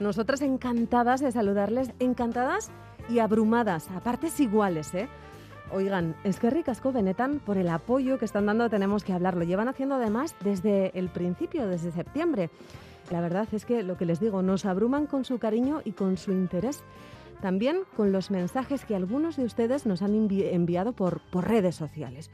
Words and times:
Nosotras 0.00 0.42
encantadas 0.42 1.20
de 1.20 1.32
saludarles, 1.32 1.90
encantadas 1.98 2.70
y 3.08 3.18
abrumadas, 3.18 3.90
a 3.90 4.00
partes 4.00 4.38
iguales, 4.38 4.94
¿eh? 4.94 5.08
Oigan, 5.70 6.14
es 6.24 6.38
que 6.38 6.50
ricasco 6.50 6.92
benetan 6.92 7.40
por 7.40 7.58
el 7.58 7.68
apoyo 7.68 8.18
que 8.18 8.24
están 8.24 8.46
dando 8.46 8.70
Tenemos 8.70 9.04
que 9.04 9.12
hablar. 9.12 9.36
Lo 9.36 9.44
llevan 9.44 9.68
haciendo 9.68 9.96
además 9.96 10.34
desde 10.42 10.98
el 10.98 11.08
principio, 11.08 11.66
desde 11.66 11.92
septiembre. 11.92 12.50
La 13.10 13.20
verdad 13.20 13.46
es 13.52 13.64
que 13.64 13.82
lo 13.82 13.96
que 13.96 14.06
les 14.06 14.20
digo, 14.20 14.40
nos 14.42 14.64
abruman 14.64 15.06
con 15.06 15.24
su 15.24 15.38
cariño 15.38 15.82
y 15.84 15.92
con 15.92 16.16
su 16.16 16.32
interés. 16.32 16.82
También 17.42 17.80
con 17.96 18.12
los 18.12 18.30
mensajes 18.30 18.84
que 18.84 18.96
algunos 18.96 19.36
de 19.36 19.44
ustedes 19.44 19.84
nos 19.84 20.02
han 20.02 20.14
enviado 20.14 20.92
por, 20.92 21.20
por 21.30 21.46
redes 21.46 21.76
sociales. 21.76 22.30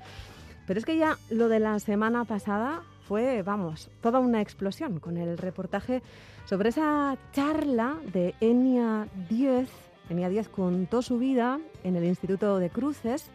Pero 0.67 0.79
es 0.79 0.87
que 0.87 0.97
ya 0.97 1.19
lo 1.29 1.49
de 1.49 1.61
la 1.61 1.79
semana 1.79 2.25
pasada 2.25 2.83
fue, 3.07 3.43
vamos, 3.43 3.91
toda 4.01 4.19
una 4.19 4.41
explosión 4.41 4.99
con 4.99 5.17
el 5.17 5.39
reportaje 5.39 6.03
sobre 6.47 6.70
esa 6.70 7.17
charla 7.33 7.98
de 8.12 8.34
Enia 8.41 9.09
Diez. 9.28 9.70
Enia 10.09 10.28
Diez 10.28 10.48
contó 10.48 11.03
su 11.03 11.19
vida 11.19 11.61
en 11.83 11.97
el 11.97 12.05
Instituto 12.05 12.59
de 12.59 12.70
Cruces 12.70 13.31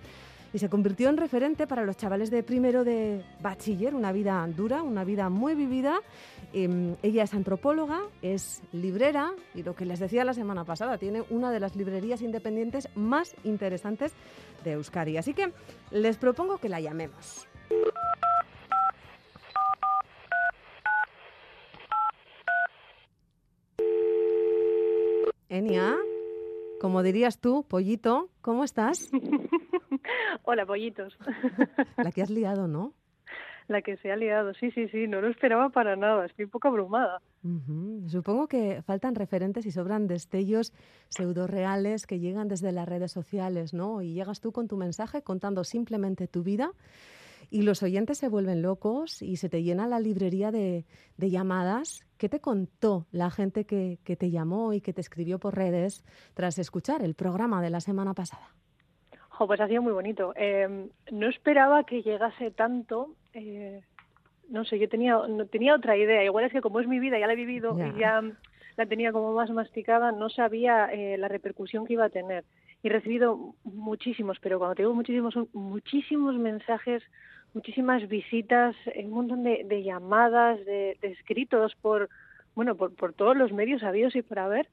y 0.54 0.60
se 0.60 0.70
convirtió 0.70 1.10
en 1.10 1.18
referente 1.18 1.68
para 1.68 1.84
los 1.84 1.98
chavales 1.98 2.32
de 2.32 2.42
primero 2.42 2.84
de 2.84 3.24
bachiller, 3.42 3.94
una 3.94 4.12
vida 4.12 4.48
dura, 4.56 4.82
una 4.82 5.04
vida 5.04 5.30
muy 5.30 5.54
vivida. 5.54 6.02
Em, 6.54 6.96
ella 7.04 7.24
es 7.24 7.34
antropóloga, 7.34 8.02
es 8.22 8.62
librera 8.72 9.32
y 9.54 9.62
lo 9.62 9.76
que 9.76 9.86
les 9.86 10.00
decía 10.00 10.26
la 10.26 10.34
semana 10.34 10.66
pasada, 10.66 10.98
tiene 10.98 11.24
una 11.30 11.52
de 11.52 11.60
las 11.60 11.76
librerías 11.76 12.22
independientes 12.22 12.90
más 12.96 13.36
interesantes 13.44 14.14
de 14.64 14.72
Euskadi. 14.72 15.18
Así 15.18 15.34
que 15.34 15.54
les 15.92 16.18
propongo 16.18 16.58
que 16.58 16.70
la 16.70 16.82
llamemos. 16.82 17.48
Enia, 25.50 25.98
como 26.80 27.02
dirías 27.02 27.40
tú, 27.40 27.66
pollito, 27.68 28.30
¿cómo 28.42 28.64
estás? 28.64 29.10
Hola, 30.44 30.66
pollitos. 30.68 31.18
La 31.98 32.12
que 32.12 32.22
has 32.22 32.30
liado, 32.30 32.68
¿no? 32.68 32.94
La 33.68 33.82
que 33.82 33.98
se 33.98 34.12
ha 34.12 34.16
liado, 34.16 34.54
sí, 34.54 34.72
sí, 34.72 34.88
sí, 34.90 35.08
no 35.08 35.22
lo 35.22 35.28
esperaba 35.28 35.70
para 35.70 35.96
nada, 35.96 36.26
estoy 36.26 36.46
un 36.46 36.52
poco 36.52 36.68
abrumada. 36.68 37.22
Supongo 38.08 38.48
que 38.48 38.82
faltan 38.82 39.14
referentes 39.14 39.66
y 39.68 39.72
sobran 39.72 40.08
destellos 40.08 40.74
pseudo-reales 41.10 42.08
que 42.08 42.20
llegan 42.20 42.48
desde 42.48 42.72
las 42.72 42.90
redes 42.90 43.12
sociales, 43.12 43.74
¿no? 43.74 44.02
Y 44.02 44.14
llegas 44.14 44.42
tú 44.42 44.52
con 44.52 44.68
tu 44.68 44.76
mensaje 44.76 45.22
contando 45.22 45.64
simplemente 45.64 46.28
tu 46.28 46.42
vida 46.42 46.72
y 47.50 47.64
los 47.64 47.82
oyentes 47.84 48.18
se 48.18 48.30
vuelven 48.30 48.62
locos 48.62 49.22
y 49.22 49.38
se 49.38 49.50
te 49.50 49.64
llena 49.64 49.88
la 49.88 50.00
librería 50.00 50.52
de, 50.52 50.86
llamadas. 51.18 52.06
¿Qué 52.18 52.30
te 52.30 52.40
contó 52.40 53.08
la 53.12 53.32
gente 53.32 53.66
que, 53.66 53.98
te 54.04 54.30
llamó 54.30 54.74
y 54.74 54.82
que 54.82 54.94
te 54.94 55.02
escribió 55.02 55.40
por 55.40 55.56
redes 55.56 56.06
tras 56.34 56.60
escuchar 56.60 57.02
el 57.02 57.16
programa 57.16 57.62
de 57.62 57.70
la 57.70 57.80
semana 57.80 58.14
pasada? 58.14 58.50
pues 59.48 59.62
ha 59.62 59.70
sido 59.70 59.82
muy 59.82 59.94
bonito. 59.94 60.34
Em, 60.36 60.90
no 61.12 61.30
esperaba 61.30 61.86
que 61.86 62.02
llegase 62.02 62.52
tanto. 62.52 63.16
Eh, 63.34 63.82
no 64.50 64.66
sé, 64.66 64.78
yo 64.78 64.90
tenía, 64.90 65.14
no, 65.30 65.46
tenía 65.46 65.76
otra 65.76 65.96
idea. 65.96 66.26
Igual 66.26 66.44
es 66.44 66.52
que 66.52 66.60
como 66.60 66.82
es 66.82 66.88
mi 66.88 67.00
vida, 67.00 67.18
ya 67.18 67.26
la 67.26 67.34
he 67.34 67.38
vivido 67.38 67.78
y 67.80 68.00
ya 68.00 68.22
la 68.76 68.86
tenía 68.86 69.12
como 69.12 69.34
más 69.34 69.50
masticada, 69.50 70.12
no 70.12 70.30
sabía 70.30 70.88
eh, 70.88 71.18
la 71.18 71.30
repercusión 71.30 71.86
que 71.86 71.94
iba 71.94 72.06
a 72.06 72.10
tener. 72.10 72.44
Y 72.82 72.88
he 72.88 72.92
recibido 72.92 73.56
muchísimos, 73.64 74.40
pero 74.42 74.58
cuando 74.58 74.76
te 74.76 74.84
digo 74.84 74.94
muchísimos, 74.94 75.34
son 75.34 75.50
muchísimos 75.54 76.36
mensajes 76.36 77.04
muchísimas 77.54 78.08
visitas, 78.08 78.76
un 78.96 79.12
montón 79.12 79.44
de, 79.44 79.84
llamadas, 79.84 80.64
de, 80.66 80.98
escritos 81.02 81.76
por, 81.82 82.10
bueno, 82.56 82.76
por, 82.76 82.96
por 82.96 83.14
todos 83.14 83.36
los 83.36 83.52
medios 83.52 83.84
habidos 83.84 84.16
y 84.16 84.22
por 84.22 84.40
haber, 84.40 84.68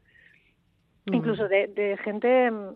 incluso 1.07 1.49
de, 1.49 1.99
gente, 2.03 2.51
mm, 2.51 2.75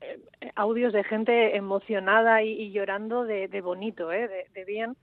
eh, 0.00 0.52
audios 0.54 0.92
de 0.92 1.04
gente 1.04 1.56
emocionada 1.56 2.42
y, 2.42 2.70
llorando 2.70 3.24
de, 3.24 3.60
bonito, 3.60 4.12
¿eh? 4.12 4.46
de, 4.54 4.64
bien 4.64 4.96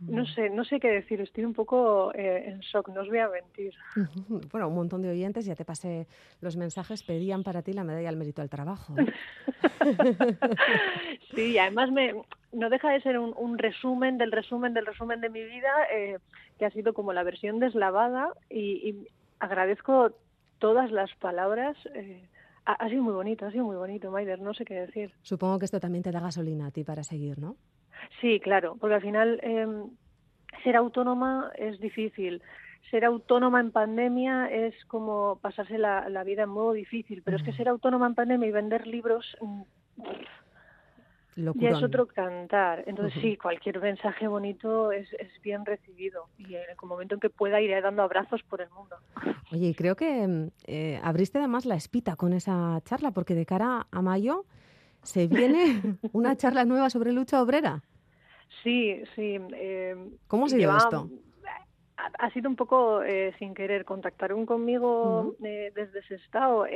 no 0.00 0.26
sé, 0.26 0.50
no 0.50 0.64
sé 0.64 0.80
qué 0.80 0.88
decir, 0.88 1.20
estoy 1.20 1.44
un 1.44 1.54
poco 1.54 2.12
eh, 2.14 2.44
en 2.46 2.60
shock, 2.60 2.88
no 2.88 3.02
os 3.02 3.08
voy 3.08 3.18
a 3.18 3.28
mentir. 3.28 3.74
Bueno, 4.50 4.68
un 4.68 4.74
montón 4.74 5.02
de 5.02 5.10
oyentes, 5.10 5.46
ya 5.46 5.54
te 5.54 5.64
pasé 5.64 6.06
los 6.40 6.56
mensajes, 6.56 7.02
pedían 7.02 7.42
para 7.42 7.62
ti 7.62 7.72
la 7.72 7.84
medalla 7.84 8.08
al 8.08 8.16
mérito 8.16 8.42
al 8.42 8.50
trabajo. 8.50 8.94
sí, 11.34 11.58
además 11.58 11.90
me, 11.90 12.14
no 12.52 12.70
deja 12.70 12.90
de 12.90 13.00
ser 13.00 13.18
un, 13.18 13.58
resumen 13.58 14.18
del 14.18 14.32
resumen 14.32 14.74
del 14.74 14.86
resumen 14.86 15.20
de 15.20 15.30
mi 15.30 15.44
vida, 15.44 15.72
eh, 15.92 16.18
que 16.58 16.66
ha 16.66 16.70
sido 16.70 16.94
como 16.94 17.12
la 17.12 17.22
versión 17.22 17.58
deslavada 17.58 18.32
y, 18.50 19.06
agradezco 19.40 20.12
todas 20.58 20.90
las 20.90 21.14
palabras. 21.16 21.76
Eh, 21.94 22.28
ha, 22.64 22.88
sido 22.88 23.02
muy 23.02 23.12
bonito, 23.12 23.46
ha 23.46 23.50
sido 23.50 23.64
muy 23.64 23.76
bonito, 23.76 24.10
Maider, 24.10 24.40
no 24.40 24.54
sé 24.54 24.64
qué 24.64 24.74
decir. 24.74 25.12
Supongo 25.22 25.58
que 25.58 25.64
esto 25.66 25.80
también 25.80 26.02
te 26.02 26.12
da 26.12 26.20
gasolina 26.20 26.66
a 26.66 26.70
ti 26.70 26.84
para 26.84 27.04
seguir, 27.04 27.38
¿no? 27.38 27.56
Sí, 28.20 28.40
claro, 28.40 28.76
porque 28.80 28.94
al 28.94 29.02
final 29.02 29.40
eh, 29.42 29.66
ser 30.62 30.76
autónoma 30.76 31.50
es 31.56 31.78
difícil. 31.80 32.42
Ser 32.90 33.04
autónoma 33.04 33.60
en 33.60 33.72
pandemia 33.72 34.46
es 34.46 34.74
como 34.86 35.38
pasarse 35.40 35.78
la, 35.78 36.24
vida 36.24 36.42
en 36.42 36.50
modo 36.50 36.72
difícil, 36.72 37.22
pero 37.24 37.36
es 37.36 37.42
que 37.42 37.52
ser 37.52 37.68
autónoma 37.68 38.06
en 38.06 38.14
pandemia 38.14 38.48
y 38.48 38.52
vender 38.52 38.86
libros 38.86 39.36
mm, 41.36 41.60
ya 41.60 41.70
es 41.70 41.82
otro 41.82 42.06
cantar. 42.06 42.84
Entonces 42.86 43.20
sí, 43.20 43.36
cualquier 43.36 43.80
mensaje 43.80 44.28
bonito 44.28 44.92
es, 44.92 45.12
es 45.14 45.28
bien 45.42 45.64
recibido 45.64 46.28
y 46.38 46.54
en 46.54 46.70
el 46.70 46.76
momento 46.82 47.14
en 47.14 47.20
que 47.20 47.30
pueda 47.30 47.60
iré 47.60 47.80
dando 47.80 48.02
abrazos 48.02 48.42
por 48.44 48.60
el 48.60 48.70
mundo. 48.70 48.96
Oye, 49.52 49.74
creo 49.76 49.96
que 49.96 50.26
mm, 50.26 50.48
eh, 50.66 51.00
abriste 51.02 51.38
además 51.38 51.66
la 51.66 51.76
espita 51.76 52.16
con 52.16 52.32
esa 52.32 52.80
charla, 52.84 53.10
porque 53.10 53.34
de 53.34 53.46
cara 53.46 53.86
a 53.90 54.02
mayo 54.02 54.44
se 55.02 55.26
viene 55.28 55.98
una 56.12 56.36
charla 56.36 56.64
nueva 56.64 56.90
sobre 56.90 57.12
lucha 57.12 57.42
obrera. 57.42 57.82
Sí, 58.62 59.02
sí. 59.14 59.38
Eh, 59.54 59.96
¿Cómo 60.28 60.48
se 60.48 60.58
lleva 60.58 60.78
esto? 60.78 61.08
Ha, 61.96 62.30
sido 62.30 62.50
un 62.50 62.56
poco 62.56 63.02
eh, 63.02 63.34
sin 63.38 63.54
querer. 63.54 63.84
Contactaron 63.84 64.44
conmigo 64.46 65.34
eh, 65.42 65.72
desde 65.74 66.00
ese 66.00 66.16
estado. 66.16 66.66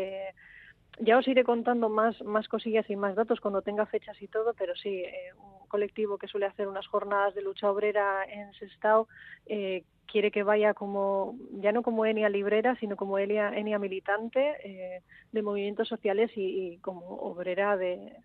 Eh, 0.98 1.04
ya 1.04 1.18
os 1.18 1.28
iré 1.28 1.44
contando 1.44 1.88
más, 1.88 2.20
más 2.22 2.48
cosillas 2.48 2.88
y 2.90 2.96
más 2.96 3.14
datos 3.14 3.40
cuando 3.40 3.62
tenga 3.62 3.86
fechas 3.86 4.20
y 4.20 4.28
todo, 4.28 4.54
pero 4.54 4.74
sí, 4.76 5.04
un 5.38 5.68
colectivo 5.68 6.18
que 6.18 6.28
suele 6.28 6.46
hacer 6.46 6.66
unas 6.66 6.86
jornadas 6.86 7.34
de 7.34 7.42
lucha 7.42 7.70
obrera 7.70 8.24
en 8.24 8.52
Sestao 8.54 9.08
eh, 9.46 9.84
quiere 10.06 10.30
que 10.30 10.42
vaya 10.42 10.72
como, 10.74 11.36
ya 11.52 11.72
no 11.72 11.82
como 11.82 12.06
Enia 12.06 12.28
librera, 12.28 12.76
sino 12.76 12.96
como 12.96 13.18
Enia, 13.18 13.50
Enia 13.50 13.78
militante 13.78 15.02
de 15.32 15.42
movimientos 15.42 15.86
sociales 15.86 16.30
y 16.34 16.78
como 16.78 17.00
obrera 17.00 17.76
de, 17.76 18.16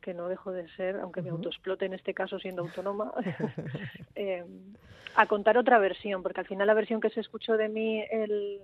que 0.00 0.14
no 0.14 0.28
dejo 0.28 0.52
de 0.52 0.68
ser, 0.70 0.96
aunque 0.96 1.22
me 1.22 1.30
autoexplote 1.30 1.86
en 1.86 1.94
este 1.94 2.14
caso 2.14 2.38
siendo 2.38 2.62
autónoma, 2.62 3.12
eh, 4.14 4.44
a 5.16 5.26
contar 5.26 5.58
otra 5.58 5.78
versión, 5.78 6.22
porque 6.22 6.40
al 6.40 6.46
final 6.46 6.66
la 6.66 6.74
versión 6.74 7.00
que 7.00 7.10
se 7.10 7.20
escuchó 7.20 7.56
de 7.56 7.68
mí 7.68 8.02
el, 8.10 8.60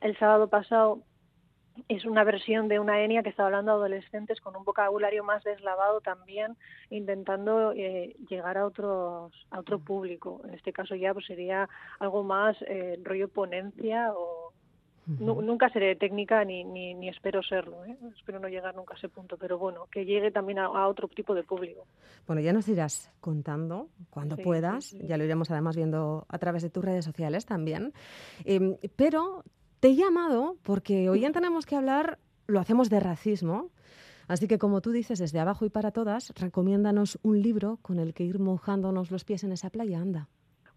el 0.00 0.18
sábado 0.18 0.48
pasado 0.48 1.02
es 1.88 2.04
una 2.04 2.24
versión 2.24 2.68
de 2.68 2.78
una 2.78 3.02
Enia 3.02 3.22
que 3.22 3.30
estaba 3.30 3.48
hablando 3.48 3.72
a 3.72 3.74
adolescentes 3.74 4.40
con 4.40 4.56
un 4.56 4.64
vocabulario 4.64 5.24
más 5.24 5.42
deslavado 5.44 6.00
también, 6.00 6.56
intentando 6.90 7.72
eh, 7.72 8.16
llegar 8.28 8.58
a 8.58 8.66
otros 8.66 9.32
a 9.50 9.58
otro 9.58 9.78
público. 9.78 10.40
En 10.44 10.54
este 10.54 10.72
caso 10.72 10.94
ya 10.94 11.12
pues 11.14 11.26
sería 11.26 11.68
algo 11.98 12.22
más 12.22 12.56
eh, 12.62 12.98
rollo 13.04 13.28
ponencia 13.28 14.12
o 14.14 14.52
Nunca 15.18 15.68
seré 15.70 15.96
técnica 15.96 16.44
ni, 16.44 16.62
ni, 16.62 17.08
espero 17.08 17.42
serlo, 17.42 17.84
¿eh? 17.84 17.96
espero 18.16 18.38
no 18.38 18.48
llegar 18.48 18.76
nunca 18.76 18.94
a 18.94 18.96
ese 18.96 19.08
punto, 19.08 19.36
pero 19.36 19.58
bueno, 19.58 19.88
que 19.90 20.04
llegue 20.04 20.30
también 20.30 20.60
a, 20.60 20.86
otro 20.86 21.08
tipo 21.08 21.34
de 21.34 21.42
público. 21.42 21.86
Bueno, 22.26 22.40
ya 22.42 22.52
nos 22.52 22.68
irás 22.68 23.10
contando 23.20 23.88
cuando 24.10 24.36
puedas, 24.36 24.92
ya 24.92 25.16
lo 25.16 25.24
iremos 25.24 25.50
además 25.50 25.74
viendo 25.74 26.26
a 26.28 26.38
través 26.38 26.62
de 26.62 26.70
tus 26.70 26.84
redes 26.84 27.04
sociales 27.04 27.44
también, 27.44 27.92
em, 28.44 28.76
pero 28.94 29.42
te 29.80 29.88
he 29.88 29.96
llamado 29.96 30.56
porque 30.62 31.08
hoy 31.08 31.20
ya 31.20 31.32
tenemos 31.32 31.66
que 31.66 31.76
hablar, 31.76 32.18
lo 32.46 32.60
hacemos 32.60 32.90
de 32.90 33.00
racismo, 33.00 33.70
Así 34.30 34.46
que, 34.46 34.58
como 34.58 34.80
tú 34.80 34.92
dices, 34.92 35.18
desde 35.18 35.40
abajo 35.40 35.64
y 35.64 35.70
para 35.70 35.90
todas, 35.90 36.32
recomiéndanos 36.40 37.18
un 37.24 37.42
libro 37.42 37.80
con 37.82 37.98
el 37.98 38.14
que 38.14 38.22
ir 38.22 38.38
mojándonos 38.38 39.10
los 39.10 39.24
pies 39.24 39.42
en 39.42 39.50
esa 39.50 39.70
playa, 39.70 39.98
anda. 39.98 40.28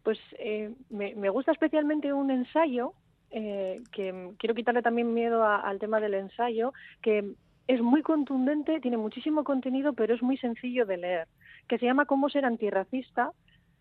Pues 0.02 0.18
eh, 0.40 0.74
me, 0.90 1.14
me, 1.14 1.30
gusta 1.30 1.52
especialmente 1.52 2.12
un 2.14 2.32
ensayo 2.32 2.94
eh, 3.30 3.80
que 3.92 4.32
quiero 4.40 4.56
quitarle 4.56 4.82
también 4.82 5.14
miedo 5.14 5.46
al 5.46 5.78
tema 5.78 6.00
del 6.00 6.16
ensayo, 6.16 6.74
que 7.04 7.36
es 7.68 7.80
muy 7.80 8.02
contundente, 8.02 8.80
tiene 8.80 8.98
muchísimo 8.98 9.44
contenido, 9.44 9.94
pero 9.94 10.16
es 10.16 10.24
muy 10.24 10.38
sencillo 10.38 10.88
de 10.88 10.98
leer, 10.98 11.28
que 11.68 11.78
se 11.78 11.86
llama 11.86 12.08
Cómo 12.08 12.30
ser 12.30 12.46
antirracista, 12.46 13.34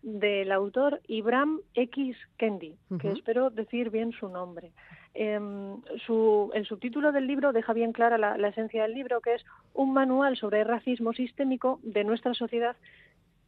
del 0.03 0.51
autor 0.51 1.01
Ibram 1.07 1.61
X. 1.73 2.15
Kendi, 2.37 2.75
que 2.99 3.09
espero 3.09 3.49
decir 3.49 3.89
bien 3.89 4.11
su 4.11 4.27
nombre. 4.27 4.71
Em, 5.15 5.81
su, 6.05 6.49
el 6.53 6.65
subtítulo 6.65 7.11
del 7.11 7.27
libro 7.27 7.53
deja 7.53 7.73
bien 7.73 7.91
clara 7.91 8.17
la, 8.17 8.37
la, 8.37 8.47
esencia 8.47 8.81
del 8.83 8.93
libro, 8.93 9.21
que 9.21 9.35
es 9.35 9.45
un 9.73 9.93
manual 9.93 10.37
sobre 10.37 10.61
el 10.61 10.67
racismo 10.67 11.13
sistémico 11.13 11.79
de 11.83 12.03
nuestra 12.03 12.33
sociedad 12.33 12.75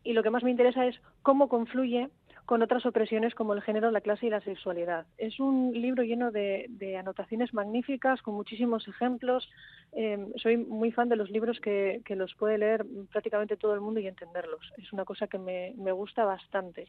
y 0.06 0.14
lo 0.14 0.24
que 0.24 0.30
más 0.30 0.44
me 0.44 0.52
interesa 0.52 0.86
es 0.86 0.96
cómo 1.24 1.50
confluye 1.50 2.10
con 2.46 2.62
otras 2.62 2.86
opresiones 2.86 3.34
como 3.34 3.54
el 3.54 3.64
género, 3.64 3.90
la 3.90 4.02
clase 4.02 4.28
y 4.28 4.30
la 4.30 4.40
sexualidad. 4.42 5.08
Es 5.18 5.40
un 5.40 5.74
libro 5.74 6.04
lleno 6.04 6.32
de, 6.32 6.96
anotaciones 6.98 7.56
magníficas, 7.56 8.22
con 8.22 8.36
muchísimos 8.36 8.88
ejemplos. 8.88 9.50
Em, 9.92 10.32
soy 10.36 10.58
muy 10.58 10.92
fan 10.92 11.10
de 11.10 11.16
los 11.16 11.32
libros 11.32 11.60
que, 11.60 12.04
los 12.10 12.36
puede 12.36 12.60
leer 12.60 12.86
prácticamente 13.12 13.58
todo 13.58 13.74
el 13.74 13.82
mundo 13.82 14.00
y 14.00 14.08
entenderlos. 14.08 14.72
Es 14.78 14.94
una 14.94 15.06
cosa 15.06 15.26
que 15.26 15.40
me, 15.40 15.92
gusta 15.92 16.24
bastante. 16.24 16.88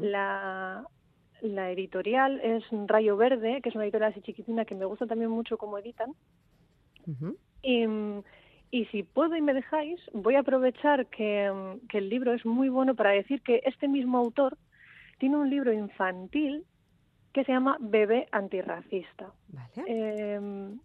la, 0.00 0.84
editorial 1.42 2.40
es 2.40 2.64
Rayo 2.86 3.16
Verde, 3.16 3.60
que 3.62 3.68
es 3.68 3.74
una 3.74 3.84
editorial 3.84 4.12
así 4.12 4.20
chiquitina 4.22 4.64
que 4.64 4.74
me 4.74 4.84
gusta 4.84 5.06
también 5.06 5.30
mucho 5.30 5.58
cómo 5.58 5.78
editan. 5.78 6.12
Y 7.62 7.86
y 8.74 8.86
si 8.86 9.04
puedo 9.04 9.36
y 9.36 9.40
me 9.40 9.54
dejáis, 9.54 10.00
voy 10.12 10.34
a 10.34 10.40
aprovechar 10.40 11.06
que, 11.06 11.46
el 11.92 12.08
libro 12.08 12.32
es 12.32 12.44
muy 12.44 12.68
bueno 12.68 12.96
para 12.96 13.10
decir 13.10 13.40
que 13.40 13.62
este 13.64 13.86
mismo 13.86 14.18
autor 14.18 14.58
tiene 15.18 15.36
un 15.36 15.48
libro 15.48 15.72
infantil 15.72 16.66
que 17.32 17.44
se 17.44 17.52
llama 17.52 17.76
Bebé 17.78 18.26
antirracista. 18.32 19.32
Em, 19.86 20.80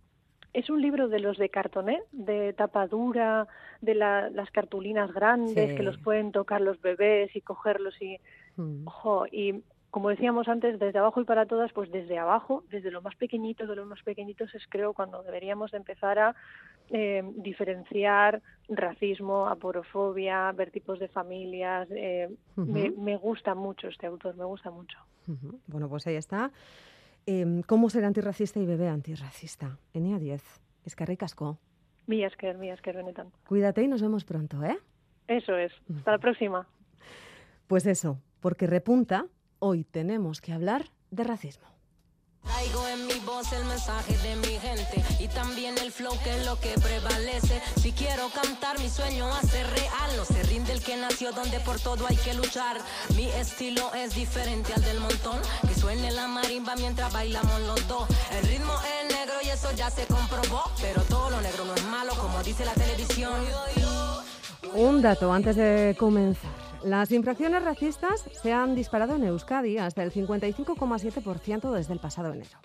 es 0.54 0.70
un 0.70 0.84
libro 0.84 1.08
de 1.08 1.20
los 1.20 1.40
de 1.40 1.50
cartoné, 1.50 2.04
de 2.12 2.54
tapa 2.54 2.86
dura, 2.86 3.48
de 3.82 3.96
las 3.96 4.52
cartulinas 4.52 5.12
grandes 5.12 5.76
que 5.76 5.82
los 5.82 5.98
pueden 5.98 6.32
tocar 6.32 6.62
los 6.62 6.80
bebés 6.82 7.36
y 7.36 7.42
cogerlos 7.42 8.00
y, 8.00 8.20
mm. 8.56 8.88
ojo, 8.88 9.26
y 9.32 9.64
como 9.92 10.10
decíamos 10.10 10.48
antes, 10.48 10.80
desde 10.80 11.00
abajo 11.00 11.22
y 11.22 11.26
para 11.26 11.46
todas, 11.46 11.72
pues 11.74 11.92
desde 11.92 12.18
abajo, 12.18 12.64
desde 12.70 12.92
lo 12.92 13.02
más 13.02 13.16
pequeñito 13.16 13.66
de 13.66 13.76
los 13.76 13.88
más 13.88 14.02
pequeñitos, 14.04 14.54
es 14.54 14.64
creo 14.70 14.94
cuando 14.94 15.24
deberíamos 15.24 15.72
de 15.72 15.78
empezar 15.78 16.20
a 16.20 16.36
eh, 16.90 17.24
diferenciar 17.36 18.42
racismo, 18.68 19.48
aporofobia, 19.48 20.52
ver 20.52 20.70
tipos 20.70 21.00
de 21.00 21.08
familias. 21.08 21.88
Eh, 21.92 22.30
me, 22.56 23.18
gusta 23.18 23.56
mucho 23.56 23.88
este 23.88 24.06
autor, 24.06 24.36
me 24.36 24.46
gusta 24.46 24.70
mucho. 24.70 25.00
Bueno, 25.68 25.90
pues 25.90 26.06
ahí 26.08 26.16
está. 26.16 26.52
Em, 27.26 27.62
¿Cómo 27.64 27.90
ser 27.90 28.06
antirracista 28.06 28.60
y 28.60 28.66
bebé 28.66 28.90
antirracista? 28.90 29.78
Enia 29.94 30.20
10. 30.20 30.44
Es 30.86 30.96
que 30.96 31.06
ricasco. 31.06 31.58
Mi 32.08 32.24
esker, 32.24 32.58
mi 32.58 32.70
esker, 32.70 32.96
Benetan. 32.96 33.32
Cuídate 33.48 33.84
y 33.84 33.88
nos 33.88 34.02
vemos 34.02 34.24
pronto, 34.24 34.64
¿eh? 34.64 34.78
Eso 35.28 35.56
es. 35.56 35.72
Hasta 35.96 36.12
la 36.14 36.18
próxima. 36.18 36.68
Pues 37.68 37.86
eso, 37.86 38.20
porque 38.40 38.66
repunta 38.66 39.28
Hoy 39.62 39.84
tenemos 39.84 40.40
que 40.40 40.54
hablar 40.54 40.86
de 41.12 41.26
racismo. 41.26 41.68
Traigo 42.44 42.88
en 42.88 43.08
mi 43.08 43.20
voz 43.26 43.52
el 43.52 43.66
mensaje 43.66 44.18
de 44.20 44.38
mi 44.38 44.58
gente 44.58 45.04
y 45.20 45.28
también 45.28 45.78
el 45.78 45.92
flow 45.92 46.14
que 46.24 46.38
es 46.38 46.46
lo 46.46 46.58
que 46.62 46.76
prevalece. 46.76 47.62
Si 47.76 47.92
quiero 47.92 48.30
cantar 48.30 48.80
mi 48.80 48.90
sueño 48.90 49.28
hace 49.28 49.62
real, 49.66 50.16
no 50.16 50.24
se 50.24 50.42
rinde 50.44 50.72
el 50.72 50.82
que 50.82 50.96
nació 50.96 51.34
donde 51.34 51.60
por 51.60 51.78
todo 51.82 52.08
hay 52.08 52.16
que 52.16 52.34
luchar. 52.36 52.78
Mi 53.18 53.26
estilo 53.26 53.94
es 53.94 54.16
diferente 54.16 54.74
al 54.74 54.82
del 54.82 55.02
montón, 55.02 55.42
que 55.68 55.76
suene 55.76 56.10
la 56.12 56.30
marimba 56.30 56.78
mientras 56.78 57.12
bailamos 57.12 57.60
los 57.64 57.86
dos. 57.90 58.08
El 58.32 58.48
ritmo 58.48 58.72
es 58.74 59.14
negro 59.14 59.36
y 59.44 59.50
eso 59.50 59.74
ya 59.76 59.90
se 59.90 60.06
comprobó, 60.06 60.64
pero 60.80 61.02
todo 61.02 61.30
lo 61.32 61.42
negro 61.42 61.66
no 61.66 61.76
es 61.76 61.86
malo 61.88 62.14
como 62.16 62.42
dice 62.44 62.64
la 62.64 62.74
televisión. 62.76 63.34
Un 64.74 65.02
dato 65.02 65.34
antes 65.34 65.58
de 65.58 65.98
comenzar. 66.00 66.69
Las 66.84 67.12
infracciones 67.12 67.64
racistas 67.64 68.24
se 68.42 68.54
han 68.54 68.74
disparado 68.74 69.16
en 69.16 69.26
Euskadi 69.26 69.78
hasta 69.78 70.02
el 70.02 70.14
55,7% 70.14 71.74
desde 71.74 71.94
el 71.94 72.00
pasado 72.00 72.32
enero. 72.32 72.58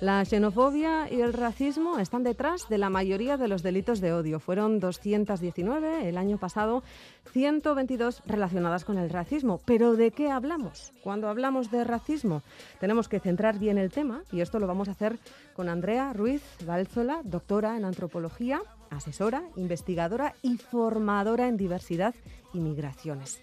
La 0.00 0.24
xenofobia 0.24 1.08
y 1.08 1.20
el 1.20 1.32
racismo 1.32 2.00
están 2.00 2.24
detrás 2.24 2.68
de 2.68 2.76
la 2.76 2.90
mayoría 2.90 3.36
de 3.36 3.46
los 3.46 3.62
delitos 3.62 4.00
de 4.00 4.12
odio. 4.12 4.40
Fueron 4.40 4.80
219 4.80 6.08
el 6.08 6.18
año 6.18 6.38
pasado, 6.38 6.82
122 7.30 8.24
relacionadas 8.26 8.84
con 8.84 8.98
el 8.98 9.10
racismo. 9.10 9.60
Pero 9.64 9.94
¿de 9.94 10.10
qué 10.10 10.28
hablamos? 10.28 10.92
Cuando 11.04 11.28
hablamos 11.28 11.70
de 11.70 11.84
racismo, 11.84 12.42
tenemos 12.80 13.08
que 13.08 13.20
centrar 13.20 13.60
bien 13.60 13.78
el 13.78 13.92
tema 13.92 14.24
y 14.32 14.40
esto 14.40 14.58
lo 14.58 14.66
vamos 14.66 14.88
a 14.88 14.92
hacer 14.92 15.20
con 15.54 15.68
Andrea 15.68 16.12
Ruiz 16.12 16.42
Valzola, 16.66 17.20
doctora 17.22 17.76
en 17.76 17.84
antropología, 17.84 18.60
asesora, 18.90 19.44
investigadora 19.54 20.34
y 20.42 20.56
formadora 20.56 21.46
en 21.46 21.56
diversidad 21.56 22.16
y 22.52 22.58
migraciones. 22.58 23.40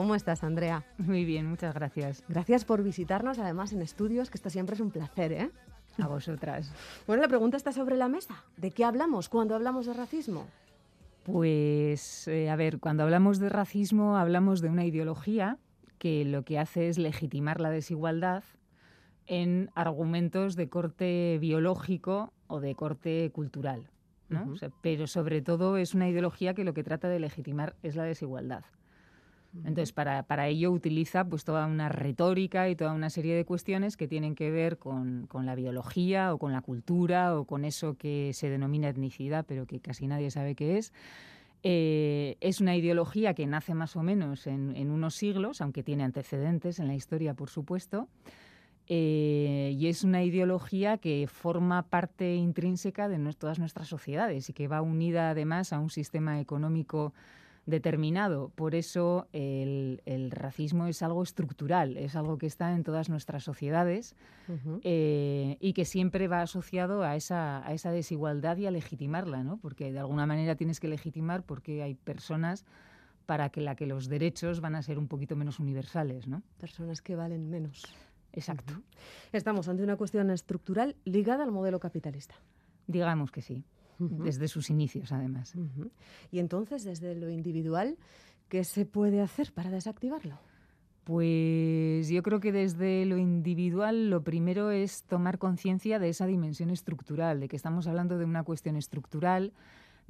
¿Cómo 0.00 0.14
estás, 0.14 0.44
Andrea? 0.44 0.82
Muy 0.96 1.26
bien, 1.26 1.44
muchas 1.44 1.74
gracias. 1.74 2.24
Gracias 2.26 2.64
por 2.64 2.82
visitarnos, 2.82 3.38
además, 3.38 3.74
en 3.74 3.82
estudios, 3.82 4.30
que 4.30 4.38
esto 4.38 4.48
siempre 4.48 4.74
es 4.74 4.80
un 4.80 4.90
placer, 4.90 5.30
¿eh? 5.30 5.50
A 5.98 6.08
vosotras. 6.08 6.72
Bueno, 7.06 7.20
la 7.20 7.28
pregunta 7.28 7.58
está 7.58 7.70
sobre 7.70 7.98
la 7.98 8.08
mesa. 8.08 8.42
¿De 8.56 8.70
qué 8.70 8.86
hablamos 8.86 9.28
cuando 9.28 9.54
hablamos 9.54 9.84
de 9.84 9.92
racismo? 9.92 10.46
Pues, 11.24 12.26
eh, 12.28 12.48
a 12.48 12.56
ver, 12.56 12.78
cuando 12.78 13.02
hablamos 13.02 13.40
de 13.40 13.50
racismo 13.50 14.16
hablamos 14.16 14.62
de 14.62 14.70
una 14.70 14.86
ideología 14.86 15.58
que 15.98 16.24
lo 16.24 16.46
que 16.46 16.58
hace 16.58 16.88
es 16.88 16.96
legitimar 16.96 17.60
la 17.60 17.68
desigualdad 17.68 18.42
en 19.26 19.68
argumentos 19.74 20.56
de 20.56 20.70
corte 20.70 21.36
biológico 21.42 22.32
o 22.46 22.60
de 22.60 22.74
corte 22.74 23.30
cultural. 23.34 23.90
¿no? 24.30 24.54
pero 24.80 25.06
sobre 25.08 25.42
todo 25.42 25.76
es 25.76 25.92
una 25.92 26.08
ideología 26.08 26.54
que 26.54 26.64
lo 26.64 26.72
que 26.72 26.84
trata 26.84 27.08
de 27.08 27.18
legitimar 27.18 27.74
es 27.82 27.96
la 27.96 28.04
desigualdad. 28.04 28.64
Entonces, 29.52 29.92
para, 29.92 30.22
para, 30.22 30.46
ello 30.46 30.70
utiliza 30.70 31.24
pues 31.24 31.44
toda 31.44 31.66
una 31.66 31.88
retórica 31.88 32.68
y 32.68 32.76
toda 32.76 32.92
una 32.92 33.10
serie 33.10 33.34
de 33.34 33.44
cuestiones 33.44 33.96
que 33.96 34.06
tienen 34.06 34.36
que 34.36 34.50
ver 34.50 34.78
con, 34.78 35.26
con, 35.26 35.44
la 35.44 35.56
biología 35.56 36.32
o 36.32 36.38
con 36.38 36.52
la 36.52 36.60
cultura 36.60 37.36
o 37.36 37.44
con 37.44 37.64
eso 37.64 37.96
que 37.96 38.30
se 38.32 38.48
denomina 38.48 38.88
etnicidad, 38.88 39.44
pero 39.48 39.66
que 39.66 39.80
casi 39.80 40.06
nadie 40.06 40.30
sabe 40.30 40.54
qué 40.54 40.78
es. 40.78 40.92
Eh, 41.62 42.36
es 42.40 42.60
una 42.60 42.76
ideología 42.76 43.34
que 43.34 43.46
nace 43.46 43.74
más 43.74 43.96
o 43.96 44.02
menos 44.02 44.46
en, 44.46 44.76
en, 44.76 44.90
unos 44.90 45.16
siglos, 45.16 45.60
aunque 45.60 45.82
tiene 45.82 46.04
antecedentes 46.04 46.78
en 46.78 46.86
la 46.86 46.94
historia, 46.94 47.34
por 47.34 47.50
supuesto. 47.50 48.08
Eh, 48.92 49.76
y 49.78 49.86
es 49.86 50.02
una 50.02 50.24
ideología 50.24 50.98
que 50.98 51.28
forma 51.28 51.82
parte 51.82 52.34
intrínseca 52.34 53.08
de 53.08 53.34
todas 53.34 53.60
nuestras 53.60 53.86
sociedades 53.86 54.50
y 54.50 54.52
que 54.52 54.66
va 54.66 54.82
unida 54.82 55.30
además 55.30 55.72
a 55.72 55.78
un 55.78 55.90
sistema 55.90 56.40
económico 56.40 57.14
determinado. 57.70 58.50
Por 58.50 58.74
eso 58.74 59.28
el, 59.32 60.00
racismo 60.30 60.86
es 60.86 61.02
algo 61.02 61.22
estructural, 61.22 61.96
es 61.96 62.16
algo 62.16 62.38
que 62.38 62.46
está 62.46 62.72
en 62.72 62.82
todas 62.82 63.08
nuestras 63.08 63.44
sociedades 63.44 64.16
eh, 64.82 65.56
y 65.60 65.72
que 65.72 65.84
siempre 65.84 66.28
va 66.28 66.42
asociado 66.42 67.02
a 67.02 67.16
esa, 67.16 67.66
a 67.66 67.72
esa 67.72 67.90
desigualdad 67.90 68.56
y 68.58 68.66
a 68.66 68.70
legitimarla, 68.70 69.42
¿no? 69.42 69.58
porque 69.58 69.92
de 69.92 69.98
alguna 69.98 70.26
manera 70.26 70.56
tienes 70.56 70.80
que 70.80 70.88
legitimar 70.88 71.42
porque 71.42 71.82
hay 71.82 71.94
personas 71.94 72.64
para 73.26 73.50
que 73.50 73.60
la 73.60 73.76
que 73.76 73.86
los 73.86 74.08
derechos 74.08 74.60
van 74.60 74.74
a 74.74 74.82
ser 74.82 74.98
un 74.98 75.08
poquito 75.08 75.36
menos 75.36 75.60
universales. 75.60 76.26
¿no? 76.26 76.42
Personas 76.58 77.00
que 77.00 77.16
valen 77.16 77.48
menos. 77.48 77.84
Exacto. 78.32 78.74
Estamos 79.32 79.68
ante 79.68 79.82
una 79.82 79.96
cuestión 79.96 80.30
estructural 80.30 80.96
ligada 81.04 81.44
al 81.44 81.52
modelo 81.52 81.80
capitalista. 81.80 82.34
Digamos 82.86 83.30
que 83.30 83.42
sí 83.42 83.64
desde 84.00 84.48
sus 84.48 84.70
inicios, 84.70 85.12
además. 85.12 85.54
Y 86.30 86.38
entonces, 86.38 86.84
desde 86.84 87.14
lo 87.14 87.30
individual, 87.30 87.96
¿qué 88.48 88.64
se 88.64 88.86
puede 88.86 89.20
hacer 89.20 89.52
para 89.52 89.70
desactivarlo? 89.70 90.38
Pues 91.04 92.08
yo 92.08 92.22
creo 92.22 92.40
que 92.40 92.52
desde 92.52 93.04
lo 93.06 93.18
individual 93.18 94.10
lo 94.10 94.22
primero 94.22 94.70
es 94.70 95.02
tomar 95.04 95.38
conciencia 95.38 95.98
de 95.98 96.08
esa 96.08 96.26
dimensión 96.26 96.70
estructural, 96.70 97.40
de 97.40 97.48
que 97.48 97.56
estamos 97.56 97.86
hablando 97.86 98.18
de 98.18 98.24
una 98.24 98.44
cuestión 98.44 98.76
estructural, 98.76 99.52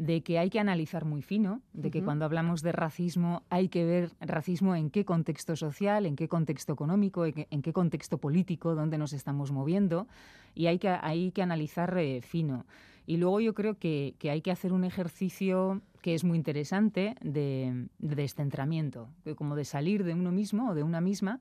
de 0.01 0.23
que 0.23 0.39
hay 0.39 0.49
que 0.49 0.59
analizar 0.59 1.05
muy 1.05 1.21
fino, 1.21 1.61
de 1.75 1.91
que 1.91 2.03
cuando 2.03 2.25
hablamos 2.25 2.63
de 2.63 2.73
racismo 2.73 3.43
hay 3.51 3.69
que 3.69 3.85
ver 3.85 4.13
racismo 4.19 4.75
en 4.75 4.89
qué 4.89 5.05
contexto 5.05 5.57
social, 5.57 6.07
en 6.07 6.17
qué 6.17 6.27
contexto 6.27 6.73
económico, 6.73 7.27
en 7.27 7.63
qué, 7.63 7.73
contexto 7.75 8.17
político, 8.17 8.75
dónde 8.75 8.97
nos 8.97 9.13
estamos 9.13 9.53
moviendo, 9.53 10.09
y 10.55 10.67
hay 10.69 10.79
que, 10.79 10.89
hay 10.89 11.33
que 11.33 11.43
analizar 11.43 11.97
eh, 11.99 12.23
fino. 12.23 12.65
Y 13.07 13.16
luego 13.16 13.40
yo 13.40 13.54
creo 13.54 13.78
que, 13.78 14.14
hay 14.23 14.40
que 14.40 14.50
hacer 14.50 14.73
un 14.73 14.85
ejercicio 14.85 15.80
que 16.02 16.14
es 16.14 16.25
muy 16.25 16.38
interesante 16.38 17.14
de, 17.21 17.88
descentramiento, 17.99 19.09
como 19.37 19.57
de 19.57 19.64
salir 19.64 20.04
de 20.04 20.14
uno 20.14 20.33
mismo 20.33 20.71
o 20.71 20.75
de 20.75 20.83
una 20.83 21.00
misma, 21.00 21.40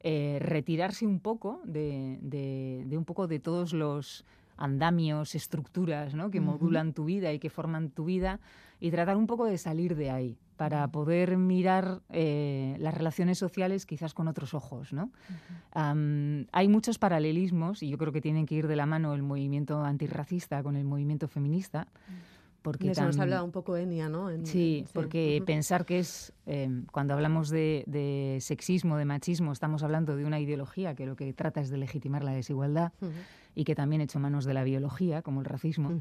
eh, 0.00 0.38
retirarse 0.40 1.06
un 1.06 1.20
poco 1.20 1.60
de, 1.64 2.86
un 2.90 3.04
poco 3.04 3.26
de 3.26 3.38
todos 3.38 3.72
los 3.72 4.24
andamios, 4.56 5.34
estructuras 5.34 6.14
¿no? 6.14 6.30
que 6.30 6.40
modulan 6.40 6.92
tu 6.92 7.06
vida 7.06 7.32
y 7.32 7.38
que 7.38 7.50
forman 7.50 7.90
tu 7.90 8.04
vida 8.04 8.40
y 8.80 8.90
tratar 8.90 9.16
un 9.16 9.26
poco 9.26 9.46
de 9.46 9.58
salir 9.58 9.96
de 9.96 10.10
ahí, 10.10 10.38
para 10.56 10.86
poder 10.88 11.36
mirar 11.36 12.02
eh, 12.10 12.76
las 12.78 12.94
relaciones 12.94 13.38
sociales 13.38 13.86
quizás 13.86 14.14
con 14.14 14.28
otros 14.28 14.54
ojos. 14.54 14.92
¿no? 14.92 15.10
hay 15.72 16.68
muchos 16.68 16.98
paralelismos 16.98 17.82
y 17.82 17.88
yo 17.88 17.98
creo 17.98 18.12
que 18.12 18.20
tienen 18.20 18.46
que 18.46 18.54
ir 18.54 18.68
de 18.68 18.76
la 18.76 18.86
mano 18.86 19.14
el 19.14 19.22
movimiento 19.22 19.82
antirracista 19.82 20.62
con 20.62 20.76
el 20.76 20.84
movimiento 20.84 21.28
feminista. 21.28 21.88
Porque 22.62 22.92
eso 22.92 23.04
nos 23.04 23.18
hablaba 23.18 23.42
un 23.42 23.52
poco 23.52 23.76
Enia, 23.76 24.08
¿no? 24.08 24.30
sí, 24.44 24.86
porque 24.94 25.42
pensar 25.44 25.84
que 25.84 25.98
es, 25.98 26.32
em, 26.46 26.86
cuando 26.86 27.12
hablamos 27.12 27.50
de, 27.50 28.38
sexismo, 28.40 28.96
de 28.96 29.04
machismo, 29.04 29.52
estamos 29.52 29.82
hablando 29.82 30.16
de 30.16 30.24
una 30.24 30.40
ideología 30.40 30.94
que 30.94 31.04
lo 31.04 31.14
que 31.14 31.30
trata 31.34 31.60
es 31.60 31.68
de 31.68 31.76
legitimar 31.76 32.24
la 32.24 32.32
desigualdad 32.32 32.92
y 33.54 33.64
que 33.64 33.74
también 33.74 34.00
hecho 34.00 34.18
manos 34.18 34.46
de 34.46 34.54
la 34.54 34.64
biología, 34.64 35.20
como 35.20 35.40
el 35.40 35.44
racismo. 35.44 36.00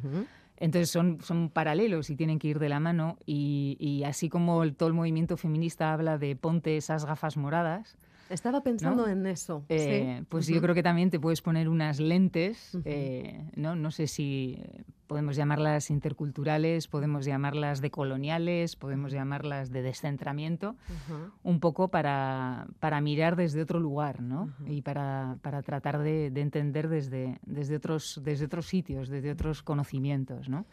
Entonces 0.58 0.90
son, 0.90 1.20
son 1.22 1.50
paralelos 1.50 2.10
y 2.10 2.16
tienen 2.16 2.40
que 2.40 2.48
ir 2.48 2.60
de 2.60 2.70
la 2.70 2.80
mano 2.80 3.18
y, 3.26 4.04
así 4.06 4.30
como 4.30 4.72
todo 4.74 4.88
el 4.88 4.94
movimiento 4.94 5.38
feminista 5.38 5.94
habla 5.94 6.18
de 6.18 6.36
ponte 6.36 6.78
esas 6.78 7.06
gafas 7.06 7.38
moradas, 7.38 7.98
estaba 8.34 8.62
pensando 8.62 9.08
en 9.08 9.26
eso. 9.26 9.66
Eh, 9.70 10.24
pues 10.30 10.48
yo 10.48 10.62
creo 10.62 10.76
que 10.76 10.84
también 10.84 11.10
te 11.10 11.20
puedes 11.20 11.42
poner 11.42 11.70
unas 11.70 12.00
lentes, 12.00 12.78
eh, 12.86 13.50
¿no? 13.56 13.76
no 13.76 13.92
sé 13.92 14.08
si 14.08 14.62
podemos 15.08 15.36
llamarlas 15.36 15.90
interculturales, 15.92 16.88
podemos 16.88 17.26
llamarlas 17.26 17.82
decoloniales, 17.82 18.76
podemos 18.76 19.12
llamarlas 19.12 19.72
de 19.72 19.82
descentramiento, 19.82 20.76
un 21.44 21.60
poco 21.60 21.90
para, 21.90 22.68
para, 22.80 23.00
mirar 23.02 23.36
desde 23.36 23.62
otro 23.62 23.80
lugar 23.80 24.22
¿no? 24.22 24.50
y 24.66 24.82
para, 24.82 25.38
para 25.42 25.62
tratar 25.62 26.00
de, 26.00 26.32
de, 26.32 26.42
entender 26.42 26.90
desde, 26.90 27.40
desde, 27.46 27.76
otros, 27.76 28.22
desde 28.24 28.46
otros 28.46 28.68
sitios, 28.68 29.10
desde 29.10 29.32
otros 29.32 29.62
conocimientos. 29.62 30.50
¿no? 30.50 30.66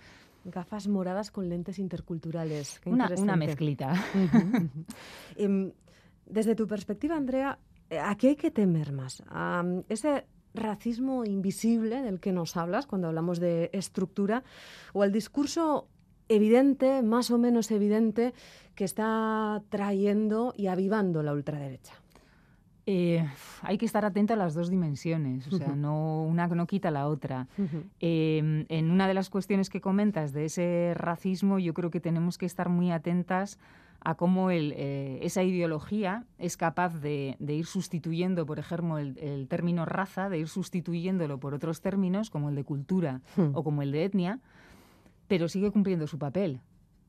Gafas 0.44 0.88
moradas 0.88 1.30
con 1.30 1.48
lentes 1.48 1.78
interculturales. 1.78 2.80
una, 2.86 3.10
una, 3.18 3.36
mezclita. 3.36 3.92
Desde 6.30 6.54
tu 6.54 6.66
perspectiva, 6.66 7.16
Andrea, 7.16 7.58
eh, 7.90 7.98
¿a 7.98 8.14
qué 8.16 8.28
hay 8.28 8.36
que 8.36 8.50
temer 8.50 8.92
más? 8.92 9.22
¿A 9.28 9.64
ese 9.88 10.24
racismo 10.54 11.24
invisible 11.24 12.02
del 12.02 12.20
que 12.20 12.32
nos 12.32 12.56
hablas 12.56 12.86
cuando 12.86 13.08
hablamos 13.08 13.40
de 13.40 13.70
estructura 13.72 14.42
o 14.92 15.02
al 15.02 15.12
discurso 15.12 15.88
evidente, 16.28 17.02
más 17.02 17.30
o 17.30 17.38
menos 17.38 17.70
evidente, 17.70 18.32
que 18.74 18.84
está 18.84 19.62
trayendo 19.68 20.54
y 20.56 20.68
avivando 20.68 21.22
la 21.22 21.32
ultraderecha? 21.32 21.94
Eh, 22.86 23.24
hay 23.62 23.78
que 23.78 23.86
estar 23.86 24.04
atento 24.04 24.32
a 24.32 24.36
las 24.36 24.54
dos 24.54 24.70
dimensiones, 24.70 25.46
o 25.46 25.56
sea, 25.56 25.76
no, 25.76 26.24
una 26.24 26.48
no 26.48 26.66
quita 26.66 26.90
la 26.90 27.06
otra. 27.06 27.46
Em, 28.00 28.64
en 28.68 28.90
una 28.90 29.06
de 29.06 29.14
las 29.14 29.30
cuestiones 29.30 29.68
que 29.68 29.80
comentas 29.80 30.32
de 30.32 30.46
ese 30.46 30.94
racismo, 30.94 31.58
yo 31.58 31.74
creo 31.74 31.90
que 31.90 32.00
tenemos 32.00 32.38
que 32.38 32.46
estar 32.46 32.68
muy 32.68 32.90
atentas 32.90 33.58
a 34.02 34.14
cómo 34.14 34.50
eh, 34.50 35.18
esa 35.22 35.42
ideología 35.42 36.24
es 36.38 36.56
capaz 36.56 37.00
de, 37.00 37.36
ir 37.40 37.66
sustituyendo, 37.66 38.46
por 38.46 38.58
ejemplo, 38.58 38.98
el, 38.98 39.46
término 39.48 39.84
raza, 39.84 40.28
de 40.28 40.38
ir 40.38 40.48
sustituyéndolo 40.48 41.38
por 41.38 41.54
otros 41.54 41.80
términos, 41.80 42.30
como 42.30 42.48
el 42.48 42.54
de 42.54 42.64
cultura 42.64 43.20
hmm. 43.36 43.50
o 43.54 43.62
como 43.62 43.82
el 43.82 43.92
de 43.92 44.04
etnia, 44.04 44.40
pero 45.28 45.48
sigue 45.48 45.70
cumpliendo 45.70 46.06
su 46.06 46.18
papel. 46.18 46.60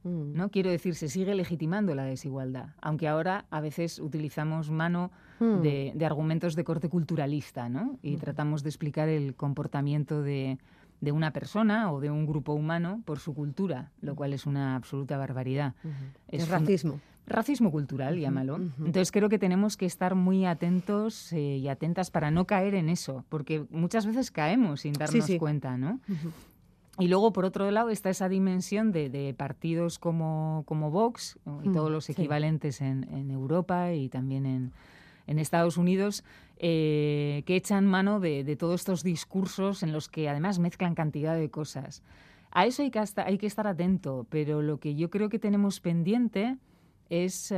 Hmm. 0.04 0.34
¿no? 0.34 0.50
Quiero 0.50 0.70
decir, 0.70 0.96
se 0.96 1.08
sigue 1.08 1.34
legitimando 1.34 1.96
la 1.96 2.04
desigualdad, 2.04 2.70
aunque 2.82 3.08
ahora 3.08 3.46
a 3.52 3.62
veces 3.62 4.00
utilizamos 4.00 4.70
mano 4.70 5.12
hmm. 5.40 5.62
de, 5.62 6.06
argumentos 6.06 6.56
de 6.56 6.64
corte 6.66 6.90
culturalista 6.90 7.70
¿no? 7.70 8.00
y 8.02 8.18
tratamos 8.18 8.64
de 8.64 8.70
explicar 8.70 9.08
el 9.08 9.36
comportamiento 9.36 10.22
de, 10.22 10.58
de 11.02 11.12
una 11.12 11.34
persona 11.34 11.92
o 11.92 12.00
de 12.00 12.12
un 12.12 12.26
grupo 12.26 12.54
humano 12.54 13.02
por 13.06 13.20
su 13.20 13.34
cultura, 13.34 13.92
lo 14.02 14.16
cual 14.16 14.34
es 14.34 14.46
una 14.46 14.76
absoluta 14.76 15.18
barbaridad. 15.18 15.74
Es, 16.28 16.48
racismo. 16.48 17.02
Racismo 17.28 17.72
cultural, 17.72 18.20
llámalo. 18.20 18.58
Entonces 18.80 19.12
creo 19.12 19.28
que 19.28 19.40
tenemos 19.40 19.78
que 19.78 19.86
estar 19.86 20.16
muy 20.16 20.46
atentos 20.46 21.34
eh, 21.34 21.58
y 21.58 21.68
atentas 21.68 22.12
para 22.12 22.30
no 22.30 22.46
caer 22.46 22.76
en 22.76 22.88
eso, 22.88 23.26
porque 23.30 23.66
muchas 23.72 24.06
veces 24.06 24.32
caemos 24.32 24.82
sin 24.82 24.94
darnos 24.94 25.30
cuenta, 25.40 25.76
¿no? 25.78 26.00
Y 27.00 27.08
luego, 27.08 27.34
por 27.34 27.46
otro 27.46 27.70
lado, 27.72 27.90
está 27.90 28.10
esa 28.10 28.30
dimensión 28.30 28.92
de, 28.92 29.34
partidos 29.38 29.98
como, 29.98 30.64
como 30.68 30.92
Vox 30.92 31.40
y 31.64 31.70
todos 31.72 31.90
los 31.90 32.10
equivalentes 32.10 32.82
en, 32.82 33.08
en 33.12 33.32
Europa 33.32 33.94
y 33.94 34.10
también 34.10 34.46
en, 34.46 34.72
en 35.32 35.40
Estados 35.40 35.78
Unidos 35.78 36.24
eh, 36.58 37.44
que 37.46 37.56
echan 37.56 37.88
mano 37.88 38.20
de, 38.20 38.56
todos 38.58 38.82
estos 38.82 39.02
discursos 39.02 39.82
en 39.82 39.94
los 39.94 40.10
que 40.10 40.30
además 40.30 40.60
mezclan 40.60 40.94
cantidad 40.94 41.36
de 41.36 41.50
cosas. 41.50 42.04
A 42.52 42.66
eso 42.66 42.84
hay 42.84 42.92
que, 42.92 43.02
hay 43.16 43.38
que 43.38 43.48
estar 43.48 43.66
atento, 43.66 44.28
pero 44.30 44.62
lo 44.62 44.80
que 44.80 44.94
yo 44.94 45.10
creo 45.10 45.30
que 45.30 45.40
tenemos 45.40 45.80
pendiente 45.80 46.58
es... 47.10 47.54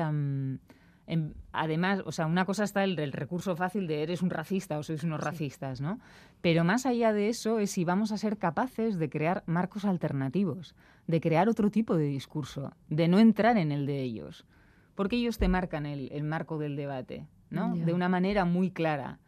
además, 1.51 2.03
o 2.05 2.11
sea, 2.11 2.27
una 2.27 2.45
cosa 2.45 2.63
está 2.63 2.83
el, 2.83 2.97
el, 2.99 3.11
recurso 3.11 3.55
fácil 3.55 3.87
de 3.87 4.03
eres 4.03 4.21
un 4.21 4.29
racista 4.29 4.77
o 4.77 4.83
sois 4.83 5.03
unos 5.03 5.19
racistas, 5.19 5.81
¿no? 5.81 5.99
Pero 6.41 6.63
más 6.63 6.85
allá 6.85 7.11
de 7.11 7.27
eso 7.27 7.57
es 7.57 7.71
si 7.71 7.83
vamos 7.83 8.11
a 8.11 8.17
ser 8.17 8.37
capaces 8.37 8.99
de 8.99 9.09
crear 9.09 9.43
marcos 9.47 9.83
alternativos, 9.83 10.75
de 11.07 11.19
crear 11.19 11.49
otro 11.49 11.71
tipo 11.71 11.97
de 11.97 12.05
discurso, 12.05 12.71
de 12.87 13.07
no 13.07 13.17
entrar 13.17 13.57
en 13.57 13.71
el 13.71 13.87
de 13.87 14.01
ellos. 14.01 14.45
Porque 14.93 15.15
ellos 15.15 15.39
te 15.39 15.47
marcan 15.47 15.87
el 15.87 16.23
marco 16.23 16.59
del 16.59 16.75
debate. 16.75 17.25
De 17.49 17.93
una 17.93 18.09
manera 18.09 18.45
muy 18.45 18.71
clara. 18.71 19.19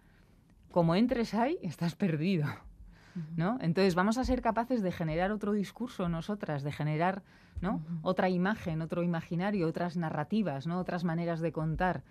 Como 0.72 0.96
entres 0.96 1.34
ahí, 1.34 1.58
estás 1.62 1.96
perdido. 1.96 2.48
¿no? 3.36 3.58
Entonces 3.62 3.96
vamos 3.96 4.18
a 4.18 4.24
ser 4.24 4.42
capaces 4.42 4.82
de 4.82 4.92
generar 4.92 5.32
otro 5.32 5.54
discurso 5.54 6.10
nosotras, 6.10 6.64
de 6.64 6.72
generar 6.72 7.24
¿no? 7.62 7.82
otra 8.02 8.30
imagen, 8.30 8.82
otro 8.82 9.04
imaginario, 9.04 9.68
otras 9.68 9.96
narrativas, 9.98 10.68
¿no? 10.68 10.80
otras 10.80 11.04
maneras 11.04 11.40
de 11.40 11.52
contar, 11.52 12.04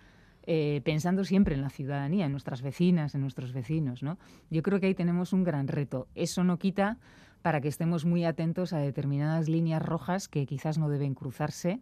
eh, 0.43 0.81
pensando 0.83 1.23
siempre 1.23 1.55
en 1.55 1.61
la 1.61 1.69
ciudadanía, 1.69 2.25
en 2.25 2.31
nuestras 2.31 2.61
vecinas, 2.61 3.15
en 3.15 3.21
nuestros 3.21 3.53
vecinos. 3.53 4.03
¿no? 4.03 4.17
Yo 4.49 4.63
creo 4.63 4.79
que 4.79 4.87
ahí 4.87 4.95
tenemos 4.95 5.33
un 5.33 5.43
gran 5.43 5.67
reto. 5.67 6.07
Eso 6.15 6.43
no 6.43 6.57
quita 6.57 6.97
para 7.41 7.61
que 7.61 7.67
estemos 7.67 8.05
muy 8.05 8.25
atentos 8.25 8.73
a 8.73 8.79
determinadas 8.79 9.47
líneas 9.47 9.81
rojas 9.81 10.27
que 10.27 10.45
quizás 10.47 10.79
no 10.79 10.89
deben 10.89 11.13
cruzarse, 11.13 11.81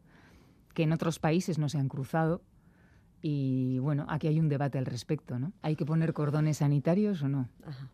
que 0.74 0.84
en 0.84 0.92
otros 0.92 1.20
países 1.20 1.58
no 1.58 1.70
se 1.70 1.78
han 1.78 1.88
cruzado 1.88 2.42
y 3.26 3.80
bueno, 3.80 4.06
aquí 4.10 4.28
hay 4.28 4.38
un 4.38 4.50
debate 4.50 4.78
al 4.78 4.86
respecto, 4.86 5.40
¿no? 5.40 5.54
¿Hay 5.62 5.78
que 5.78 5.86
poner 5.86 6.12
cordones 6.12 6.58
sanitarios 6.58 7.22
o 7.24 7.30
no 7.30 7.48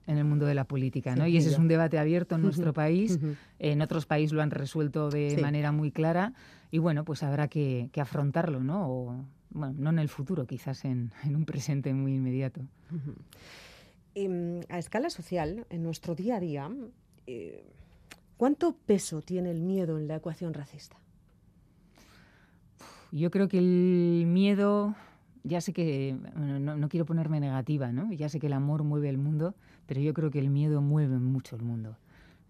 en 0.07 0.17
el 0.17 0.25
mundo 0.25 0.47
de 0.47 0.55
la 0.55 0.63
política, 0.63 1.15
¿no? 1.15 1.27
y 1.27 1.37
ese 1.37 1.49
es 1.49 1.59
un 1.59 1.67
debate 1.67 1.99
abierto 1.99 2.33
en 2.33 2.41
nuestro 2.41 2.73
país. 2.73 3.19
En 3.59 3.83
otros 3.83 4.07
países 4.07 4.33
lo 4.33 4.41
han 4.41 4.49
resuelto 4.49 5.11
de 5.11 5.37
manera 5.39 5.71
muy 5.71 5.91
clara 5.91 6.33
y 6.71 6.79
bueno, 6.79 7.05
pues 7.05 7.21
habrá 7.21 7.47
que, 7.47 7.91
afrontarlo, 7.95 8.59
¿no? 8.63 8.89
O, 8.89 9.25
bueno, 9.51 9.75
no 9.77 9.91
en 9.91 9.99
el 9.99 10.09
futuro, 10.09 10.47
quizás 10.47 10.83
en, 10.83 11.11
un 11.27 11.45
presente 11.45 11.93
muy 11.93 12.15
inmediato. 12.15 12.61
Em, 14.15 14.61
a 14.67 14.79
escala 14.79 15.11
social, 15.11 15.67
en 15.69 15.83
nuestro 15.83 16.15
día 16.15 16.37
a 16.37 16.39
día, 16.39 16.71
eh, 17.27 17.63
¿cuánto 18.35 18.75
peso 18.75 19.21
tiene 19.21 19.51
el 19.51 19.61
miedo 19.61 19.99
en 19.99 20.07
la 20.07 20.15
ecuación 20.15 20.55
racista? 20.55 20.97
Yo 23.11 23.29
creo 23.29 23.47
que 23.47 23.59
el 23.59 24.25
miedo 24.27 24.95
ya 25.49 25.59
sé 25.61 25.73
que, 25.73 26.15
no, 26.35 26.87
quiero 26.89 27.05
ponerme 27.05 27.39
negativa, 27.39 27.91
¿no? 27.91 28.11
Ya 28.13 28.29
sé 28.29 28.39
que 28.39 28.47
el 28.47 28.53
amor 28.53 28.83
mueve 28.83 29.09
el 29.09 29.17
mundo, 29.17 29.55
pero 29.85 29.99
yo 29.99 30.13
creo 30.13 30.31
que 30.31 30.39
el 30.39 30.49
miedo 30.49 30.81
mueve 30.81 31.19
mucho 31.19 31.55
el 31.55 31.63
mundo. 31.63 31.97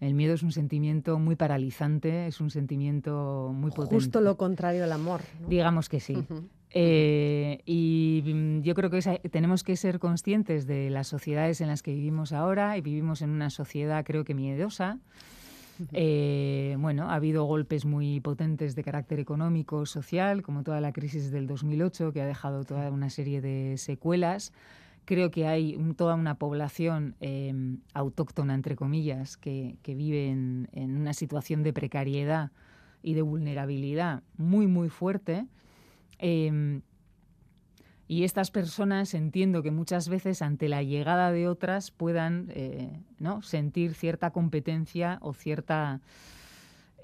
El 0.00 0.14
miedo 0.14 0.34
es 0.34 0.42
un 0.42 0.52
sentimiento 0.52 1.18
muy 1.18 1.36
paralizante, 1.36 2.26
es 2.26 2.40
un 2.40 2.50
sentimiento 2.50 3.52
muy 3.54 3.70
potente. 3.70 3.96
Justo 3.96 4.20
lo 4.20 4.36
contrario 4.36 4.84
al 4.84 4.92
amor. 4.92 5.20
Digamos 5.48 5.88
que 5.88 6.00
sí. 6.00 6.16
Eh, 6.72 7.60
y 7.66 8.22
mm, 8.24 8.60
yo 8.62 8.74
creo 8.74 8.90
que 8.90 9.00
tenemos 9.30 9.64
que 9.64 9.76
ser 9.76 9.98
conscientes 9.98 10.66
de 10.66 10.88
las 10.88 11.08
sociedades 11.08 11.60
en 11.60 11.68
las 11.68 11.82
que 11.82 11.92
vivimos 11.92 12.32
ahora 12.32 12.76
y 12.76 12.80
vivimos 12.80 13.22
en 13.22 13.30
una 13.30 13.50
sociedad 13.50 14.04
creo 14.04 14.24
que 14.24 14.34
miedosa, 14.34 14.98
eh, 15.92 16.76
bueno, 16.78 17.10
ha 17.10 17.14
habido 17.14 17.44
golpes 17.44 17.84
muy 17.84 18.20
potentes 18.20 18.74
de 18.74 18.82
carácter 18.82 19.20
económico, 19.20 19.86
social, 19.86 20.42
como 20.42 20.62
toda 20.62 20.80
la 20.80 20.92
crisis 20.92 21.30
del 21.30 21.46
2008, 21.46 22.12
que 22.12 22.22
ha 22.22 22.26
dejado 22.26 22.64
toda 22.64 22.90
una 22.90 23.10
serie 23.10 23.40
de 23.40 23.76
secuelas. 23.78 24.52
Creo 25.04 25.30
que 25.30 25.46
hay 25.46 25.76
toda 25.96 26.14
una 26.14 26.36
población 26.36 27.16
em, 27.20 27.78
autóctona, 27.94 28.54
entre 28.54 28.76
comillas, 28.76 29.36
que, 29.36 29.76
vive 29.84 30.28
en, 30.28 30.68
una 30.74 31.14
situación 31.14 31.62
de 31.62 31.72
precariedad 31.72 32.52
y 33.02 33.14
de 33.14 33.22
vulnerabilidad 33.22 34.22
muy, 34.36 34.66
muy 34.66 34.88
fuerte. 34.88 35.46
Em, 36.18 36.82
y 38.10 38.24
estas 38.24 38.50
personas 38.50 39.14
entiendo 39.14 39.62
que 39.62 39.70
muchas 39.70 40.08
veces 40.08 40.42
ante 40.42 40.68
la 40.68 40.82
llegada 40.82 41.30
de 41.30 41.46
otras 41.46 41.92
puedan 41.92 42.48
eh, 42.50 43.04
¿no? 43.20 43.40
sentir 43.40 43.94
cierta 43.94 44.32
competencia 44.32 45.18
o 45.22 45.32
cierta 45.32 46.00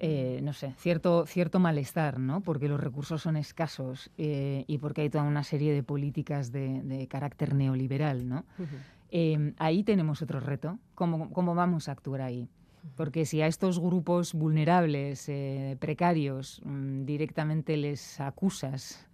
eh, 0.01 0.41
no 0.43 0.51
sé, 0.51 0.73
cierto, 0.77 1.25
cierto 1.25 1.59
malestar, 1.59 2.19
¿no? 2.19 2.41
Porque 2.41 2.67
los 2.67 2.81
recursos 2.81 3.21
son 3.21 3.37
escasos 3.37 4.11
eh, 4.17 4.65
y 4.67 4.79
porque 4.79 5.01
hay 5.01 5.09
toda 5.09 5.23
una 5.23 5.45
serie 5.45 5.73
de 5.73 5.81
políticas 5.81 6.51
de, 6.51 7.07
carácter 7.09 7.55
neoliberal, 7.55 8.27
¿no? 8.27 8.43
ahí 9.59 9.83
tenemos 9.83 10.21
otro 10.21 10.41
reto. 10.41 10.77
¿Cómo, 10.93 11.31
¿Cómo, 11.31 11.55
vamos 11.55 11.87
a 11.87 11.93
actuar 11.93 12.19
ahí? 12.19 12.49
Porque 12.97 13.25
si 13.25 13.41
a 13.41 13.47
estos 13.47 13.79
grupos 13.79 14.33
vulnerables, 14.33 15.29
eh, 15.29 15.77
precarios, 15.79 16.61
mm, 16.65 17.05
directamente 17.05 17.77
les 17.77 18.19
acusas 18.19 19.07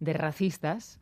de 0.00 0.14
racistas, 0.14 1.00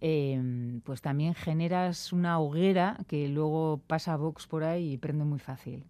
em, 0.00 0.80
pues 0.82 1.00
también 1.00 1.34
generas 1.34 2.12
una 2.12 2.38
hoguera 2.38 2.98
que 3.06 3.28
luego 3.28 3.80
pasa 3.86 4.14
a 4.14 4.16
Vox 4.16 4.46
por 4.46 4.64
ahí 4.64 4.92
y 4.92 4.98
prende 4.98 5.24
muy 5.24 5.38
fácil. 5.38 5.84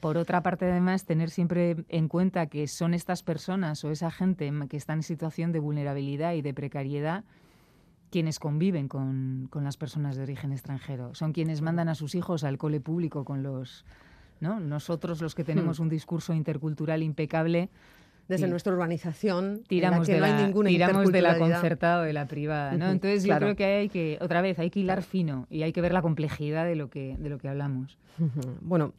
Por 0.00 0.18
otra 0.18 0.42
parte, 0.42 0.70
además, 0.70 1.04
tener 1.04 1.30
siempre 1.30 1.84
en 1.88 2.08
cuenta 2.08 2.46
que 2.46 2.68
son 2.68 2.94
estas 2.94 3.22
personas 3.22 3.82
o 3.84 3.90
esa 3.90 4.10
gente 4.10 4.52
que 4.68 4.76
está 4.76 4.92
en 4.92 5.02
situación 5.02 5.52
de 5.52 5.58
vulnerabilidad 5.58 6.34
y 6.34 6.42
de 6.42 6.54
precariedad 6.54 7.24
quienes 8.10 8.38
conviven 8.38 8.88
con, 8.88 9.48
con 9.50 9.64
las 9.64 9.76
personas 9.76 10.16
de 10.16 10.22
origen 10.22 10.52
extranjero. 10.52 11.14
Son 11.14 11.32
quienes 11.32 11.60
mandan 11.60 11.88
a 11.88 11.94
sus 11.94 12.14
hijos 12.14 12.44
al 12.44 12.58
cole 12.58 12.80
público 12.80 13.24
con 13.24 13.42
los... 13.42 13.84
¿no? 14.40 14.60
Nosotros 14.60 15.20
los 15.20 15.34
que 15.34 15.44
tenemos 15.44 15.80
un 15.80 15.88
discurso 15.88 16.34
intercultural 16.34 17.02
impecable 17.02 17.70
desde 18.28 18.48
nuestra 18.48 18.72
urbanización 18.72 19.62
tiramos, 19.68 20.06
de, 20.06 20.20
la, 20.20 20.28
no 20.28 20.36
hay 20.36 20.44
ninguna 20.44 20.68
tiramos 20.70 21.12
de 21.12 21.22
la 21.22 21.38
concertada 21.38 22.02
o 22.02 22.04
de 22.04 22.12
la 22.12 22.26
privada 22.26 22.72
¿no? 22.76 22.90
entonces 22.90 23.24
Claro. 23.24 23.46
yo 23.46 23.54
creo 23.54 23.56
que 23.56 23.64
hay 23.64 23.88
que 23.88 24.18
otra 24.20 24.42
vez 24.42 24.58
hay 24.58 24.70
que 24.70 24.80
hilar 24.80 25.02
fino 25.02 25.46
y 25.50 25.62
hay 25.62 25.72
que 25.72 25.80
ver 25.80 25.92
la 25.92 26.02
complejidad 26.02 26.64
de 26.64 26.76
lo 26.76 26.88
que 26.90 27.16
de 27.18 27.28
lo 27.28 27.38
que 27.38 27.48
hablamos. 27.48 27.98
Bueno, 28.60 28.94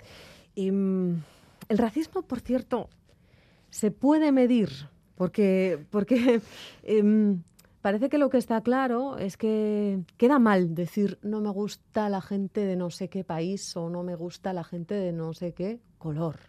y, 0.55 0.71
mm, 0.71 1.21
el 1.69 1.77
racismo, 1.77 2.21
por 2.21 2.39
cierto, 2.39 2.89
se 3.69 3.91
puede 3.91 4.31
medir, 4.31 4.69
porque, 5.15 5.79
porque 5.89 6.41
em, 6.83 7.41
parece 7.81 8.09
que 8.09 8.17
lo 8.17 8.29
que 8.29 8.37
está 8.37 8.61
claro 8.61 9.17
es 9.17 9.37
que 9.37 9.99
queda 10.17 10.39
mal 10.39 10.75
decir 10.75 11.17
no 11.21 11.41
me 11.41 11.49
gusta 11.49 12.09
la 12.09 12.21
gente 12.21 12.61
de 12.61 12.75
no 12.75 12.89
sé 12.89 13.09
qué 13.09 13.23
país 13.23 13.75
o 13.75 13.89
no 13.89 14.03
me 14.03 14.15
gusta 14.15 14.53
la 14.53 14.63
gente 14.63 14.93
de 14.93 15.11
no 15.11 15.33
sé 15.33 15.53
qué 15.53 15.79
color. 15.97 16.39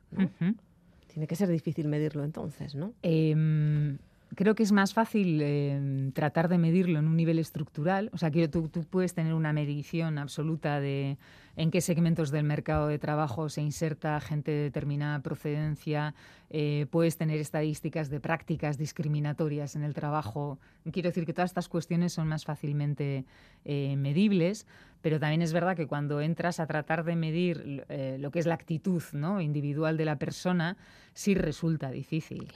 Tiene 1.19 1.27
que 1.27 1.35
ser 1.35 1.49
difícil 1.49 1.89
medirlo 1.89 2.23
entonces, 2.23 2.77
¿no? 2.77 2.95
Em, 3.03 3.99
creo 4.35 4.55
que 4.55 4.63
es 4.63 4.73
más 4.73 4.95
fácil 4.95 5.41
em, 5.43 6.13
tratar 6.13 6.49
de 6.49 6.59
medirlo 6.59 6.99
en 6.99 7.07
un 7.09 7.17
nivel 7.17 7.39
estructural. 7.39 8.11
O 8.13 8.19
sea, 8.19 8.31
que 8.31 8.49
tú, 8.49 8.71
puedes 8.91 9.15
tener 9.15 9.35
una 9.35 9.53
medición 9.53 10.19
absoluta 10.19 10.81
de 10.81 11.19
en 11.57 11.71
qué 11.71 11.81
segmentos 11.81 12.31
del 12.31 12.45
mercado 12.45 12.87
de 12.87 12.99
trabajo 12.99 13.49
se 13.49 13.63
inserta 13.63 14.21
gente 14.21 14.51
de 14.51 14.63
determinada 14.65 15.21
procedencia. 15.21 16.15
eh, 16.51 16.87
puedes 16.91 17.17
tener 17.17 17.39
estadísticas 17.41 18.09
de 18.11 18.21
prácticas 18.21 18.79
discriminatorias 18.79 19.75
en 19.77 19.83
el 19.83 19.93
trabajo. 19.93 20.59
Quiero 20.93 21.09
decir 21.09 21.27
que 21.27 21.33
todas 21.33 21.51
estas 21.51 21.69
cuestiones 21.69 22.13
son 22.13 22.29
más 22.29 22.45
fácilmente 22.45 23.25
eh, 23.65 23.97
medibles, 23.97 24.67
pero 25.03 25.19
también 25.19 25.43
es 25.43 25.53
verdad 25.53 25.77
que 25.77 25.87
cuando 25.87 26.21
entras 26.21 26.61
a 26.61 26.67
tratar 26.67 27.05
de 27.05 27.17
medir 27.17 27.85
eh, 27.89 28.17
lo 28.21 28.31
que 28.31 28.39
es 28.39 28.47
la 28.47 28.55
actitud 28.55 29.03
¿no? 29.13 29.41
individual 29.41 29.97
de 29.97 30.05
la 30.05 30.17
persona, 30.17 30.77
sí 31.13 31.35
resulta 31.35 31.91
difícil. 31.91 32.49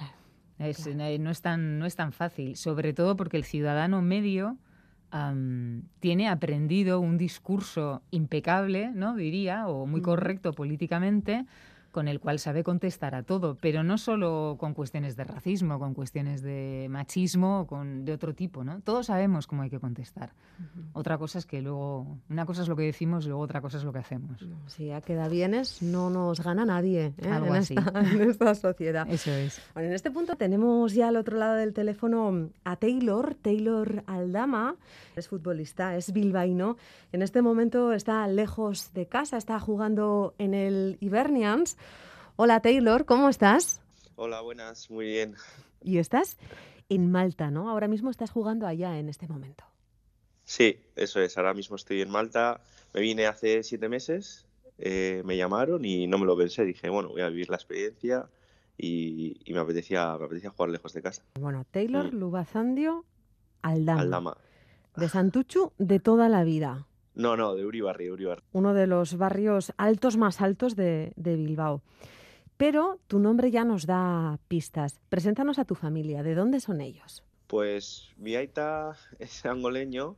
Es- 0.62 0.86
eh, 0.86 1.18
no, 1.18 1.30
es 1.30 1.42
tan, 1.42 1.78
no 1.78 1.86
es 1.86 1.96
tan 1.96 2.12
fácil, 2.12 2.56
sobre 2.56 2.92
todo 2.92 3.16
porque 3.16 3.36
el 3.36 3.44
ciudadano 3.44 4.00
medio 4.02 4.56
tiene 6.00 6.28
aprendido 6.28 6.98
un 6.98 7.18
discurso 7.18 8.00
impecable, 8.10 8.90
¿no? 8.94 9.14
diría, 9.14 9.68
o 9.68 9.86
muy 9.86 10.00
correcto 10.00 10.52
políticamente, 10.54 11.44
con 11.92 12.08
el 12.08 12.18
cual 12.20 12.38
sabe 12.38 12.64
contestar 12.64 13.14
a 13.14 13.22
todo, 13.22 13.56
pero 13.60 13.84
no 13.84 13.98
solo 13.98 14.56
con 14.58 14.74
cuestiones 14.74 15.14
de 15.14 15.24
racismo, 15.24 15.78
con 15.78 15.94
cuestiones 15.94 16.42
de 16.42 16.88
machismo, 16.90 17.66
con, 17.68 18.04
de 18.04 18.12
otro 18.12 18.34
tipo, 18.34 18.64
¿no? 18.64 18.80
Todos 18.80 19.06
sabemos 19.06 19.46
cómo 19.46 19.62
hay 19.62 19.70
que 19.70 19.78
contestar. 19.78 20.32
Otra 20.94 21.18
cosa 21.18 21.38
es 21.38 21.46
que 21.46 21.60
luego, 21.60 22.18
una 22.30 22.46
cosa 22.46 22.62
es 22.62 22.68
lo 22.68 22.76
que 22.76 22.84
decimos, 22.84 23.26
luego 23.26 23.40
otra 23.40 23.60
cosa 23.60 23.78
es 23.78 23.84
lo 23.84 23.92
que 23.92 23.98
hacemos. 23.98 24.44
Si 24.66 24.86
ya 24.86 25.00
queda 25.00 25.28
bienes, 25.28 25.82
no 25.82 26.08
nos 26.10 26.40
gana 26.40 26.64
nadie 26.64 27.12
¿eh? 27.18 27.28
Algo 27.30 27.54
en, 27.54 27.62
así. 27.62 27.74
esta, 27.76 28.00
en 28.00 28.20
esta 28.22 28.54
sociedad. 28.54 29.06
Eso 29.10 29.30
es. 29.30 29.60
Bueno, 29.74 29.88
en 29.88 29.94
este 29.94 30.10
punto 30.10 30.36
tenemos 30.36 30.94
ya 30.94 31.08
al 31.08 31.16
otro 31.16 31.38
lado 31.38 31.54
del 31.54 31.72
teléfono 31.72 32.50
a 32.64 32.76
Taylor, 32.76 33.34
Taylor 33.34 34.02
Aldama, 34.06 34.76
es 35.16 35.28
futbolista, 35.28 35.96
es 35.96 36.12
bilbaíno. 36.12 36.76
En 37.12 37.22
este 37.22 37.42
momento 37.42 37.92
está 37.92 38.26
lejos 38.28 38.92
de 38.94 39.06
casa, 39.06 39.36
está 39.36 39.60
jugando 39.60 40.34
en 40.38 40.54
el 40.54 40.96
Hibernians. 41.00 41.76
Hola 42.36 42.60
Taylor, 42.60 43.04
¿cómo 43.04 43.28
estás? 43.28 43.80
Hola, 44.16 44.40
buenas, 44.40 44.90
muy 44.90 45.06
bien. 45.06 45.34
Y 45.82 45.98
estás 45.98 46.38
en 46.88 47.10
Malta, 47.10 47.50
¿no? 47.50 47.70
Ahora 47.70 47.88
mismo 47.88 48.10
estás 48.10 48.30
jugando 48.30 48.66
allá 48.66 48.98
en 48.98 49.08
este 49.08 49.26
momento. 49.28 49.64
Sí, 50.44 50.78
eso 50.96 51.20
es, 51.20 51.36
ahora 51.38 51.54
mismo 51.54 51.76
estoy 51.76 52.02
en 52.02 52.10
Malta. 52.10 52.60
Me 52.94 53.00
vine 53.00 53.26
hace 53.26 53.62
siete 53.62 53.88
meses, 53.88 54.46
eh, 54.78 55.22
me 55.24 55.36
llamaron 55.36 55.84
y 55.84 56.06
no 56.06 56.18
me 56.18 56.26
lo 56.26 56.36
pensé. 56.36 56.64
Dije, 56.64 56.88
bueno, 56.88 57.10
voy 57.10 57.22
a 57.22 57.28
vivir 57.28 57.48
la 57.48 57.56
experiencia 57.56 58.26
y, 58.76 59.40
y 59.44 59.52
me, 59.54 59.60
apetecía, 59.60 60.16
me 60.18 60.24
apetecía 60.26 60.50
jugar 60.50 60.70
lejos 60.70 60.92
de 60.92 61.02
casa. 61.02 61.22
Bueno, 61.38 61.64
Taylor 61.70 62.12
Mm. 62.12 62.16
Lubazandio 62.18 63.04
Aldama, 63.62 64.00
Aldama. 64.00 64.36
de 64.96 65.08
Santuchu 65.08 65.72
de 65.78 66.00
toda 66.00 66.28
la 66.28 66.44
vida. 66.44 66.86
No, 67.14 67.36
no, 67.36 67.54
de 67.54 67.64
Uribarri, 67.66 68.10
Uribarri. 68.10 68.42
uno 68.52 68.72
de 68.74 68.86
los 68.86 69.16
barrios 69.18 69.72
altos 69.76 70.16
más 70.16 70.40
altos 70.40 70.76
de, 70.76 71.12
de 71.16 71.36
Bilbao. 71.36 71.82
Pero 72.62 73.00
tu 73.08 73.18
nombre 73.18 73.50
ya 73.50 73.64
nos 73.64 73.86
da 73.86 74.38
pistas. 74.46 75.00
Preséntanos 75.08 75.58
a 75.58 75.64
tu 75.64 75.74
familia. 75.74 76.22
¿De 76.22 76.36
dónde 76.36 76.60
son 76.60 76.80
ellos? 76.80 77.24
Pues 77.48 78.10
mi 78.18 78.36
aita 78.36 78.96
es 79.18 79.44
angoleño 79.44 80.14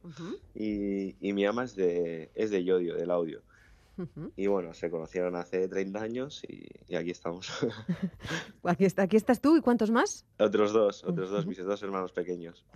y, 0.55 1.17
y 1.27 1.33
mi 1.33 1.47
ama 1.47 1.65
es 1.65 1.75
de, 1.75 2.31
es 2.35 2.51
de 2.51 2.63
Yodio, 2.63 2.97
del 2.97 3.11
audio. 3.11 3.41
Y 4.37 4.47
bueno, 4.47 4.75
se 4.75 4.91
conocieron 4.91 5.37
hace 5.37 5.69
30 5.69 6.03
años 6.03 6.43
y, 6.47 6.67
y 6.87 6.97
aquí 6.97 7.13
estamos. 7.13 7.51
Aquí, 8.63 8.85
está, 8.85 9.05
aquí 9.05 9.17
estás 9.17 9.41
tú 9.41 9.57
y 9.57 9.63
cuántos 9.63 9.91
más. 9.91 10.27
otros 10.39 10.75
dos, 10.75 11.03
otros 11.05 11.31
dos, 11.31 11.47
mis 11.47 11.65
dos 11.65 11.83
hermanos 11.83 12.13
pequeños. 12.13 12.67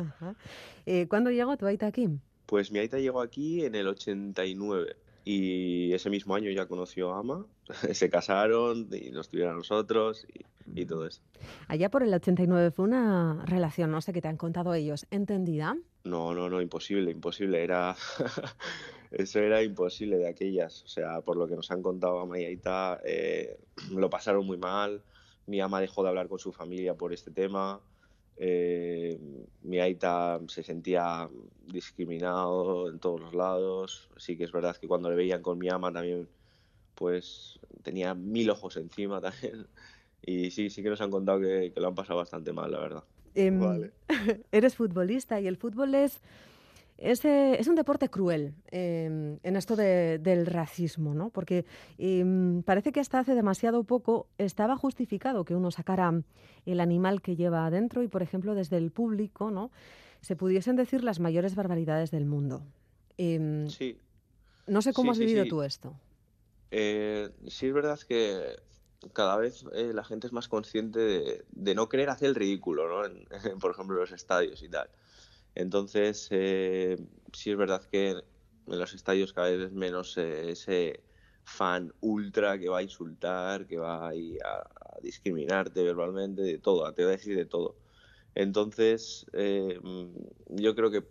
Eh, 0.87 1.09
¿Cuándo 1.09 1.31
llegó 1.31 1.59
tu 1.59 1.66
aita 1.66 1.88
aquí? 1.88 2.09
Pues 2.46 2.72
mi 2.72 2.78
aita 2.78 2.98
llegó 2.98 3.20
aquí 3.20 3.66
en 3.66 3.74
el 3.74 3.88
89 3.88 4.96
y 5.31 5.93
ese 5.93 6.09
mismo 6.09 6.35
año 6.35 6.51
ya 6.51 6.64
conoció 6.64 7.12
a 7.12 7.19
Ama, 7.19 7.45
se 7.93 8.09
casaron 8.09 8.88
y 8.91 9.11
nos 9.11 9.29
tuvieron 9.29 9.53
a 9.53 9.57
nosotros 9.59 10.27
y, 10.33 10.81
y 10.81 10.87
todo 10.87 11.07
eso. 11.07 11.21
Allá 11.67 11.91
por 11.91 12.03
el 12.03 12.14
89 12.14 12.71
fue 12.71 12.87
una 12.87 13.45
relación, 13.45 13.91
no 13.91 14.01
sé 14.01 14.14
qué 14.14 14.23
te 14.23 14.29
han 14.29 14.38
contado 14.38 14.73
ellos, 14.73 15.07
entendida. 15.11 15.77
No, 16.05 16.35
no, 16.35 16.49
no, 16.49 16.62
imposible, 16.62 17.11
imposible, 17.11 17.62
era... 17.62 17.95
Eso 19.11 19.38
era 19.41 19.62
imposible 19.62 20.17
de 20.17 20.29
aquellas, 20.29 20.83
o 20.85 20.88
sea, 20.88 21.21
por 21.23 21.37
lo 21.37 21.47
que 21.47 21.57
nos 21.57 21.71
han 21.71 21.83
contado 21.83 22.21
Ama 22.21 22.38
y 22.38 22.45
Aita, 22.45 23.01
eh, 23.05 23.59
lo 23.91 24.09
pasaron 24.09 24.47
muy 24.47 24.57
mal, 24.57 25.03
mi 25.47 25.61
ama 25.61 25.81
dejó 25.81 26.03
de 26.03 26.09
hablar 26.09 26.29
con 26.29 26.38
su 26.38 26.53
familia 26.53 26.95
por 26.95 27.12
este 27.12 27.31
tema, 27.31 27.81
eh, 28.38 29.18
mi 29.62 29.81
Aita 29.81 30.40
se 30.46 30.62
sentía 30.62 31.29
discriminado 31.66 32.88
en 32.88 32.98
todos 32.98 33.20
los 33.20 33.35
lados, 33.35 34.09
sí 34.16 34.37
que 34.37 34.44
es 34.44 34.53
verdad 34.53 34.77
que 34.77 34.88
cuando 34.88 35.11
le 35.11 35.16
veían 35.16 35.42
con 35.42 35.59
mi 35.59 35.68
ama 35.68 35.92
también, 35.92 36.29
pues 36.94 37.59
tenía 37.83 38.14
mil 38.14 38.51
ojos 38.51 38.77
encima 38.77 39.20
también, 39.20 39.66
y 40.22 40.51
sí, 40.51 40.70
sí 40.70 40.83
que 40.83 40.90
nos 40.90 41.01
han 41.01 41.11
contado 41.11 41.40
que, 41.40 41.72
que 41.74 41.81
lo 41.81 41.88
han 41.88 41.94
pasado 41.94 42.18
bastante 42.18 42.53
mal, 42.53 42.70
la 42.70 42.81
verdad. 42.81 43.05
Em, 43.35 43.61
Vale. 43.61 43.92
Eres 44.53 44.77
futbolista 44.77 45.40
y 45.40 45.46
el 45.46 45.57
fútbol 45.57 45.94
es, 45.94 46.20
es, 46.99 47.25
eh, 47.25 47.57
es 47.59 47.69
un 47.69 47.75
deporte 47.77 48.09
cruel 48.11 48.55
em, 48.71 49.39
en 49.43 49.57
esto 49.57 49.77
de- 49.77 50.19
del 50.19 50.47
racismo, 50.47 51.15
¿no? 51.15 51.31
Porque 51.31 51.65
em, 51.97 52.63
parece 52.63 52.93
que 52.93 53.01
hasta 53.01 53.21
hace 53.21 53.35
demasiado 53.35 53.85
poco 53.85 54.27
estaba 54.37 54.77
justificado 54.77 55.45
que 55.45 55.55
uno 55.55 55.71
sacara 55.71 56.13
el 56.67 56.81
animal 56.81 57.23
que 57.23 57.37
lleva 57.37 57.67
adentro 57.67 58.03
y, 58.03 58.09
por 58.09 58.23
ejemplo, 58.23 58.55
desde 58.55 58.77
el 58.77 58.91
público, 58.91 59.51
¿no? 59.51 59.71
Se 60.21 60.35
pudiesen 60.37 60.75
decir 60.77 61.05
las 61.05 61.21
mayores 61.21 61.55
barbaridades 61.55 62.11
del 62.11 62.27
mundo. 62.27 62.63
Em, 63.17 63.69
Sí, 63.69 63.97
no 64.67 64.83
sé 64.83 64.93
cómo 64.93 65.07
sí, 65.07 65.11
has 65.13 65.19
sí, 65.19 65.27
vivido 65.27 65.45
sí. 65.45 65.49
tú 65.51 65.63
esto. 65.63 65.95
Eh, 66.71 67.31
sí 67.47 67.67
es 67.69 67.73
verdad 67.73 67.99
que 68.01 68.57
cada 69.13 69.37
vez 69.37 69.65
eh, 69.73 69.93
la 69.95 70.05
gente 70.05 70.27
es 70.27 70.33
más 70.33 70.49
consciente 70.49 70.99
de, 70.99 71.45
de 71.53 71.75
no 71.75 71.89
querer 71.89 72.11
hacer 72.11 72.29
el 72.29 72.35
ridículo, 72.35 72.89
¿no? 72.89 73.05
En- 73.07 73.27
por 73.61 73.71
ejemplo, 73.71 73.97
en 73.97 74.01
los 74.01 74.13
estadios 74.13 74.63
y 74.63 74.69
tal. 74.69 74.89
Entonces, 75.59 76.29
eh, 76.31 76.97
sí 77.33 77.51
es 77.51 77.57
verdad 77.57 77.83
que 77.90 78.11
en 78.11 78.79
los 78.79 78.94
estadios 78.94 79.33
cada 79.33 79.51
vez 79.51 79.61
es 79.61 79.73
menos 79.73 80.16
eh, 80.16 80.51
ese 80.53 81.03
fan 81.42 81.92
ultra 82.01 82.61
que 82.61 82.68
va 82.68 82.79
a 82.79 82.83
insultar, 82.83 83.66
que 83.66 83.77
va 83.77 84.09
a, 84.09 84.12
discriminarte 85.03 85.83
verbalmente, 85.83 86.42
de 86.42 86.59
todo, 86.59 86.92
te 86.94 87.03
va 87.03 87.09
a 87.09 87.16
decir 87.16 87.37
de 87.37 87.44
todo. 87.44 87.77
Entonces, 88.37 89.27
eh, 89.33 89.81
yo 90.47 90.77
creo 90.77 90.92
que 90.92 91.05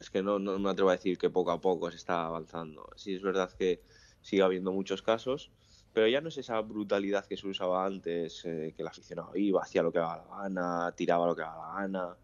es 0.00 0.10
que 0.10 0.20
no, 0.20 0.40
no 0.40 0.58
me 0.58 0.70
atrevo 0.70 0.90
a 0.90 0.96
decir 0.96 1.16
que 1.16 1.30
poco 1.30 1.52
a 1.52 1.60
poco 1.60 1.88
se 1.92 1.96
está 1.96 2.26
avanzando. 2.26 2.90
Sí 2.96 3.14
es 3.14 3.22
verdad 3.22 3.52
que 3.52 3.84
sigue 4.20 4.42
habiendo 4.42 4.72
muchos 4.72 5.00
casos, 5.00 5.52
pero 5.92 6.08
ya 6.08 6.20
no 6.20 6.28
es 6.28 6.38
esa 6.38 6.60
brutalidad 6.60 7.24
que 7.24 7.36
se 7.36 7.46
usaba 7.46 7.86
antes, 7.86 8.44
eh, 8.46 8.74
que 8.74 8.82
el 8.82 8.88
aficionado 8.88 9.36
iba, 9.36 9.62
hacía 9.62 9.84
lo 9.84 9.92
que 9.92 10.00
daba 10.00 10.16
la 10.16 10.42
gana, 10.42 10.92
tiraba 10.96 11.26
lo 11.26 11.36
que 11.36 11.42
daba 11.42 11.68
la 11.68 11.82
gana, 11.82 12.16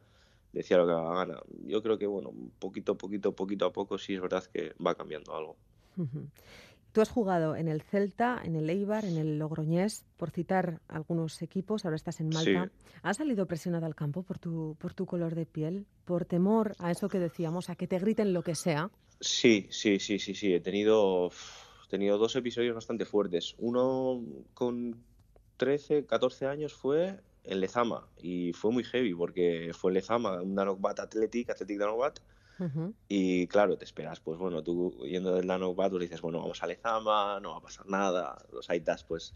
decía 0.52 0.76
lo 0.76 0.86
que 0.86 0.92
daba 0.92 1.16
gana. 1.16 1.40
Yo 1.64 1.82
creo 1.82 1.98
que, 1.98 2.06
bueno, 2.06 2.32
poquito, 2.58 2.96
poquito, 2.96 3.32
poquito 3.32 3.66
a 3.66 3.72
poco 3.72 3.98
sí 3.98 4.14
es 4.14 4.20
verdad 4.20 4.44
que 4.52 4.74
va 4.84 4.94
cambiando 4.94 5.34
algo. 5.34 5.56
Tú 6.92 7.00
has 7.00 7.08
jugado 7.08 7.56
en 7.56 7.68
el 7.68 7.80
Celta, 7.80 8.40
en 8.44 8.54
el 8.54 8.68
Eibar, 8.68 9.06
en 9.06 9.16
el 9.16 9.38
Logroñés, 9.38 10.04
por 10.18 10.30
citar 10.30 10.80
algunos 10.88 11.40
equipos, 11.40 11.84
ahora 11.84 11.96
estás 11.96 12.20
en 12.20 12.28
Malta. 12.28 12.70
¿Has 13.02 13.16
salido 13.16 13.46
presionado 13.46 13.86
al 13.86 13.94
campo 13.94 14.22
por 14.22 14.38
tu, 14.38 14.76
por 14.78 14.92
tu 14.92 15.06
color 15.06 15.34
de 15.34 15.46
piel? 15.46 15.86
¿Por 16.04 16.26
temor 16.26 16.74
a 16.78 16.90
eso 16.90 17.08
que 17.08 17.18
decíamos, 17.18 17.70
a 17.70 17.76
que 17.76 17.86
te 17.86 17.98
griten 17.98 18.34
lo 18.34 18.42
que 18.42 18.54
sea? 18.54 18.90
Sí, 19.20 19.68
sí, 19.70 19.98
sí, 20.00 20.18
sí, 20.18 20.34
sí. 20.34 20.52
He 20.52 20.60
tenido, 20.60 21.30
tenido 21.88 22.18
dos 22.18 22.36
episodios 22.36 22.74
bastante 22.74 23.06
fuertes. 23.06 23.54
Uno 23.58 24.22
con 24.52 25.02
13, 25.56 26.04
14 26.04 26.46
años 26.46 26.74
fue 26.74 27.20
en 27.44 27.60
Lezama 27.60 28.06
y 28.18 28.52
fue 28.52 28.70
muy 28.70 28.84
heavy 28.84 29.14
porque 29.14 29.72
fue 29.74 29.90
en 29.90 29.94
Lezama, 29.94 30.42
un 30.42 30.54
Danokbat 30.54 31.00
Athletic, 31.00 31.50
Athletic 31.50 31.78
Danokbat 31.78 32.20
y 33.08 33.46
claro, 33.48 33.76
te 33.76 33.84
esperas, 33.84 34.20
pues 34.20 34.38
bueno, 34.38 34.62
tú 34.62 34.96
yendo 35.04 35.34
del 35.34 35.46
Nano 35.46 35.74
pues 35.74 35.90
dices, 35.98 36.20
bueno, 36.20 36.40
vamos 36.40 36.62
a 36.62 36.66
Lezama, 36.66 37.40
no 37.40 37.52
va 37.52 37.56
a 37.58 37.60
pasar 37.60 37.86
nada. 37.86 38.44
Los 38.52 38.70
Aitas, 38.70 39.04
pues 39.04 39.34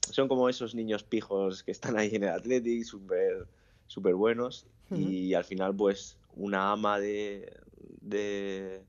son 0.00 0.28
como 0.28 0.48
esos 0.48 0.74
niños 0.74 1.02
pijos 1.02 1.62
que 1.62 1.72
están 1.72 1.98
ahí 1.98 2.14
en 2.14 2.24
el 2.24 2.30
Athletic, 2.30 2.84
súper 2.84 3.46
super 3.86 4.14
buenos. 4.14 4.66
Y 4.90 5.34
al 5.34 5.44
final, 5.44 5.74
pues 5.74 6.16
una 6.36 6.70
ama 6.70 7.00
de, 7.00 7.52
de, 8.00 8.84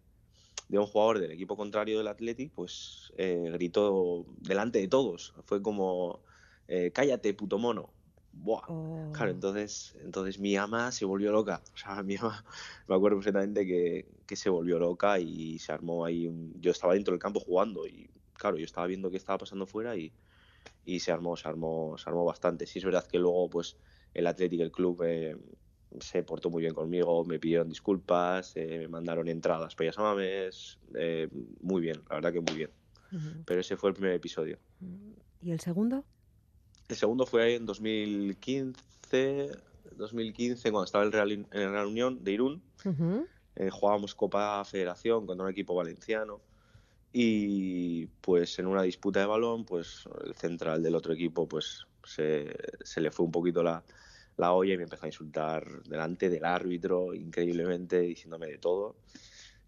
un 0.69 0.85
jugador 0.85 1.19
del 1.19 1.31
equipo 1.31 1.57
contrario 1.57 1.97
del 1.97 2.07
Athletic, 2.07 2.51
pues 2.53 3.11
eh, 3.17 3.49
gritó 3.53 4.25
delante 4.39 4.79
de 4.79 4.87
todos. 4.87 5.33
Fue 5.43 5.61
como, 5.61 6.19
eh, 6.67 6.91
cállate, 6.93 7.33
puto 7.33 7.57
mono. 7.57 7.89
Buah. 8.43 8.61
Claro, 9.13 9.31
oh. 9.31 9.35
entonces, 9.35 9.97
entonces 10.01 10.39
mi 10.39 10.55
ama 10.55 10.91
se 10.91 11.05
volvió 11.05 11.31
loca. 11.31 11.61
O 11.73 11.77
sea, 11.77 12.03
mi 12.03 12.15
ama, 12.17 12.43
me 12.87 12.95
acuerdo 12.95 13.17
perfectamente 13.17 13.65
que, 13.65 14.07
que 14.25 14.35
se 14.35 14.49
volvió 14.49 14.79
loca 14.79 15.19
y 15.19 15.59
se 15.59 15.71
armó 15.71 16.05
ahí. 16.05 16.27
Un... 16.27 16.53
Yo 16.59 16.71
estaba 16.71 16.93
dentro 16.93 17.13
del 17.13 17.19
campo 17.19 17.39
jugando 17.39 17.85
y, 17.87 18.09
claro, 18.33 18.57
yo 18.57 18.65
estaba 18.65 18.87
viendo 18.87 19.09
qué 19.09 19.17
estaba 19.17 19.37
pasando 19.37 19.65
fuera 19.65 19.95
y, 19.95 20.11
y 20.85 20.99
se 20.99 21.11
armó, 21.11 21.35
se 21.35 21.47
armó, 21.47 21.97
se 21.97 22.09
armó 22.09 22.25
bastante. 22.25 22.65
Sí 22.65 22.79
es 22.79 22.85
verdad 22.85 23.05
que 23.05 23.19
luego, 23.19 23.49
pues, 23.49 23.77
el 24.13 24.27
Atlético, 24.27 24.63
el 24.63 24.71
club, 24.71 25.03
eh, 25.03 25.35
se 25.99 26.23
portó 26.23 26.49
muy 26.49 26.61
bien 26.61 26.73
conmigo, 26.73 27.23
me 27.25 27.39
pidieron 27.39 27.69
disculpas, 27.69 28.53
eh, 28.55 28.79
me 28.79 28.87
mandaron 28.87 29.27
entradas 29.27 29.75
para 29.75 29.91
Amames, 29.95 30.79
eh, 30.95 31.27
muy 31.61 31.81
bien, 31.81 32.01
la 32.09 32.15
verdad 32.15 32.33
que 32.33 32.41
muy 32.41 32.55
bien. 32.55 32.71
Pero 33.45 33.61
ese 33.61 33.77
fue 33.77 33.89
el 33.89 33.93
primer 33.93 34.13
episodio. 34.13 34.59
¿Y 35.41 35.51
el 35.51 35.61
segundo? 35.61 36.03
El 36.89 36.95
segundo 36.95 37.25
fue 37.25 37.55
en 37.55 37.65
2015, 37.65 39.51
2015 39.97 40.71
cuando 40.71 40.85
estaba 40.85 41.03
en, 41.03 41.11
Real, 41.11 41.31
en 41.31 41.47
el 41.51 41.71
Real 41.71 41.87
Unión 41.87 42.23
de 42.23 42.31
Irún. 42.31 42.63
Eh, 43.55 43.69
jugábamos 43.69 44.15
Copa 44.15 44.63
Federación 44.63 45.25
contra 45.25 45.45
un 45.45 45.51
equipo 45.51 45.75
valenciano 45.75 46.39
y 47.11 48.05
pues 48.21 48.59
en 48.59 48.67
una 48.67 48.83
disputa 48.83 49.19
de 49.19 49.25
balón 49.25 49.65
pues 49.65 50.07
el 50.23 50.35
central 50.35 50.83
del 50.83 50.95
otro 50.95 51.13
equipo 51.13 51.47
pues 51.47 51.87
se, 52.03 52.55
se 52.83 53.01
le 53.01 53.11
fue 53.11 53.25
un 53.25 53.31
poquito 53.31 53.63
la, 53.63 53.83
la 54.37 54.53
olla 54.53 54.73
y 54.73 54.77
me 54.77 54.83
empezó 54.83 55.05
a 55.05 55.09
insultar 55.09 55.81
delante 55.83 56.29
del 56.29 56.45
árbitro 56.45 57.13
increíblemente 57.13 57.99
diciéndome 57.99 58.47
de 58.47 58.57
todo 58.59 58.97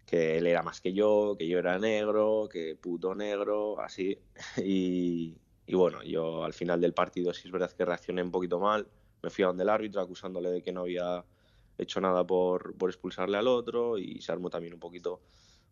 que 0.06 0.38
él 0.38 0.46
era 0.46 0.62
más 0.62 0.80
que 0.80 0.92
yo, 0.92 1.36
que 1.38 1.46
yo 1.46 1.58
era 1.58 1.78
negro, 1.78 2.48
que 2.50 2.74
puto 2.74 3.14
negro, 3.14 3.80
así 3.80 4.18
y, 4.56 5.36
y 5.70 5.74
bueno, 5.76 6.02
yo 6.02 6.42
al 6.42 6.52
final 6.52 6.80
del 6.80 6.92
partido 6.92 7.32
sí 7.32 7.42
es 7.44 7.52
verdad 7.52 7.70
que 7.70 7.84
reaccioné 7.84 8.24
un 8.24 8.32
poquito 8.32 8.58
mal. 8.58 8.88
Me 9.22 9.30
fui 9.30 9.44
a 9.44 9.46
donde 9.46 9.62
el 9.62 9.68
árbitro 9.68 10.00
acusándole 10.00 10.50
de 10.50 10.62
que 10.62 10.72
no 10.72 10.80
había 10.80 11.24
hecho 11.78 12.00
nada 12.00 12.26
por, 12.26 12.76
por 12.76 12.90
expulsarle 12.90 13.38
al 13.38 13.46
otro 13.46 13.96
y 13.96 14.20
se 14.20 14.32
armó 14.32 14.50
también 14.50 14.74
un 14.74 14.80
poquito, 14.80 15.20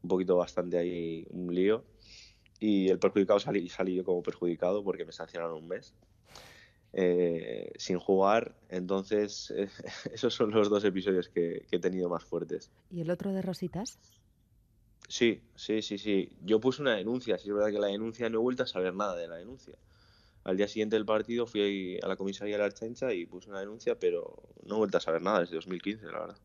un 0.05 0.09
poquito 0.09 0.37
bastante 0.37 0.79
ahí 0.79 1.27
un 1.31 1.53
lío. 1.53 1.85
Y 2.61 2.91
el 2.91 3.01
perjudicado 3.01 3.41
salí, 3.41 3.69
salí 3.69 3.97
yo 3.97 4.05
como 4.05 4.23
perjudicado 4.23 4.85
porque 4.85 5.05
me 5.05 5.11
sancionaron 5.11 5.57
un 5.57 5.67
mes. 5.67 5.93
Eh, 6.93 7.73
sin 7.77 7.99
jugar. 7.99 8.55
Entonces, 8.69 9.53
esos 10.13 10.33
son 10.33 10.53
los 10.53 10.71
dos 10.71 10.85
episodios 10.85 11.29
que, 11.29 11.67
que, 11.69 11.77
he 11.77 11.81
tenido 11.81 12.09
más 12.09 12.23
fuertes. 12.23 12.71
¿Y 12.93 13.01
el 13.01 13.11
otro 13.11 13.33
de 13.33 13.43
Rositas? 13.43 13.99
Sí, 15.09 15.43
sí, 15.57 15.83
sí, 15.83 15.99
sí. 15.99 16.31
Yo 16.45 16.61
puse 16.61 16.83
una 16.83 16.95
denuncia. 16.95 17.37
Sí, 17.37 17.49
es 17.49 17.55
verdad 17.55 17.73
que 17.73 17.81
la 17.81 17.89
denuncia 17.89 18.31
no 18.31 18.39
he 18.39 18.43
vuelto 18.43 18.63
a 18.63 18.67
saber 18.67 18.95
nada 18.95 19.17
de 19.17 19.27
la 19.27 19.35
denuncia. 19.35 19.75
Al 20.45 20.57
día 20.57 20.69
siguiente 20.69 20.97
del 20.97 21.05
partido 21.05 21.47
fui 21.47 21.99
a 22.03 22.09
la 22.09 22.17
comisaría 22.17 22.55
de 22.55 22.59
la 22.61 22.67
Archancha 22.67 23.13
y 23.13 23.27
puse 23.27 23.51
una 23.51 23.61
denuncia, 23.61 23.99
pero 23.99 24.43
no 24.65 24.77
he 24.77 24.79
vuelto 24.79 24.97
a 24.99 25.01
saber 25.01 25.23
nada 25.23 25.41
desde 25.41 25.57
2015, 25.57 26.07
la 26.07 26.21
verdad. 26.21 26.39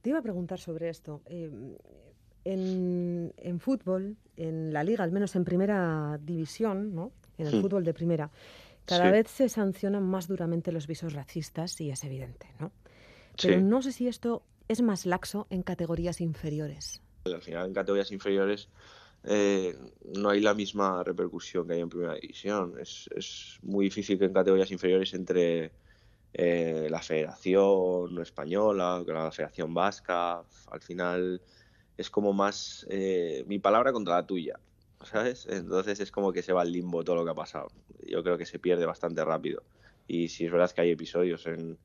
te 0.00 0.08
iba 0.10 0.18
a 0.18 0.22
preguntar 0.22 0.58
sobre 0.58 0.88
esto. 0.88 1.22
Eh, 1.26 1.50
en, 2.44 3.60
fútbol, 3.60 4.16
en 4.36 4.72
la 4.72 4.84
liga, 4.84 5.02
al 5.02 5.10
menos 5.10 5.34
en 5.34 5.44
primera 5.44 6.18
división, 6.22 6.94
¿no? 6.94 7.12
en 7.38 7.48
el 7.48 7.56
hmm. 7.56 7.60
fútbol 7.60 7.84
de 7.84 7.92
primera, 7.92 8.30
cada 8.84 9.10
vez 9.10 9.28
se 9.28 9.48
sancionan 9.48 10.04
más 10.04 10.28
duramente 10.28 10.70
los 10.70 10.86
visos 10.86 11.12
racistas 11.12 11.80
y 11.80 11.90
es 11.90 12.04
evidente, 12.04 12.46
¿no? 12.60 12.70
Pero 13.42 13.60
no 13.60 13.82
sé 13.82 13.92
si 13.92 14.06
esto 14.06 14.44
es 14.68 14.80
más 14.80 15.06
laxo 15.06 15.46
en 15.50 15.62
categorías 15.62 16.20
inferiores. 16.20 17.02
Al 17.24 17.42
final, 17.42 17.66
en 17.66 17.74
categorías 17.74 18.12
inferiores 18.12 18.68
eh, 19.26 19.76
no 20.16 20.30
hay 20.30 20.40
la 20.40 20.54
misma 20.54 21.02
repercusión 21.02 21.66
que 21.66 21.74
hay 21.74 21.80
en 21.80 21.88
primera 21.88 22.14
división. 22.14 22.74
Es, 22.80 23.08
es 23.14 23.58
muy 23.62 23.86
difícil 23.86 24.18
que 24.18 24.26
en 24.26 24.32
categorías 24.32 24.70
inferiores 24.70 25.12
entre 25.14 25.72
eh, 26.32 26.88
la 26.90 27.02
Federación 27.02 28.20
Española, 28.20 29.02
la 29.06 29.30
Federación 29.32 29.74
Vasca, 29.74 30.42
al 30.70 30.80
final 30.80 31.42
es 31.96 32.10
como 32.10 32.32
más 32.32 32.86
eh, 32.90 33.44
mi 33.46 33.58
palabra 33.58 33.92
contra 33.92 34.14
la 34.14 34.26
tuya, 34.26 34.60
¿sabes? 35.02 35.46
Entonces 35.50 36.00
es 36.00 36.10
como 36.10 36.32
que 36.32 36.42
se 36.42 36.52
va 36.52 36.62
al 36.62 36.72
limbo 36.72 37.02
todo 37.04 37.16
lo 37.16 37.24
que 37.24 37.30
ha 37.30 37.34
pasado. 37.34 37.68
Yo 38.06 38.22
creo 38.22 38.38
que 38.38 38.46
se 38.46 38.58
pierde 38.58 38.86
bastante 38.86 39.24
rápido. 39.24 39.62
Y 40.06 40.28
si 40.28 40.44
es 40.46 40.52
verdad 40.52 40.70
que 40.70 40.82
hay 40.82 40.90
episodios 40.90 41.46
en, 41.46 41.78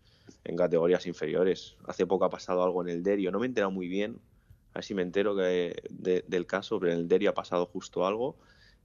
en 0.44 0.56
categorías 0.56 1.06
inferiores. 1.06 1.78
Hace 1.88 2.06
poco 2.06 2.26
ha 2.26 2.30
pasado 2.30 2.64
algo 2.64 2.82
en 2.82 2.90
el 2.90 3.04
Derio, 3.04 3.32
no 3.32 3.40
me 3.40 3.46
he 3.46 3.50
enterado 3.50 3.72
muy 3.72 3.88
bien, 3.88 4.20
a 4.74 4.76
ver 4.76 4.84
si 4.84 4.94
me 4.94 5.02
entero 5.02 5.36
que 5.36 5.76
del 5.90 6.46
caso, 6.46 6.80
pero 6.80 6.94
en 6.94 7.00
el 7.00 7.08
Derio 7.08 7.32
ha 7.32 7.34
pasado 7.34 7.66
justo 7.66 8.06
algo 8.06 8.38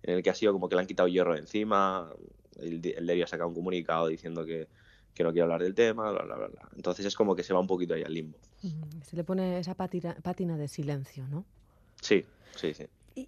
en 0.03 0.17
el 0.17 0.23
que 0.23 0.31
ha 0.31 0.35
sido 0.35 0.53
como 0.53 0.69
que 0.69 0.77
le 0.77 0.83
han 0.83 0.87
quitado 0.87 1.09
hierro 1.09 1.35
de 1.35 1.41
encima, 1.41 2.13
el, 2.59 2.81
el 2.97 3.07
Derio 3.07 3.25
ha 3.25 3.29
sacado 3.29 3.49
un 3.49 3.55
comunicado 3.55 4.09
diciendo 4.09 4.45
que, 4.45 4.69
que 5.17 5.25
no 5.25 5.33
quiere 5.33 5.45
hablar 5.45 5.63
del 5.63 5.75
tema, 5.75 6.13
bla, 6.13 6.23
bla, 6.23 6.37
bla, 6.37 6.69
Entonces 6.77 7.07
es 7.07 7.17
como 7.17 7.35
que 7.35 7.43
se 7.43 7.53
va 7.53 7.61
un 7.61 7.67
poquito 7.67 7.95
ahí 7.95 8.03
al 8.03 8.13
limbo. 8.13 8.39
Se 9.03 9.17
le 9.17 9.25
pone 9.25 9.59
esa 9.59 9.75
pátina, 9.75 10.15
pátina 10.23 10.57
de 10.57 10.69
silencio, 10.69 11.27
¿no? 11.29 11.45
Sí, 12.01 12.25
sí, 12.55 12.75
sí. 12.75 12.85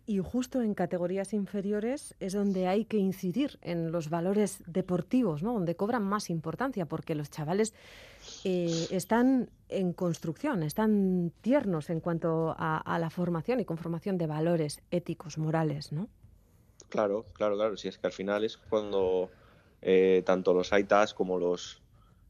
Y, 0.07 0.19
justo 0.19 0.61
en 0.61 0.75
categorías 0.75 1.33
inferiores 1.33 2.15
es 2.21 2.35
donde 2.35 2.67
hay 2.67 2.85
que 2.85 2.99
incidir 2.99 3.59
en 3.63 3.91
los 3.91 4.11
valores 4.11 4.63
deportivos, 4.67 5.43
¿no? 5.43 5.55
donde 5.55 5.77
cobran 5.77 6.03
más 6.03 6.29
importancia, 6.29 6.85
porque 6.85 7.15
los 7.15 7.31
chavales 7.31 7.73
eh, 8.45 8.87
están 8.91 9.51
en 9.69 9.93
construcción, 9.93 10.63
están 10.63 11.33
tiernos 11.41 11.91
en 11.91 12.01
cuanto 12.01 12.55
a, 12.59 12.99
la 12.99 13.11
formación 13.11 13.61
y 13.61 13.65
conformación 13.65 14.19
de 14.19 14.27
valores 14.27 14.81
éticos, 14.91 15.39
morales, 15.39 15.93
¿no? 15.93 16.09
Claro, 16.89 17.27
claro, 17.35 17.57
claro. 17.57 17.77
Si 17.77 17.89
es 17.89 17.99
que 17.99 18.07
al 18.07 18.13
final 18.13 18.45
es 18.45 18.57
cuando 18.57 19.31
eh, 19.83 20.23
tanto 20.25 20.55
los 20.55 20.73
AITAS 20.73 21.13
como 21.13 21.39
los 21.39 21.83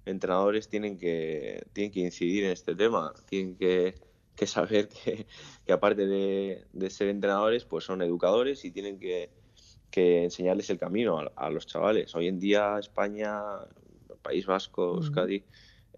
entrenadores 0.04 0.68
tienen 0.68 0.98
que, 0.98 1.64
tienen 1.72 1.92
que 1.92 2.00
incidir 2.00 2.44
en 2.44 2.50
este 2.50 2.74
tema, 2.74 3.12
tienen 3.28 3.56
que 3.56 3.94
que 4.38 4.46
saber 4.46 4.88
que, 4.88 5.26
aparte 5.72 6.06
de, 6.06 6.90
ser 6.90 7.08
entrenadores, 7.08 7.64
pues 7.64 7.84
son 7.84 8.02
educadores 8.02 8.64
y 8.64 8.70
tienen 8.70 8.98
que, 8.98 9.30
enseñarles 9.90 10.70
el 10.70 10.78
camino 10.78 11.18
a, 11.34 11.50
los 11.50 11.66
chavales. 11.66 12.14
Hoy 12.14 12.28
en 12.28 12.38
día 12.38 12.78
España, 12.78 13.42
País 14.22 14.46
Vasco, 14.46 14.94
Euskadi, 14.94 15.42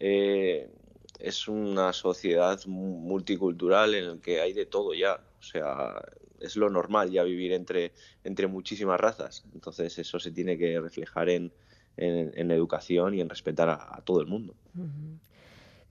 eh, 0.00 0.70
es 1.18 1.46
una 1.48 1.92
sociedad 1.92 2.58
multicultural 2.66 3.94
en 3.94 4.08
la 4.08 4.16
que 4.16 4.40
hay 4.40 4.52
de 4.52 4.66
todo 4.66 4.94
ya. 4.94 5.20
O 5.38 5.42
sea, 5.42 6.02
es 6.40 6.56
lo 6.56 6.70
normal 6.70 7.10
ya 7.10 7.22
vivir 7.22 7.52
entre, 7.52 7.92
entre 8.24 8.46
muchísimas 8.46 8.98
razas. 8.98 9.44
Entonces 9.52 9.98
eso 9.98 10.18
se 10.18 10.32
tiene 10.32 10.56
que 10.56 10.80
reflejar 10.80 11.28
en, 11.28 11.52
en, 11.96 12.50
educación 12.50 13.14
y 13.14 13.20
en 13.20 13.28
respetar 13.28 13.68
a, 13.68 14.00
todo 14.04 14.20
el 14.20 14.26
mundo. 14.26 14.54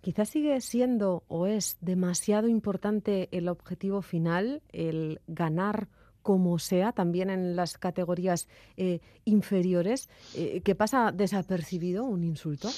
Quizás 0.02 0.30
sigue 0.30 0.60
siendo 0.62 1.24
o 1.28 1.45
es 1.45 1.78
demasiado 1.82 2.48
importante 2.48 3.30
el 3.32 3.48
objetivo 3.48 4.02
final, 4.02 4.63
el 4.72 5.22
ganar 5.28 5.88
como 6.24 6.58
sea, 6.60 6.91
también 6.91 7.30
en 7.30 7.56
las 7.56 7.78
categorías 7.78 8.48
eh, 8.78 9.00
inferiores, 9.26 10.10
eh, 10.36 10.62
que 10.62 10.76
pasa 10.76 11.12
desapercibido 11.12 12.06
un 12.06 12.24
insulto 12.24 12.69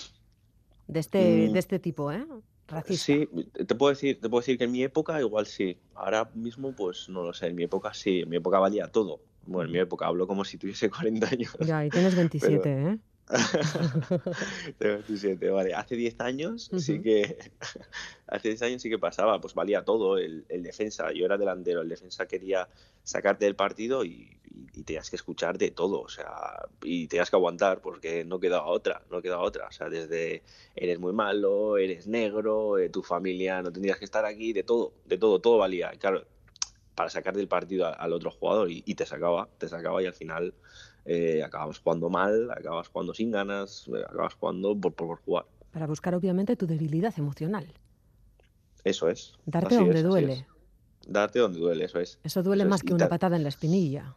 de 0.92 1.00
este, 1.00 1.48
mm. 1.50 1.54
de 1.54 1.60
este 1.60 1.80
tipo, 1.80 2.12
¿eh? 2.12 2.26
Racista. 2.68 3.06
Sí, 3.06 3.28
te 3.66 3.76
puedo, 3.76 3.92
decir, 3.92 4.20
te 4.20 4.30
puedo 4.30 4.42
decir 4.42 4.58
que 4.58 4.66
en 4.66 4.72
mi 4.72 4.84
época 4.84 5.20
igual 5.20 5.46
sí. 5.46 5.78
Ahora 5.96 6.30
mismo, 6.36 6.74
pues 6.74 7.10
no 7.10 7.24
lo 7.24 7.34
sé. 7.34 7.48
En 7.48 7.56
mi 7.56 7.64
época 7.64 7.94
sí. 7.94 8.22
En 8.22 8.30
mi 8.30 8.38
época 8.38 8.60
valía 8.60 8.88
todo. 8.88 9.22
Bueno, 9.46 9.68
en 9.68 9.74
mi 9.74 9.80
época 9.80 10.06
hablo 10.06 10.28
como 10.28 10.46
si 10.46 10.58
tuviese 10.58 10.90
40 10.92 11.28
años. 11.28 11.58
Ya, 11.60 11.86
y 11.86 11.90
tienes 11.90 12.16
27, 12.16 12.70
¿eh? 12.70 12.98
Tengo 14.78 14.96
27, 14.96 15.50
vale. 15.50 15.74
Hace 15.74 15.96
10 15.96 16.20
años 16.20 16.70
sí 16.78 17.02
que 17.02 17.38
hace 18.28 18.50
10 18.50 18.62
años 18.64 18.82
sí 18.82 18.90
que 18.90 19.00
pasaba, 19.00 19.40
pues 19.40 19.54
valía 19.54 19.84
todo 19.84 20.18
el, 20.18 20.46
el, 20.50 20.64
defensa. 20.64 21.12
Yo 21.14 21.26
era 21.26 21.38
delantero, 21.38 21.82
el 21.82 21.90
defensa 21.90 22.28
quería 22.28 22.68
sacarte 23.04 23.46
del 23.46 23.56
partido 23.56 24.04
y, 24.04 24.38
y, 24.74 24.84
tenías 24.84 25.10
que 25.10 25.16
escuchar 25.16 25.58
de 25.58 25.72
todo, 25.72 26.02
o 26.02 26.10
sea, 26.10 26.68
y 26.84 27.08
tenías 27.08 27.30
que 27.30 27.36
aguantar 27.36 27.82
porque 27.82 28.26
no 28.26 28.40
quedaba 28.40 28.68
otra, 28.68 29.04
no 29.10 29.22
quedaba 29.22 29.44
otra. 29.44 29.68
O 29.68 29.72
sea, 29.72 29.90
desde 29.90 30.44
eres 30.76 31.00
muy 31.00 31.14
malo, 31.14 31.78
eres 31.78 32.08
negro, 32.08 32.78
eh, 32.78 32.90
tu 32.90 33.04
familia 33.04 33.62
no 33.62 33.72
tendrías 33.72 33.98
que 33.98 34.06
estar 34.06 34.26
aquí, 34.26 34.54
de 34.54 34.64
todo, 34.64 34.94
de 35.06 35.18
todo, 35.18 35.40
todo 35.40 35.58
valía. 35.58 35.92
Claro, 35.92 36.26
para 36.96 37.10
sacar 37.10 37.36
del 37.36 37.48
partido 37.48 37.88
al 37.88 38.14
otro 38.14 38.32
jugador 38.32 38.70
y, 38.70 38.84
y 38.86 38.96
te 38.96 39.06
sacaba, 39.06 39.48
te 39.58 39.70
sacaba 39.70 40.04
y 40.04 40.06
al 40.06 40.14
final 40.14 40.54
eh, 41.06 41.44
acabas 41.44 41.80
jugando 41.80 42.10
mal, 42.10 42.50
acabas 42.52 42.88
jugando 42.88 43.14
sin 43.14 43.32
ganas, 43.32 43.88
eh, 43.88 44.04
acabas 44.08 44.34
jugando 44.36 44.76
por, 44.80 44.94
por, 44.94 45.18
jugar. 45.22 45.46
Para 45.72 45.88
buscar 45.88 46.14
obviamente 46.16 46.56
tu 46.56 46.68
debilidad 46.68 47.14
emocional. 47.18 47.68
Eso 48.84 49.10
es. 49.10 49.34
Darte 49.46 49.76
donde 49.76 50.04
duele. 50.04 50.46
Darte 51.08 51.40
donde 51.40 51.60
duele, 51.60 51.86
eso 51.86 52.00
es. 52.00 52.20
Eso 52.24 52.44
duele 52.44 52.64
eso 52.64 52.70
más 52.70 52.82
es. 52.82 52.88
que 52.88 52.94
una 52.94 53.08
patada 53.10 53.36
en 53.36 53.44
la 53.44 53.50
espinilla. 53.50 54.16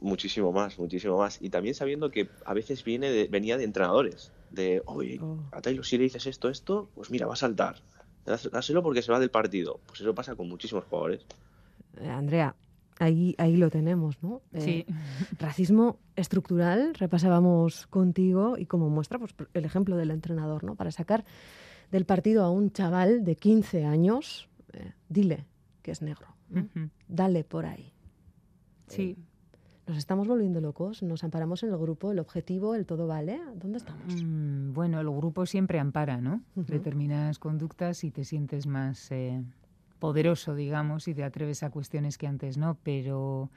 Muchísimo 0.00 0.52
más, 0.52 0.78
muchísimo 0.78 1.18
más. 1.18 1.38
Y 1.42 1.50
también 1.50 1.74
sabiendo 1.74 2.10
que 2.10 2.28
a 2.44 2.54
veces 2.54 2.84
viene 2.84 3.10
de, 3.10 3.26
venía 3.28 3.56
de 3.58 3.64
entrenadores. 3.64 4.32
De, 4.50 4.82
oye, 4.86 5.18
Oh. 5.22 5.38
a 5.52 5.60
Taylor 5.60 5.84
si 5.84 5.96
le 5.98 6.04
dices 6.04 6.26
esto, 6.26 6.48
esto, 6.48 6.88
pues 6.94 7.10
mira, 7.10 7.26
va 7.26 7.34
a 7.34 7.36
saltar. 7.36 7.76
Dás- 8.26 8.50
Dáselo 8.50 8.82
porque 8.82 9.02
se 9.02 9.12
va 9.12 9.18
del 9.20 9.30
partido. 9.30 9.80
Pues 9.86 10.00
eso 10.00 10.14
pasa 10.14 10.34
con 10.36 10.48
muchísimos 10.48 10.84
jugadores. 10.84 11.24
Eh, 11.98 12.08
Andrea, 12.08 12.54
ahí, 13.00 13.34
ahí 13.38 13.56
lo 13.56 13.70
tenemos, 13.70 14.22
¿no? 14.22 14.42
Eh, 14.52 14.60
Sí. 14.60 14.86
Racismo 15.38 15.98
estructural, 16.16 16.94
repasábamos 16.94 17.86
contigo 17.88 18.56
y 18.58 18.66
como 18.66 18.88
muestra 18.88 19.18
pues, 19.18 19.34
el 19.54 19.64
ejemplo 19.64 19.96
del 19.96 20.10
entrenador, 20.12 20.62
¿no? 20.62 20.76
Para 20.76 20.90
sacar 20.92 21.24
del 21.90 22.04
partido 22.04 22.44
a 22.44 22.50
un 22.50 22.70
chaval 22.70 23.24
de 23.24 23.34
15 23.36 23.84
años, 23.84 24.48
eh, 24.72 24.92
dile 25.08 25.46
que 25.82 25.90
es 25.90 26.02
negro, 26.02 26.26
dale 27.08 27.42
por 27.42 27.66
ahí. 27.66 27.92
Sí. 28.86 29.16
Nos 29.86 29.96
estamos 29.98 30.28
volviendo 30.28 30.60
locos, 30.60 31.02
nos 31.02 31.24
amparamos 31.24 31.64
en 31.64 31.70
el 31.70 31.76
grupo, 31.78 32.12
el 32.12 32.20
objetivo, 32.20 32.76
el 32.76 32.86
todo 32.86 33.08
vale. 33.08 33.40
¿Dónde 33.56 33.78
estamos? 33.78 34.22
Mm, 34.22 34.72
Bueno, 34.72 35.00
el 35.00 35.10
grupo 35.10 35.46
siempre 35.46 35.80
ampara, 35.80 36.20
¿no? 36.20 36.42
Ujú. 36.54 36.70
Determinadas 36.70 37.40
conductas 37.40 38.04
y 38.04 38.12
te 38.12 38.24
sientes 38.24 38.68
más 38.68 39.10
eh, 39.10 39.42
poderoso, 40.00 40.54
digamos, 40.54 41.06
y 41.06 41.14
te 41.14 41.22
atreves 41.22 41.62
a 41.62 41.70
cuestiones 41.70 42.18
que 42.18 42.26
antes 42.26 42.56
no, 42.56 42.76
pero 42.82 43.50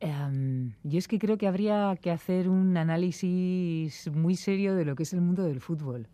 em, 0.00 0.72
yo 0.82 0.98
es 0.98 1.08
que 1.08 1.18
creo 1.18 1.38
que 1.38 1.46
habría 1.46 1.96
que 2.00 2.10
hacer 2.10 2.48
un 2.48 2.76
análisis 2.76 4.10
muy 4.12 4.36
serio 4.36 4.74
de 4.74 4.84
lo 4.84 4.94
que 4.94 5.04
es 5.04 5.12
el 5.14 5.22
mundo 5.22 5.44
del 5.44 5.60
fútbol. 5.60 6.08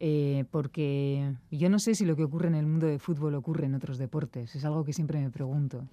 Eh, 0.00 0.44
porque 0.52 1.34
yo 1.50 1.68
no 1.68 1.80
sé 1.80 1.96
si 1.96 2.04
lo 2.04 2.14
que 2.14 2.22
ocurre 2.22 2.46
en 2.46 2.54
el 2.54 2.66
mundo 2.66 2.86
del 2.86 3.00
fútbol 3.00 3.34
ocurre 3.34 3.66
en 3.66 3.74
otros 3.74 3.98
deportes, 3.98 4.54
es 4.54 4.64
algo 4.64 4.84
que 4.84 4.92
siempre 4.92 5.20
me 5.20 5.30
pregunto. 5.30 5.88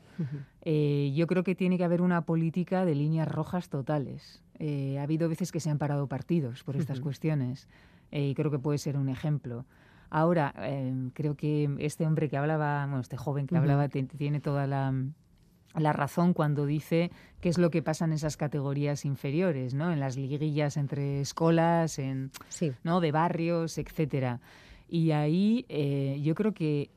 Eh, 0.62 1.12
yo 1.16 1.26
creo 1.26 1.44
que 1.44 1.56
tiene 1.56 1.78
que 1.78 1.84
haber 1.84 2.02
una 2.02 2.22
política 2.22 2.86
de 2.86 2.94
líneas 2.94 3.28
rojas 3.28 3.70
totales. 3.70 4.44
Eh, 4.60 4.98
ha 5.00 5.04
habido 5.04 5.28
veces 5.28 5.52
que 5.52 5.60
se 5.60 5.70
han 5.70 5.80
parado 5.80 6.08
partidos 6.08 6.64
por 6.64 6.76
estas 6.76 7.02
cuestiones 7.02 7.68
eh, 8.12 8.30
y 8.30 8.36
creo 8.36 8.52
que 8.52 8.60
puede 8.60 8.78
ser 8.78 8.98
un 8.98 9.10
ejemplo. 9.10 9.66
Ahora, 10.18 10.54
eh, 10.60 11.10
creo 11.14 11.36
que 11.36 11.70
este 11.80 12.06
hombre 12.06 12.30
que 12.30 12.38
hablaba, 12.38 12.86
bueno, 12.86 13.02
este 13.02 13.18
joven 13.18 13.48
que 13.48 13.58
hablaba, 13.58 13.90
tiene 13.90 14.40
toda 14.40 14.66
la, 14.66 14.94
la 15.78 15.92
razón 15.92 16.32
cuando 16.34 16.66
dice 16.66 17.12
qué 17.42 17.50
es 17.50 17.58
lo 17.58 17.70
que 17.70 17.82
pasa 17.82 18.06
en 18.06 18.14
esas 18.14 18.38
categorías 18.38 19.04
inferiores, 19.04 19.74
¿no? 19.74 19.92
En 19.92 20.00
las 20.00 20.16
liguillas 20.16 20.78
entre 20.78 21.20
escolas, 21.20 22.00
en, 22.00 22.32
Sí. 22.48 22.72
¿no? 22.86 23.02
de 23.02 23.12
barrios, 23.12 23.78
etcétera. 23.78 24.40
Y 24.88 25.12
ahí 25.12 25.66
eh, 25.68 26.18
yo 26.24 26.34
creo 26.34 26.54
que 26.54 26.92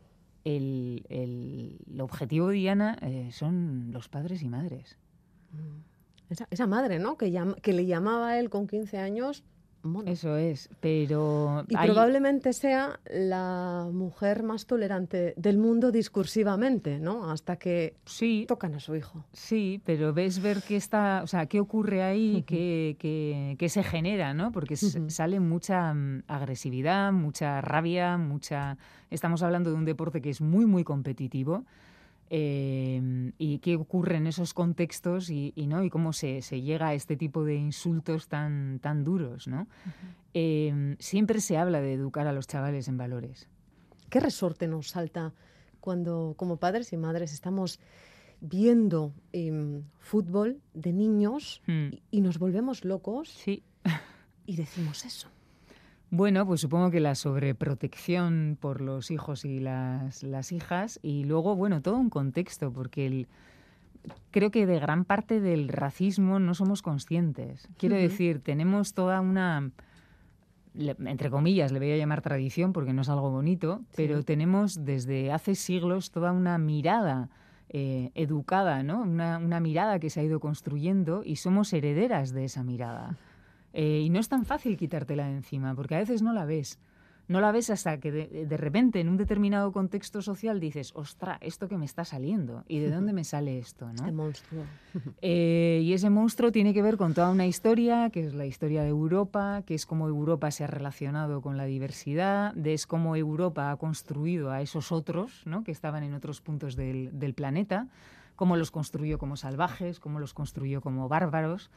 el, 0.44 1.04
el- 1.08 1.80
el 1.92 2.00
objetivo, 2.00 2.50
Diana, 2.50 2.96
eh, 3.02 3.30
son 3.32 3.90
los 3.90 4.08
padres 4.08 4.42
y 4.44 4.48
madres. 4.48 4.96
Esa, 6.30 6.46
esa 6.50 6.66
madre, 6.68 7.00
¿no? 7.00 7.16
Que, 7.16 7.32
llam- 7.32 7.60
que 7.60 7.72
le 7.72 7.84
llamaba 7.84 8.28
a 8.28 8.38
él 8.38 8.48
con 8.48 8.68
15 8.68 8.98
años 8.98 9.42
mono. 9.82 10.10
Eso 10.10 10.36
es, 10.36 10.68
pero 10.80 11.64
Y 11.68 11.76
hay- 11.76 11.86
probablemente 11.88 12.52
sea 12.52 13.00
la 13.10 13.88
mujer 13.92 14.42
más 14.42 14.66
tolerante 14.66 15.34
del 15.36 15.58
mundo 15.58 15.90
discursivamente, 15.92 16.98
¿no? 16.98 17.30
Hasta 17.30 17.56
que 17.56 17.96
sí, 18.04 18.44
tocan 18.48 18.74
a 18.74 18.80
su 18.80 18.94
hijo. 18.96 19.24
sí, 19.32 19.80
pero 19.84 20.12
ves 20.12 20.40
ver 20.42 20.62
qué 20.66 20.76
está, 20.76 21.20
o 21.22 21.26
sea, 21.26 21.46
qué 21.46 21.60
ocurre 21.60 22.02
ahí, 22.02 22.44
qué, 22.46 22.96
qué- 22.98 23.56
qué 23.58 23.68
se 23.68 23.82
genera, 23.82 24.34
¿no? 24.34 24.52
Porque 24.52 24.76
sale 24.76 25.40
mucha 25.40 25.92
mm, 25.94 26.22
agresividad, 26.26 27.12
mucha 27.12 27.60
rabia, 27.60 28.16
mucha. 28.18 28.76
Estamos 29.10 29.42
hablando 29.42 29.70
de 29.70 29.76
un 29.76 29.84
deporte 29.84 30.20
que 30.20 30.30
es 30.30 30.40
muy, 30.40 30.66
muy 30.66 30.84
competitivo. 30.84 31.64
Eh, 32.30 33.32
y 33.38 33.58
qué 33.58 33.76
ocurre 33.76 34.16
en 34.16 34.26
esos 34.26 34.54
contextos 34.54 35.30
y, 35.30 35.52
y, 35.56 35.66
¿no? 35.66 35.82
y 35.84 35.90
cómo 35.90 36.12
se, 36.12 36.42
se 36.42 36.60
llega 36.62 36.88
a 36.88 36.94
este 36.94 37.16
tipo 37.16 37.44
de 37.44 37.56
insultos 37.56 38.28
tan, 38.28 38.78
tan 38.80 39.04
duros. 39.04 39.48
¿no? 39.48 39.66
Eh, 40.34 40.96
siempre 40.98 41.40
se 41.40 41.56
habla 41.56 41.80
de 41.80 41.94
educar 41.94 42.26
a 42.26 42.32
los 42.32 42.46
chavales 42.46 42.88
en 42.88 42.96
valores. 42.98 43.48
¿Qué 44.10 44.20
resorte 44.20 44.68
nos 44.68 44.88
salta 44.90 45.32
cuando 45.80 46.34
como 46.36 46.56
padres 46.58 46.92
y 46.92 46.96
madres 46.96 47.32
estamos 47.32 47.78
viendo 48.40 49.12
em, 49.32 49.82
fútbol 49.98 50.60
de 50.74 50.92
niños 50.92 51.60
Mm. 51.66 51.88
y, 51.92 52.02
y 52.10 52.20
nos 52.20 52.38
volvemos 52.38 52.84
locos 52.84 53.28
Sí. 53.30 53.62
y 54.46 54.56
decimos 54.56 55.04
eso? 55.04 55.28
Bueno, 56.10 56.46
pues 56.46 56.62
supongo 56.62 56.90
que 56.90 57.00
la 57.00 57.14
sobreprotección 57.14 58.56
por 58.58 58.80
los 58.80 59.10
hijos 59.10 59.44
y 59.44 59.60
las, 59.60 60.22
las 60.22 60.52
hijas 60.52 60.98
y 61.02 61.24
luego, 61.24 61.54
bueno, 61.54 61.82
todo 61.82 61.98
un 61.98 62.08
contexto, 62.08 62.72
porque 62.72 63.06
el, 63.06 63.28
creo 64.30 64.50
que 64.50 64.66
de 64.66 64.78
gran 64.78 65.04
parte 65.04 65.40
del 65.40 65.68
racismo 65.68 66.38
no 66.38 66.54
somos 66.54 66.80
conscientes. 66.80 67.68
Quiero 67.76 67.96
decir, 67.96 68.40
tenemos 68.40 68.94
toda 68.94 69.20
una, 69.20 69.70
entre 70.74 71.30
comillas, 71.30 71.72
le 71.72 71.78
voy 71.78 71.92
a 71.92 71.96
llamar 71.98 72.22
tradición 72.22 72.72
porque 72.72 72.94
no 72.94 73.02
es 73.02 73.10
algo 73.10 73.30
bonito, 73.30 73.82
pero 73.94 74.22
tenemos 74.22 74.86
desde 74.86 75.30
hace 75.30 75.54
siglos 75.54 76.10
toda 76.10 76.32
una 76.32 76.56
mirada 76.56 77.28
eh, 77.68 78.12
educada, 78.14 78.82
¿no? 78.82 79.02
Una, 79.02 79.36
una 79.36 79.60
mirada 79.60 79.98
que 79.98 80.08
se 80.08 80.20
ha 80.20 80.22
ido 80.22 80.40
construyendo 80.40 81.22
y 81.22 81.36
somos 81.36 81.70
herederas 81.74 82.32
de 82.32 82.44
esa 82.44 82.64
mirada. 82.64 83.18
Eh, 83.72 84.02
y 84.04 84.10
no 84.10 84.18
es 84.18 84.28
tan 84.28 84.44
fácil 84.44 84.76
quitártela 84.76 85.26
de 85.26 85.34
encima, 85.34 85.74
porque 85.74 85.94
a 85.94 85.98
veces 85.98 86.22
no 86.22 86.32
la 86.32 86.44
ves. 86.44 86.78
No 87.28 87.42
la 87.42 87.52
ves 87.52 87.68
hasta 87.68 88.00
que 88.00 88.10
de, 88.10 88.46
de 88.46 88.56
repente 88.56 89.00
en 89.00 89.08
un 89.10 89.18
determinado 89.18 89.70
contexto 89.70 90.22
social 90.22 90.60
dices, 90.60 90.92
ostra, 90.94 91.36
esto 91.42 91.68
que 91.68 91.76
me 91.76 91.84
está 91.84 92.06
saliendo, 92.06 92.64
¿y 92.68 92.78
de 92.78 92.90
dónde 92.90 93.12
me 93.12 93.22
sale 93.22 93.58
esto? 93.58 93.84
¿no? 93.86 93.92
Este 93.92 94.12
monstruo. 94.12 94.64
Eh, 95.20 95.80
y 95.82 95.92
ese 95.92 96.10
monstruo 96.10 96.50
tiene 96.50 96.72
que 96.72 96.80
ver 96.80 96.96
con 96.96 97.12
toda 97.12 97.30
una 97.30 97.46
historia, 97.46 98.08
que 98.10 98.26
es 98.26 98.34
la 98.34 98.46
historia 98.46 98.82
de 98.82 98.88
Europa, 98.88 99.62
que 99.66 99.74
es 99.74 99.84
cómo 99.84 100.08
Europa 100.08 100.50
se 100.50 100.64
ha 100.64 100.66
relacionado 100.66 101.42
con 101.42 101.56
la 101.56 101.66
diversidad, 101.66 102.54
de 102.54 102.72
es 102.72 102.86
cómo 102.86 103.14
Europa 103.14 103.70
ha 103.70 103.76
construido 103.76 104.50
a 104.50 104.62
esos 104.62 104.90
otros, 104.90 105.42
¿no? 105.44 105.64
que 105.64 105.70
estaban 105.70 106.02
en 106.02 106.14
otros 106.14 106.40
puntos 106.40 106.76
del, 106.76 107.10
del 107.18 107.34
planeta, 107.34 107.88
cómo 108.36 108.56
los 108.56 108.70
construyó 108.70 109.18
como 109.18 109.36
salvajes, 109.36 110.00
cómo 110.00 110.18
los 110.18 110.32
construyó 110.32 110.80
como 110.80 111.08
bárbaros, 111.08 111.70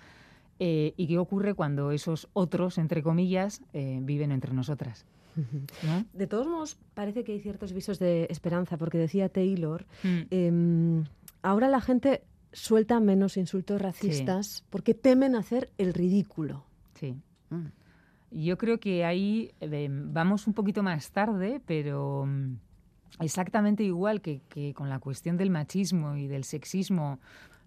eh, 0.63 0.93
y 0.95 1.07
qué 1.07 1.17
ocurre 1.17 1.55
cuando 1.55 1.89
esos 1.91 2.29
otros, 2.33 2.77
entre 2.77 3.01
comillas, 3.01 3.63
eh, 3.73 3.97
viven 4.03 4.31
entre 4.31 4.53
nosotras. 4.53 5.05
¿no? 5.35 6.05
De 6.13 6.27
todos 6.27 6.45
modos, 6.45 6.77
parece 6.93 7.23
que 7.23 7.31
hay 7.31 7.39
ciertos 7.39 7.73
visos 7.73 7.97
de 7.97 8.27
esperanza, 8.29 8.77
porque 8.77 8.99
decía 8.99 9.27
Taylor, 9.29 9.85
Mm. 10.03 10.19
em, 10.29 11.03
ahora 11.41 11.67
la 11.67 11.81
gente 11.81 12.21
suelta 12.53 12.99
menos 12.99 13.37
insultos 13.37 13.81
racistas 13.81 14.63
porque 14.69 14.93
temen 14.93 15.35
hacer 15.35 15.71
el 15.79 15.93
ridículo. 15.95 16.63
Sí. 16.93 17.15
Yo 18.29 18.57
creo 18.57 18.79
que 18.79 19.03
ahí 19.03 19.51
eh, 19.61 19.89
vamos 19.89 20.45
un 20.47 20.53
poquito 20.53 20.83
más 20.83 21.09
tarde, 21.11 21.59
pero 21.65 22.25
mm, 22.27 22.57
exactamente 23.21 23.83
igual 23.83 24.21
que, 24.21 24.41
que 24.47 24.73
con 24.73 24.89
la 24.89 24.99
cuestión 24.99 25.37
del 25.37 25.49
machismo 25.49 26.17
y 26.17 26.27
del 26.27 26.43
sexismo, 26.43 27.19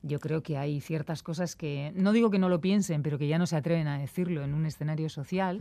yo 0.04 0.20
creo 0.20 0.42
que 0.42 0.58
hay 0.58 0.80
ciertas 0.80 1.22
cosas 1.22 1.56
que, 1.56 1.92
no 1.96 2.12
digo 2.12 2.30
que 2.30 2.38
no 2.38 2.48
lo 2.48 2.60
piensen, 2.60 3.02
pero 3.02 3.18
que 3.18 3.26
ya 3.26 3.38
no 3.38 3.46
se 3.46 3.56
atreven 3.56 3.88
a 3.88 3.98
decirlo 3.98 4.44
en 4.44 4.54
un 4.54 4.66
escenario 4.66 5.08
social. 5.08 5.58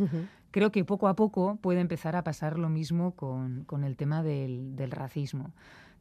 Creo 0.51 0.71
que 0.71 0.83
poco 0.83 1.07
a 1.07 1.15
poco 1.15 1.57
puede 1.61 1.79
empezar 1.79 2.15
a 2.15 2.23
pasar 2.23 2.59
lo 2.59 2.69
mismo 2.69 3.11
con, 3.15 3.63
con 3.63 3.83
el 3.83 3.95
tema 3.95 4.21
del, 4.21 4.75
del 4.75 4.91
racismo. 4.91 5.53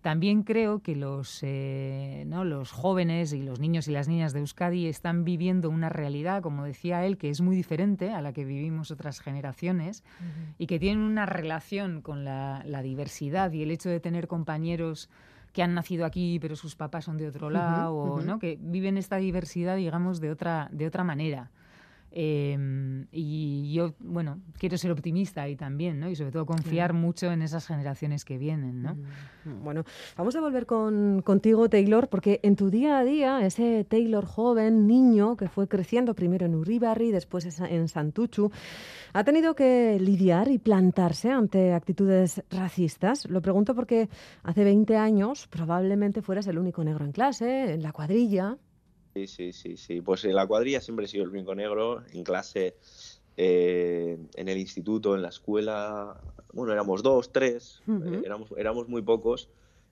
También 0.02 0.42
creo 0.42 0.80
que 0.82 0.96
los, 0.96 1.38
eh, 1.42 2.24
¿no? 2.26 2.44
los 2.44 2.72
jóvenes 2.72 3.32
y 3.32 3.40
los 3.40 3.60
niños 3.60 3.86
y 3.86 3.92
las 3.92 4.08
niñas 4.08 4.32
de 4.32 4.40
Euskadi 4.40 4.88
están 4.88 5.22
viviendo 5.22 5.70
una 5.70 5.88
realidad, 5.90 6.42
como 6.42 6.64
decía 6.64 7.06
él, 7.06 7.16
que 7.16 7.30
es 7.30 7.40
muy 7.40 7.54
diferente 7.54 8.10
a 8.10 8.20
la 8.20 8.32
que 8.32 8.44
vivimos 8.44 8.90
otras 8.90 9.20
generaciones 9.20 10.02
y 10.58 10.66
que 10.66 10.80
tienen 10.80 11.04
una 11.04 11.24
relación 11.24 12.02
con 12.02 12.24
la, 12.24 12.64
la 12.66 12.82
diversidad 12.82 13.52
y 13.52 13.62
el 13.62 13.70
hecho 13.70 13.90
de 13.90 14.00
tener 14.00 14.26
compañeros 14.26 15.08
que 15.52 15.62
han 15.62 15.74
nacido 15.74 16.04
aquí 16.04 16.38
pero 16.40 16.56
sus 16.56 16.74
papás 16.76 17.04
son 17.04 17.18
de 17.18 17.28
otro 17.28 17.50
lado, 17.50 17.94
o, 17.94 18.16
ujú. 18.16 18.22
¿no? 18.22 18.38
que 18.38 18.58
viven 18.60 18.96
esta 18.96 19.16
diversidad, 19.16 19.76
digamos, 19.76 20.20
de 20.20 20.30
otra, 20.30 20.68
de 20.72 20.86
otra 20.86 21.04
manera. 21.04 21.50
Em, 22.14 23.06
y 23.10 23.72
yo, 23.72 23.94
bueno, 24.00 24.42
quiero 24.58 24.76
ser 24.76 24.90
optimista 24.90 25.42
ahí 25.42 25.56
también, 25.56 25.98
¿no? 25.98 26.10
Y 26.10 26.16
sobre 26.16 26.30
todo 26.30 26.44
confiar 26.44 26.92
mucho 26.92 27.32
en 27.32 27.40
esas 27.40 27.66
generaciones 27.66 28.26
que 28.26 28.36
vienen, 28.36 28.82
¿no? 28.82 28.96
Mm, 29.46 29.64
bueno, 29.64 29.84
vamos 30.14 30.36
a 30.36 30.40
volver 30.42 30.66
con, 30.66 31.22
contigo, 31.22 31.70
Taylor, 31.70 32.08
porque 32.08 32.40
en 32.42 32.54
tu 32.54 32.68
día 32.68 32.98
a 32.98 33.04
día, 33.04 33.46
ese 33.46 33.84
Taylor 33.88 34.26
joven, 34.26 34.86
niño, 34.86 35.38
que 35.38 35.48
fue 35.48 35.68
creciendo 35.68 36.14
primero 36.14 36.44
en 36.44 36.54
Uribarri, 36.54 37.12
después 37.12 37.58
en 37.60 37.88
Santuchu, 37.88 38.50
ha 39.14 39.24
tenido 39.24 39.54
que 39.54 39.98
lidiar 39.98 40.48
y 40.48 40.58
plantarse 40.58 41.30
ante 41.30 41.72
actitudes 41.72 42.42
racistas. 42.50 43.24
Lo 43.30 43.40
pregunto 43.40 43.74
porque 43.74 44.10
hace 44.42 44.64
20 44.64 44.98
años 44.98 45.48
probablemente 45.48 46.20
fueras 46.20 46.46
el 46.46 46.58
único 46.58 46.84
negro 46.84 47.06
en 47.06 47.12
clase, 47.12 47.72
en 47.72 47.82
la 47.82 47.92
cuadrilla. 47.92 48.58
Sí, 49.14 49.26
sí, 49.26 49.52
sí, 49.52 49.76
sí. 49.76 50.00
Pues 50.00 50.24
en 50.24 50.34
la 50.34 50.46
cuadrilla 50.46 50.80
siempre 50.80 51.04
he 51.04 51.08
sido 51.08 51.24
el 51.24 51.30
brinco 51.30 51.54
negro, 51.54 52.02
en 52.12 52.24
clase, 52.24 52.76
eh, 53.36 54.18
en 54.34 54.48
el 54.48 54.58
instituto, 54.58 55.14
en 55.14 55.22
la 55.22 55.28
escuela, 55.28 56.20
bueno, 56.52 56.72
éramos 56.72 57.02
dos, 57.02 57.32
tres, 57.32 57.82
eh, 57.88 58.22
éramos, 58.24 58.52
éramos 58.56 58.88
muy 58.88 59.02
pocos. 59.02 59.50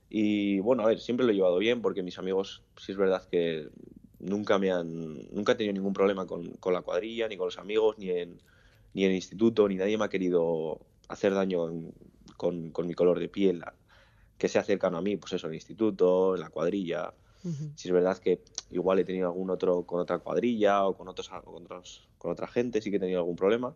Y 0.09 0.59
bueno, 0.61 0.83
a 0.83 0.87
ver, 0.87 1.00
siempre 1.00 1.24
lo 1.24 1.33
he 1.33 1.35
llevado 1.35 1.59
bien 1.59 1.83
porque 1.83 2.02
mis 2.02 2.18
amigos, 2.18 2.62
sí 2.76 2.92
es 2.92 2.98
verdad 2.98 3.22
que 3.30 3.68
nunca 4.18 4.59
me 4.59 4.70
han, 4.70 5.18
nunca 5.30 5.52
he 5.52 5.54
tenido 5.54 5.74
ningún 5.74 5.92
problema 5.92 6.26
con, 6.26 6.52
con 6.54 6.74
la 6.74 6.83
cuadrilla, 6.83 7.28
ni 7.28 7.37
con 7.37 7.46
los 7.46 7.59
amigos, 7.59 7.98
ni 7.98 8.11
en, 8.11 8.40
ni 8.94 9.04
en 9.04 9.11
el 9.11 9.16
instituto, 9.16 9.68
ni 9.68 9.76
nadie 9.76 9.96
me 9.98 10.04
ha 10.04 10.09
querido 10.09 10.80
hacer 11.09 11.35
daño 11.35 11.68
con, 12.37 12.70
con, 12.70 12.87
mi 12.87 12.94
color 12.94 13.18
de 13.18 13.28
piel 13.28 13.62
que 14.38 14.48
sea 14.48 14.62
cercano 14.62 14.98
a 14.98 15.02
mí, 15.02 15.16
pues 15.16 15.35
eso, 15.35 15.46
en 15.46 15.52
el 15.52 15.56
instituto, 15.56 16.35
en 16.35 16.40
la 16.40 16.48
cuadrilla. 16.48 17.12
Si 17.74 17.88
es 17.88 17.92
verdad 17.92 18.18
que 18.18 18.42
igual 18.70 18.98
he 18.98 19.05
tenido 19.05 19.29
algún 19.29 19.50
otro 19.50 19.85
con 19.85 20.00
otra 20.00 20.18
cuadrilla 20.18 20.85
o 20.87 20.96
con 20.96 21.09
otros, 21.09 21.29
con 21.29 21.64
otros 21.64 22.09
con 22.18 22.31
otra 22.31 22.46
gente, 22.46 22.83
sí 22.83 22.90
que 22.90 22.96
he 22.96 23.00
tenido 23.00 23.20
algún 23.20 23.37
problema. 23.37 23.74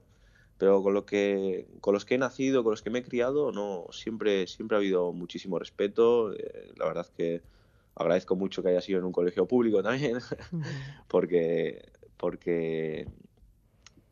Pero 0.59 0.83
con 0.83 0.94
lo 0.94 1.05
que 1.05 1.66
con 1.81 1.94
los 1.94 2.05
que 2.05 2.14
he 2.14 2.18
nacido, 2.18 2.62
con 2.62 2.72
los 2.72 2.83
que 2.83 2.90
me 2.90 3.00
he 3.00 3.03
criado, 3.03 3.53
no 3.53 3.87
siempre 3.90 4.46
siempre 4.46 4.77
ha 4.77 4.81
habido 4.81 5.12
muchísimo 5.12 5.59
respeto. 5.59 6.33
Eh, 6.35 6.72
la 6.77 6.87
verdad 6.87 7.07
que 7.16 7.42
agradezco 7.96 8.37
mucho 8.37 8.62
que 8.62 8.68
haya 8.68 8.81
sido 8.81 8.98
en 8.98 9.05
un 9.05 9.12
colegio 9.12 9.46
público 9.46 9.83
también, 9.83 10.18
porque 11.09 11.90
porque 12.16 13.09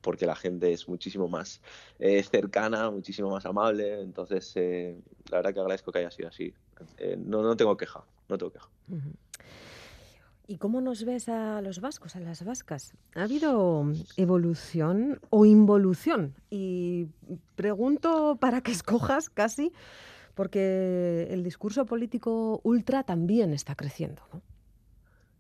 porque 0.00 0.26
la 0.26 0.34
gente 0.34 0.72
es 0.72 0.88
muchísimo 0.88 1.28
más 1.28 1.60
eh, 2.00 2.22
cercana, 2.24 2.90
muchísimo 2.90 3.30
más 3.30 3.46
amable. 3.46 4.00
Entonces, 4.00 4.52
eh, 4.56 4.98
la 5.30 5.36
verdad 5.38 5.54
que 5.54 5.60
agradezco 5.60 5.92
que 5.92 6.00
haya 6.00 6.10
sido 6.10 6.28
así. 6.28 6.52
no, 7.18 7.42
no 7.42 7.56
tengo 7.56 7.76
queja, 7.76 8.04
no 8.28 8.36
tengo 8.36 8.52
queja. 8.52 8.68
¿Y 10.46 10.58
cómo 10.58 10.80
nos 10.80 11.04
ves 11.04 11.28
a 11.28 11.62
los 11.62 11.80
vascos, 11.80 12.16
a 12.16 12.20
las 12.20 12.44
vascas? 12.44 12.94
¿Ha 13.14 13.22
habido 13.22 13.86
evolución 14.16 15.20
o 15.30 15.46
involución? 15.46 16.34
Y 16.50 17.06
pregunto 17.54 18.36
para 18.40 18.60
que 18.60 18.72
escojas 18.72 19.30
casi, 19.30 19.72
porque 20.34 21.28
el 21.30 21.44
discurso 21.44 21.86
político 21.86 22.60
ultra 22.64 23.04
también 23.04 23.52
está 23.52 23.74
creciendo, 23.76 24.22
¿no? 24.32 24.42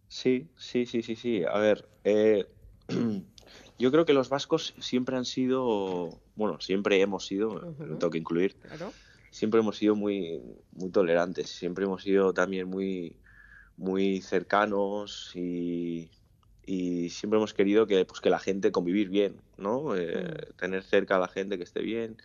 Sí, 0.08 0.50
sí, 0.56 0.86
sí, 0.86 1.02
sí, 1.02 1.16
sí. 1.16 1.42
A 1.44 1.58
ver, 1.58 1.88
eh, 2.04 2.46
yo 3.78 3.90
creo 3.90 4.04
que 4.04 4.12
los 4.12 4.28
vascos 4.28 4.74
siempre 4.78 5.16
han 5.16 5.24
sido, 5.24 6.20
bueno, 6.36 6.60
siempre 6.60 7.00
hemos 7.00 7.26
sido, 7.26 7.74
lo 7.78 7.98
tengo 7.98 8.10
que 8.10 8.18
incluir, 8.18 8.56
siempre 9.30 9.60
hemos 9.60 9.78
sido 9.78 9.96
muy, 9.96 10.40
muy 10.72 10.90
tolerantes, 10.90 11.48
siempre 11.48 11.86
hemos 11.86 12.02
sido 12.02 12.32
también 12.34 12.68
muy 12.68 13.16
muy 13.82 14.20
cercanos 14.20 15.32
y, 15.34 16.08
siempre 17.10 17.36
hemos 17.36 17.52
querido 17.52 17.86
que, 17.86 18.04
pues, 18.06 18.20
que 18.20 18.30
la 18.30 18.38
gente 18.38 18.72
convivir 18.72 19.10
bien, 19.10 19.42
¿no? 19.58 19.94
Eh, 19.96 20.24
mm. 20.24 20.56
Tener 20.56 20.82
cerca 20.84 21.16
a 21.16 21.18
la 21.18 21.28
gente 21.28 21.58
que 21.58 21.64
esté 21.64 21.82
bien 21.82 22.16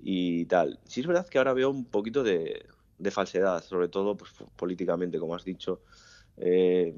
y 0.00 0.44
tal. 0.46 0.80
Sí 0.84 1.00
es 1.00 1.06
verdad 1.06 1.28
que 1.28 1.38
ahora 1.38 1.54
veo 1.54 1.70
un 1.70 1.84
poquito 1.84 2.22
de, 2.22 2.66
falsedad, 3.10 3.62
sobre 3.62 3.88
todo 3.88 4.16
pues, 4.16 4.32
políticamente, 4.56 5.18
como 5.18 5.34
has 5.34 5.44
dicho. 5.44 5.80
Eh, 6.36 6.92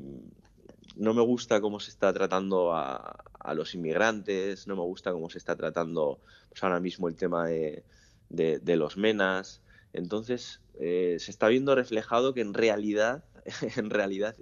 no 0.97 1.15
me 1.15 1.23
gusta 1.23 1.61
cómo 1.61 1.79
se 1.79 1.91
está 1.91 2.13
tratando 2.13 2.75
a, 2.75 3.23
los 3.55 3.75
inmigrantes, 3.75 4.67
no 4.67 4.75
me 4.75 4.83
gusta 4.83 5.13
cómo 5.13 5.29
se 5.29 5.39
está 5.39 5.55
tratando 5.55 6.21
pues, 6.49 6.63
ahora 6.65 6.81
mismo 6.81 7.09
el 7.09 7.17
tema 7.17 7.47
de, 7.47 7.85
de 8.31 8.77
los 8.77 8.97
menas. 8.97 9.61
Entonces, 9.93 10.63
eh, 10.81 11.17
se 11.19 11.31
está 11.31 11.49
viendo 11.49 11.75
reflejado 11.75 12.35
que 12.35 12.41
en 12.41 12.55
realidad 12.55 13.25
en 13.77 13.91
realidad 13.91 14.37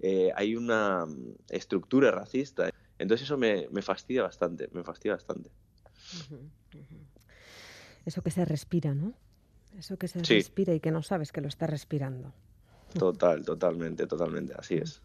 eh, 0.00 0.30
hay 0.34 0.56
una 0.56 1.06
mm, 1.06 1.34
estructura 1.50 2.10
racista. 2.10 2.70
Entonces 2.98 3.26
eso 3.26 3.36
me, 3.36 3.68
fastidia 3.82 4.22
bastante, 4.22 4.68
me 4.72 4.82
fastidia 4.82 5.14
bastante. 5.14 5.50
Eso 8.04 8.22
que 8.22 8.30
se 8.30 8.44
respira, 8.44 8.94
¿no? 8.94 9.14
Eso 9.76 9.98
que 9.98 10.08
se 10.08 10.22
respira 10.22 10.74
y 10.74 10.80
que 10.80 10.90
no 10.90 11.02
sabes 11.02 11.32
que 11.32 11.40
lo 11.40 11.48
está 11.48 11.66
respirando. 11.66 12.32
Total, 12.98 13.44
totalmente, 13.44 14.06
totalmente, 14.06 14.54
así 14.56 14.76
es. 14.76 15.02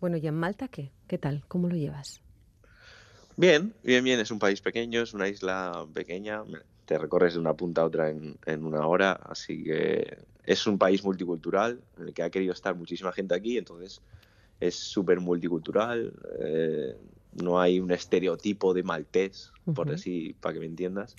Bueno, 0.00 0.16
¿y 0.16 0.26
en 0.26 0.34
Malta 0.34 0.68
qué? 0.68 0.92
¿Qué 1.08 1.18
tal? 1.18 1.44
¿Cómo 1.48 1.68
lo 1.68 1.74
llevas? 1.74 2.22
Bien, 3.36 3.74
bien, 3.82 4.04
bien. 4.04 4.20
Es 4.20 4.30
un 4.30 4.38
país 4.38 4.60
pequeño, 4.60 5.02
es 5.02 5.14
una 5.14 5.28
isla 5.28 5.86
pequeña. 5.92 6.44
Te 6.86 6.98
recorres 6.98 7.34
de 7.34 7.40
una 7.40 7.54
punta 7.54 7.82
a 7.82 7.84
otra 7.84 8.10
en, 8.10 8.36
en 8.46 8.64
una 8.64 8.86
hora, 8.86 9.12
así 9.12 9.62
que 9.62 10.18
es 10.44 10.66
un 10.66 10.78
país 10.78 11.04
multicultural 11.04 11.80
en 11.98 12.08
el 12.08 12.14
que 12.14 12.22
ha 12.22 12.30
querido 12.30 12.52
estar 12.52 12.74
muchísima 12.74 13.12
gente 13.12 13.34
aquí, 13.34 13.58
entonces 13.58 14.00
es 14.60 14.76
súper 14.76 15.20
multicultural. 15.20 16.12
Eh, 16.38 16.96
no 17.40 17.60
hay 17.60 17.80
un 17.80 17.90
estereotipo 17.90 18.74
de 18.74 18.82
maltés, 18.82 19.52
por 19.74 19.90
así, 19.90 20.36
para 20.40 20.54
que 20.54 20.60
me 20.60 20.66
entiendas. 20.66 21.16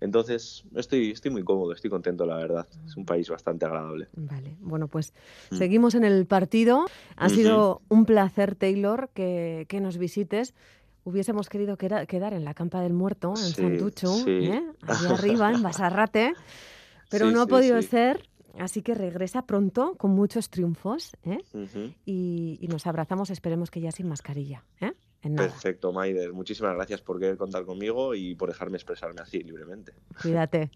Entonces, 0.00 0.64
estoy, 0.74 1.12
estoy 1.12 1.30
muy 1.30 1.44
cómodo, 1.44 1.72
estoy 1.72 1.88
contento, 1.88 2.26
la 2.26 2.36
verdad. 2.36 2.66
Es 2.84 2.96
un 2.96 3.04
país 3.04 3.28
bastante 3.28 3.64
agradable. 3.64 4.08
Vale, 4.16 4.56
bueno, 4.60 4.88
pues 4.88 5.12
mm. 5.50 5.56
seguimos 5.56 5.94
en 5.94 6.04
el 6.04 6.26
partido. 6.26 6.86
Ha 7.16 7.28
sido 7.28 7.80
un 7.88 8.06
placer, 8.06 8.56
Taylor, 8.56 9.10
que, 9.14 9.66
que 9.68 9.80
nos 9.80 9.98
visites 9.98 10.52
hubiésemos 11.04 11.48
querido 11.48 11.76
quedar 11.76 12.34
en 12.34 12.44
la 12.44 12.54
Campa 12.54 12.80
del 12.80 12.92
Muerto, 12.92 13.30
en 13.30 13.36
Santucho, 13.36 14.14
¿eh? 14.26 14.62
arriba, 15.08 15.52
en 15.52 15.62
Basarrate, 15.62 16.34
pero 17.10 17.30
no 17.30 17.42
ha 17.42 17.46
podido 17.46 17.80
ser. 17.82 18.28
Así 18.58 18.82
que 18.82 18.94
regresa 18.94 19.46
pronto 19.46 19.94
con 19.94 20.10
muchos 20.10 20.50
triunfos 20.50 21.16
¿eh? 21.24 21.38
y, 22.04 22.68
nos 22.68 22.86
abrazamos, 22.86 23.30
esperemos 23.30 23.70
que 23.70 23.80
ya 23.80 23.90
sin 23.92 24.08
mascarilla. 24.08 24.62
¿eh? 24.78 24.92
Perfecto, 25.22 25.92
Maider. 25.92 26.32
Muchísimas 26.32 26.74
gracias 26.74 27.00
por 27.00 27.18
querer 27.18 27.38
contar 27.38 27.64
conmigo 27.64 28.14
y 28.14 28.34
por 28.34 28.48
dejarme 28.50 28.76
expresarme 28.76 29.22
así 29.22 29.42
libremente. 29.42 29.94
Cuídate. 30.20 30.70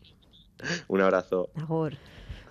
Un 0.88 1.02
abrazo. 1.02 1.50
Agur. 1.54 1.94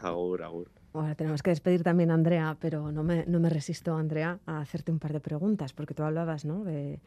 Agur, 0.01 0.43
agur. 0.43 0.69
Ahora 0.99 1.15
tenemos 1.15 1.43
que 1.43 1.49
despedir 1.49 1.83
también 1.83 2.11
a 2.11 2.13
Andrea, 2.13 2.57
pero 2.59 2.91
no 2.91 3.03
me, 3.03 3.25
no 3.25 3.39
me 3.39 3.49
resisto, 3.49 3.95
Andrea, 3.95 4.39
a 4.45 4.61
hacerte 4.61 4.91
un 4.91 4.99
par 4.99 5.13
de 5.13 5.19
preguntas, 5.19 5.73
porque 5.73 5.93
tú 5.93 6.03
hablabas 6.03 6.45
¿no? 6.45 6.63
de, 6.63 6.99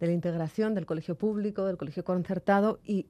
de 0.00 0.06
la 0.06 0.12
integración 0.12 0.74
del 0.74 0.86
colegio 0.86 1.16
público, 1.16 1.66
del 1.66 1.76
colegio 1.76 2.04
concertado, 2.04 2.80
y 2.84 3.06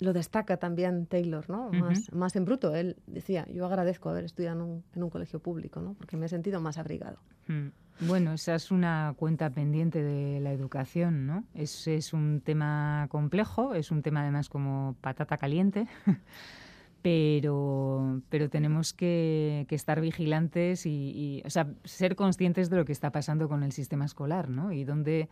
lo 0.00 0.12
destaca 0.12 0.58
también 0.58 1.06
Taylor, 1.06 1.48
¿no? 1.50 1.70
Más, 1.70 2.12
más 2.12 2.36
en 2.36 2.44
bruto. 2.44 2.74
Él 2.74 2.96
decía, 3.06 3.46
yo 3.52 3.66
agradezco 3.66 4.08
haber 4.08 4.24
estudiado 4.24 4.56
en 4.56 4.62
un, 4.62 4.84
en 4.94 5.02
un 5.02 5.10
colegio 5.10 5.40
público, 5.40 5.80
¿no? 5.80 5.94
Porque 5.94 6.16
me 6.16 6.26
he 6.26 6.28
sentido 6.28 6.60
más 6.60 6.78
abrigado. 6.78 7.18
Mm. 7.48 7.68
Bueno, 8.06 8.32
esa 8.32 8.54
es 8.54 8.70
una 8.70 9.14
cuenta 9.16 9.50
pendiente 9.50 10.04
de 10.04 10.38
la 10.38 10.52
educación, 10.52 11.26
¿no? 11.26 11.44
Es, 11.52 11.88
es 11.88 12.12
un 12.12 12.40
tema 12.44 13.08
complejo, 13.10 13.74
es 13.74 13.90
un 13.90 14.02
tema 14.02 14.22
además 14.22 14.48
como 14.48 14.94
patata 15.00 15.36
caliente. 15.36 15.88
pero, 17.02 18.22
pero 18.28 18.48
tenemos 18.48 18.92
que, 18.92 19.66
estar 19.70 20.00
vigilantes 20.00 20.84
y, 20.86 21.42
o 21.44 21.50
sea, 21.50 21.68
ser 21.84 22.16
conscientes 22.16 22.70
de 22.70 22.76
lo 22.76 22.84
que 22.84 22.92
está 22.92 23.12
pasando 23.12 23.48
con 23.48 23.62
el 23.62 23.72
sistema 23.72 24.04
escolar, 24.04 24.48
¿no? 24.48 24.72
Y 24.72 24.84
dónde, 24.84 25.28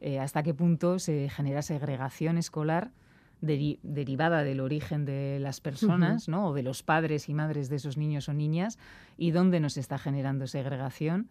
eh, 0.00 0.20
hasta 0.20 0.42
qué 0.42 0.54
punto 0.54 0.98
se 0.98 1.28
genera 1.28 1.62
segregación 1.62 2.38
escolar 2.38 2.92
derivada 3.40 4.42
del 4.42 4.58
origen 4.58 5.04
de 5.04 5.38
las 5.40 5.60
personas, 5.60 6.28
¿no? 6.28 6.48
O 6.48 6.54
de 6.54 6.64
los 6.64 6.82
padres 6.82 7.28
y 7.28 7.34
madres 7.34 7.68
de 7.68 7.76
esos 7.76 7.96
niños 7.96 8.28
o 8.28 8.34
niñas, 8.34 8.78
y 9.16 9.30
dónde 9.30 9.60
nos 9.60 9.76
está 9.76 9.96
generando 9.96 10.46
segregación. 10.46 11.28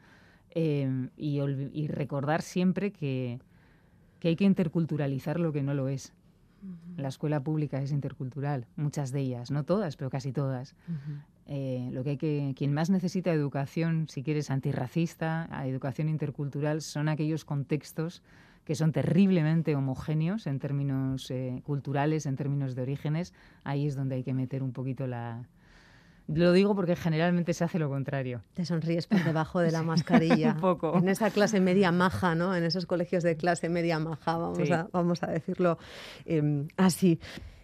Eh, 0.52 1.10
y, 1.18 1.42
y, 1.42 1.88
recordar 1.88 2.42
siempre 2.42 2.92
que, 2.92 3.40
que 4.20 4.30
hay 4.30 4.36
que 4.38 4.46
interculturalizar 4.46 5.40
lo 5.40 5.52
que 5.52 5.62
no 5.62 5.74
lo 5.74 5.90
es. 5.90 6.14
La 6.98 7.10
escuela 7.10 7.44
pública 7.44 7.82
es 7.82 7.92
intercultural, 7.92 8.66
muchas 8.76 9.12
de 9.12 9.22
ellas, 9.22 9.52
no 9.52 9.64
todas, 9.64 9.96
pero 9.98 10.10
casi 10.10 10.32
todas. 10.32 10.76
Eh, 11.46 11.90
lo 11.94 12.04
que 12.04 12.12
hay 12.12 12.18
que, 12.18 12.54
quien 12.56 12.74
más 12.74 12.90
necesita 12.90 13.32
educación, 13.32 14.08
si 14.10 14.24
quieres, 14.24 14.50
antirracista, 14.52 15.48
educación 15.66 16.10
intercultural, 16.10 16.82
son 16.82 17.08
aquellos 17.08 17.46
contextos 17.46 18.24
que 18.66 18.76
son 18.76 18.92
terriblemente 18.92 19.76
homogéneos 19.78 20.46
en 20.46 20.60
términos 20.60 21.32
eh, 21.32 21.62
culturales, 21.66 22.26
en 22.26 22.36
términos 22.36 22.76
de 22.76 22.82
orígenes. 22.82 23.34
Ahí 23.64 23.88
es 23.88 23.96
donde 23.96 24.16
hay 24.16 24.24
que 24.24 24.34
meter 24.34 24.62
un 24.62 24.74
poquito 24.74 25.08
la, 25.08 25.48
Lo 26.28 26.52
digo 26.52 26.76
porque 26.76 26.96
generalmente 26.96 27.54
se 27.54 27.64
hace 27.64 27.80
lo 27.80 27.90
contrario. 27.90 28.42
Te 28.54 28.66
sonríes 28.66 29.08
por 29.08 29.24
debajo 29.24 29.60
de 29.60 29.72
la 29.72 29.82
mascarilla. 29.84 30.54
un 30.54 30.60
poco. 30.60 30.98
En 30.98 31.08
esa 31.10 31.30
clase 31.32 31.60
media 31.62 31.92
maja, 31.92 32.36
¿no? 32.36 32.54
En 32.56 32.64
esos 32.64 32.86
colegios 32.86 33.24
de 33.24 33.38
clase 33.38 33.70
media 33.70 33.98
maja, 34.00 34.38
vamos, 34.38 34.58
Sí. 34.68 34.72
a, 34.74 34.88
vamos 34.92 35.24
a 35.24 35.28
decirlo 35.28 35.78
eh, 36.26 36.68
así. 36.78 37.20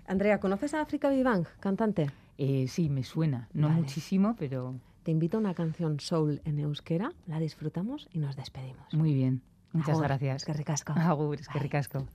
Andrea, 0.07 0.39
¿conoces 0.39 0.74
a 0.74 0.82
África 0.82 1.09
Vivang, 1.09 1.45
cantante? 1.59 2.09
Eh, 2.38 2.68
sí, 2.68 2.89
me 2.89 3.03
suena. 3.03 3.47
No 3.53 3.68
Vale. 3.68 3.82
muchísimo, 3.82 4.36
pero 4.39 4.76
Te 5.03 5.11
invito 5.11 5.36
a 5.38 5.39
una 5.41 5.53
canción 5.53 5.99
soul 5.99 6.41
en 6.45 6.59
euskera, 6.59 7.11
la 7.28 7.39
disfrutamos 7.39 8.07
y 8.14 8.20
nos 8.20 8.36
despedimos. 8.38 8.93
muy 8.93 9.14
bien. 9.14 9.41
Muchas 9.74 9.95
Agur, 9.95 10.03
gracias. 10.03 10.36
Es 10.38 10.45
que 10.45 10.53
ricasco. 10.53 10.93
Agur, 10.93 11.39
es 11.39 11.47
que 11.49 11.59
ricasco. 11.59 12.05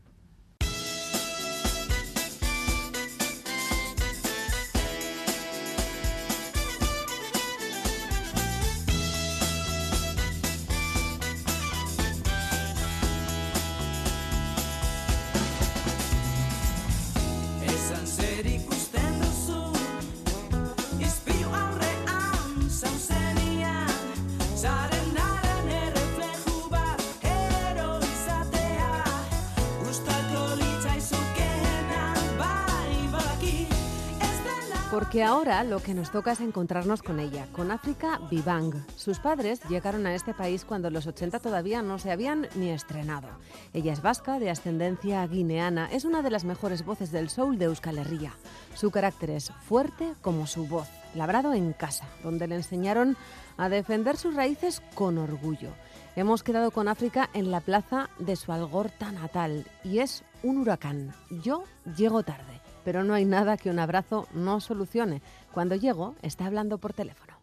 Ahora 35.29 35.62
lo 35.62 35.83
que 35.83 35.93
nos 35.93 36.11
toca 36.11 36.33
es 36.33 36.41
encontrarnos 36.41 37.03
con 37.03 37.20
ella, 37.20 37.47
con 37.53 37.70
África 37.70 38.18
Vivang. 38.31 38.72
Sus 38.97 39.18
padres 39.18 39.61
llegaron 39.68 40.07
a 40.07 40.14
este 40.14 40.33
país 40.33 40.64
cuando 40.64 40.89
los 40.89 41.07
80 41.07 41.39
todavía 41.41 41.83
no 41.83 41.99
se 41.99 42.11
habían 42.11 42.49
ni 42.55 42.70
estrenado. 42.70 43.29
Ella 43.74 43.93
es 43.93 44.01
vasca, 44.01 44.39
de 44.39 44.49
ascendencia 44.49 45.26
guineana, 45.26 45.91
es 45.93 46.07
una 46.07 46.22
de 46.22 46.31
las 46.31 46.45
mejores 46.45 46.83
voces 46.83 47.12
del 47.12 47.29
soul 47.29 47.59
de 47.59 47.66
Euskal 47.66 47.99
Herria. 47.99 48.33
Su 48.74 48.91
carácter 48.91 49.31
es 49.31 49.53
fuerte 49.66 50.14
como 50.22 50.47
su 50.47 50.66
voz, 50.66 50.89
labrado 51.14 51.53
en 51.53 51.74
casa, 51.74 52.07
donde 52.22 52.49
le 52.49 52.55
enseñaron 52.55 53.14
a 53.59 53.68
defender 53.68 54.16
sus 54.16 54.35
raíces 54.35 54.83
con 54.95 55.18
orgullo. 55.18 55.72
Hemos 56.16 56.43
quedado 56.43 56.70
con 56.70 56.89
África 56.89 57.29
en 57.35 57.51
la 57.51 57.61
plaza 57.61 58.09
de 58.18 58.35
su 58.35 58.51
Algorta 58.51 59.12
natal 59.12 59.66
y 59.85 59.99
es 59.99 60.24
un 60.43 60.57
huracán. 60.57 61.12
Yo 61.31 61.64
llego 61.97 62.22
tarde, 62.22 62.62
pero 62.89 63.05
no 63.05 63.12
hay 63.12 63.26
nada 63.26 63.59
que 63.59 63.68
un 63.68 63.78
abrazo 63.78 64.26
no 64.32 64.61
solucione. 64.61 65.20
Cuando 65.53 65.74
llego, 65.74 66.14
está 66.22 66.47
hablando 66.47 66.78
por 66.78 66.95
teléfono. 66.95 67.34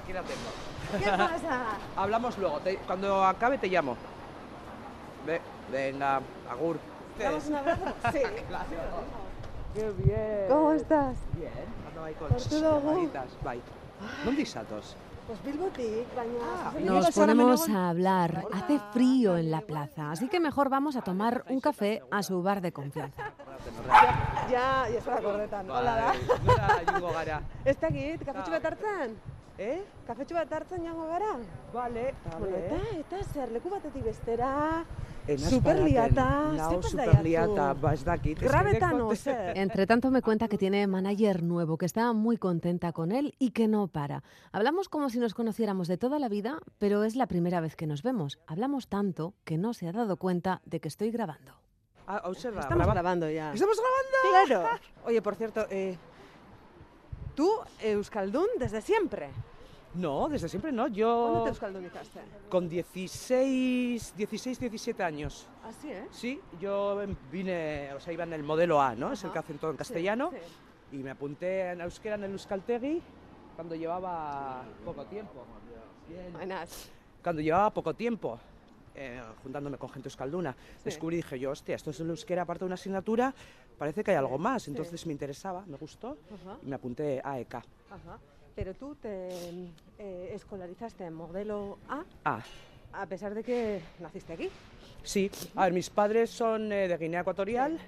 Aquí 0.00 0.12
la 0.12 0.22
tengo. 0.22 1.02
¿Qué 1.04 1.10
pasa? 1.10 1.64
Hablamos 1.96 2.38
luego. 2.38 2.60
te- 2.60 2.76
cuando 2.86 3.24
acabe 3.24 3.58
te 3.58 3.66
llamo. 3.66 3.96
Ve, 5.26 5.40
venga, 5.72 6.20
Agur. 6.48 6.78
¿Damos 7.18 7.44
un 7.48 7.54
abrazo? 7.56 7.86
Sí. 8.12 8.20
Qué 9.74 9.90
bien. 10.04 10.44
¿Cómo 10.48 10.72
estás? 10.74 11.16
Bien. 11.34 11.50
Ando 11.88 12.04
ahí 12.04 12.14
con 12.14 12.28
gu. 12.28 12.38
llamaditas. 12.48 13.26
Bai. 13.42 13.60
¿Dónde 14.24 14.46
saltos? 14.46 14.94
Pues 15.26 15.40
Ah, 16.40 16.72
Nos 16.84 17.10
ponemos 17.10 17.68
a 17.68 17.88
hablar. 17.90 18.44
Hace 18.54 18.78
frío 18.92 19.36
en 19.36 19.50
la 19.50 19.60
plaza, 19.60 20.12
así 20.12 20.28
que 20.28 20.38
mejor 20.40 20.70
vamos 20.70 20.94
a 20.96 21.02
tomar 21.02 21.44
un 21.50 21.60
café 21.60 22.00
a 22.12 22.22
su 22.22 22.42
bar 22.42 22.62
de 22.62 22.72
confianza. 22.72 23.24
Ja, 24.50 24.86
ja 24.88 25.00
zara 25.00 25.20
gordetan, 25.20 25.70
hola 25.70 25.94
da. 25.96 26.12
Nora 26.46 26.68
jungo 26.92 27.10
gara. 27.12 27.40
Ez 27.64 27.76
dakit, 27.80 28.24
kafetxu 28.24 28.50
bat 28.54 28.64
hartzen? 28.70 29.18
Eh? 29.58 29.80
Kafetxu 30.06 30.36
bat 30.38 30.52
hartzen 30.54 30.84
jango 30.86 31.06
gara? 31.10 31.32
Vale. 31.74 32.14
Bueno, 32.38 32.56
eta, 32.56 32.78
eta 33.00 33.22
zer, 33.32 33.50
leku 33.52 33.68
batetik 33.72 34.04
bestera, 34.06 34.84
Enaz 35.28 35.50
superliata, 35.50 36.24
pasa 36.56 36.80
superliata, 36.80 37.66
ez 37.92 38.04
dakit. 38.06 38.38
Ez 38.38 38.42
que 38.44 38.48
Grabetan 38.48 38.96
neko- 38.96 39.10
o 39.12 39.16
zer? 39.16 39.58
Entre 39.58 39.86
tanto 39.86 40.10
me 40.10 40.22
cuenta 40.22 40.48
que 40.48 40.56
tiene 40.56 40.86
manager 40.86 41.42
nuevo, 41.42 41.76
que 41.76 41.84
está 41.86 42.12
muy 42.14 42.38
contenta 42.38 42.92
con 42.92 43.12
él 43.12 43.34
y 43.38 43.50
que 43.50 43.68
no 43.68 43.88
para. 43.88 44.22
Hablamos 44.52 44.88
como 44.88 45.10
si 45.10 45.18
nos 45.18 45.34
conociéramos 45.34 45.88
de 45.88 45.98
toda 45.98 46.18
la 46.18 46.28
vida, 46.30 46.60
pero 46.78 47.04
es 47.04 47.16
la 47.16 47.26
primera 47.26 47.60
vez 47.60 47.76
que 47.76 47.86
nos 47.86 48.02
vemos. 48.02 48.38
Hablamos 48.46 48.88
tanto 48.88 49.34
que 49.44 49.58
no 49.58 49.74
se 49.74 49.88
ha 49.88 49.92
dado 49.92 50.16
cuenta 50.16 50.62
de 50.64 50.80
que 50.80 50.88
estoy 50.88 51.10
grabando. 51.10 51.52
Ah, 52.10 52.22
da, 52.24 52.30
Estamos 52.30 52.66
graba- 52.70 52.92
grabando 52.94 53.28
ya. 53.30 53.52
¿Estamos 53.52 53.76
grabando? 53.78 54.46
Claro. 54.48 54.78
Oye, 55.04 55.20
por 55.20 55.34
cierto, 55.34 55.66
eh, 55.68 55.94
tú, 57.34 57.50
Euskaldun, 57.82 58.46
desde 58.58 58.80
siempre. 58.80 59.28
No, 59.94 60.28
desde 60.28 60.48
siempre 60.48 60.72
no. 60.72 60.82
¿Cuándo 60.84 60.96
Yo 60.96 61.40
te 61.44 61.48
euskaldunizaste? 61.50 62.20
con 62.48 62.68
16, 62.68 64.14
16, 64.16 64.58
17 64.60 65.02
años. 65.02 65.46
Así, 65.64 65.90
¿eh? 65.90 66.06
Sí, 66.10 66.40
yo 66.60 67.00
em, 67.02 67.14
vine, 67.30 67.92
o 67.94 68.00
sea, 68.00 68.12
iba 68.12 68.24
en 68.24 68.32
el 68.32 68.42
modelo 68.42 68.80
A, 68.80 68.94
¿no? 68.94 69.12
Es 69.12 69.20
el 69.24 69.26
Ajá. 69.26 69.32
que 69.34 69.38
hacen 69.40 69.58
todo 69.58 69.70
en 69.70 69.76
castellano. 69.76 70.30
Sí, 70.32 70.38
sí. 70.90 70.96
Y 70.96 71.02
me 71.02 71.10
apunté 71.10 71.72
en 71.72 71.80
euskera 71.82 72.14
en 72.14 72.24
el 72.24 72.32
Euskaltegi 72.32 73.02
cuando 73.54 73.74
llevaba 73.74 74.62
poco 74.84 75.04
tiempo. 75.04 75.44
Bien. 76.08 76.32
Buenas. 76.32 76.90
Cuando 77.22 77.42
llevaba 77.42 77.70
poco 77.70 77.92
tiempo, 77.94 78.38
eh, 79.00 79.20
juntándome 79.42 79.78
con 79.78 79.88
gente 79.90 80.08
euskalduna, 80.08 80.54
descubrí, 80.84 81.16
dije 81.16 81.38
yo, 81.38 81.50
hostia, 81.52 81.76
esto 81.76 81.90
es 81.90 82.00
el 82.00 82.10
euskera 82.10 82.42
aparte 82.42 82.60
de 82.60 82.66
una 82.66 82.74
asignatura, 82.74 83.32
parece 83.78 84.02
que 84.02 84.10
hay 84.10 84.16
algo 84.16 84.38
más. 84.38 84.64
sí. 84.64 84.70
Entonces 84.70 85.06
me 85.06 85.12
interesaba, 85.12 85.64
me 85.66 85.76
gustó 85.76 86.16
Ajá, 86.42 86.58
y 86.62 86.66
me 86.66 86.74
apunté 86.76 87.20
a 87.24 87.38
EK. 87.38 87.54
ajá. 87.54 88.18
Pero 88.56 88.74
tú 88.74 88.96
te 88.96 89.28
eh, 89.98 90.32
escolarizaste 90.34 91.04
en 91.04 91.14
modelo 91.14 91.78
A, 91.88 92.02
Ah, 92.24 92.42
a 92.92 93.06
pesar 93.06 93.32
de 93.32 93.44
que 93.44 93.80
naciste 94.00 94.32
aquí. 94.32 94.50
sí. 95.04 95.30
A 95.54 95.64
ver, 95.64 95.72
mis 95.72 95.88
padres 95.90 96.30
son 96.30 96.72
eh, 96.72 96.88
de 96.88 96.96
Guinea 96.96 97.20
Ecuatorial. 97.20 97.78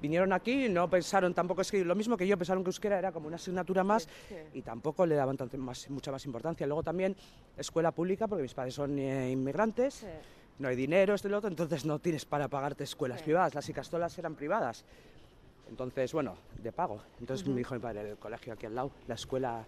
Vinieron 0.00 0.32
aquí 0.34 0.66
y 0.66 0.68
no 0.68 0.88
pensaron 0.90 1.32
tampoco, 1.34 1.62
es 1.62 1.70
que 1.72 1.82
lo 1.82 1.94
mismo 1.94 2.16
que 2.18 2.26
yo, 2.26 2.36
pensaron 2.36 2.62
que 2.62 2.68
euskera 2.68 2.98
era 2.98 3.10
como 3.12 3.26
una 3.28 3.36
asignatura 3.36 3.82
más 3.82 4.06
Sí. 4.28 4.34
y 4.52 4.62
tampoco 4.62 5.06
le 5.06 5.14
daban 5.16 5.36
tanto 5.38 5.56
más, 5.58 5.88
mucha 5.90 6.12
más 6.12 6.24
importancia. 6.26 6.66
Luego 6.66 6.82
también 6.82 7.16
escuela 7.56 7.90
pública, 7.92 8.28
porque 8.28 8.42
mis 8.42 8.52
padres 8.54 8.74
son 8.74 8.98
eh, 8.98 9.30
inmigrantes, 9.30 9.94
Sí. 9.94 10.06
No 10.58 10.68
hay 10.68 10.76
dinero, 10.76 11.14
esto 11.14 11.28
y 11.28 11.30
lo 11.30 11.38
otro, 11.38 11.48
entonces 11.50 11.84
no 11.84 11.98
tienes 11.98 12.24
para 12.24 12.48
pagarte 12.48 12.84
escuelas 12.84 13.18
Sí. 13.18 13.24
privadas. 13.24 13.54
Las 13.54 13.68
icastolas 13.68 14.16
eran 14.18 14.34
privadas. 14.34 14.84
Entonces, 15.68 16.12
bueno, 16.12 16.36
de 16.62 16.72
pago. 16.72 17.02
Entonces 17.20 17.46
me 17.46 17.56
dijo 17.56 17.74
mi 17.74 17.80
padre, 17.80 18.10
el 18.10 18.16
colegio 18.18 18.52
aquí 18.52 18.66
al 18.66 18.74
lado, 18.74 18.92
la 19.08 19.14
escuela 19.16 19.64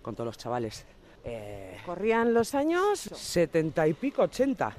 con 0.00 0.14
todos 0.14 0.26
los 0.26 0.38
chavales. 0.38 0.86
Eh, 1.24 1.76
Corrían 1.84 2.32
los 2.32 2.54
años. 2.54 2.98
70 3.00 3.86
y 3.88 3.92
pico, 3.94 4.22
80. 4.22 4.74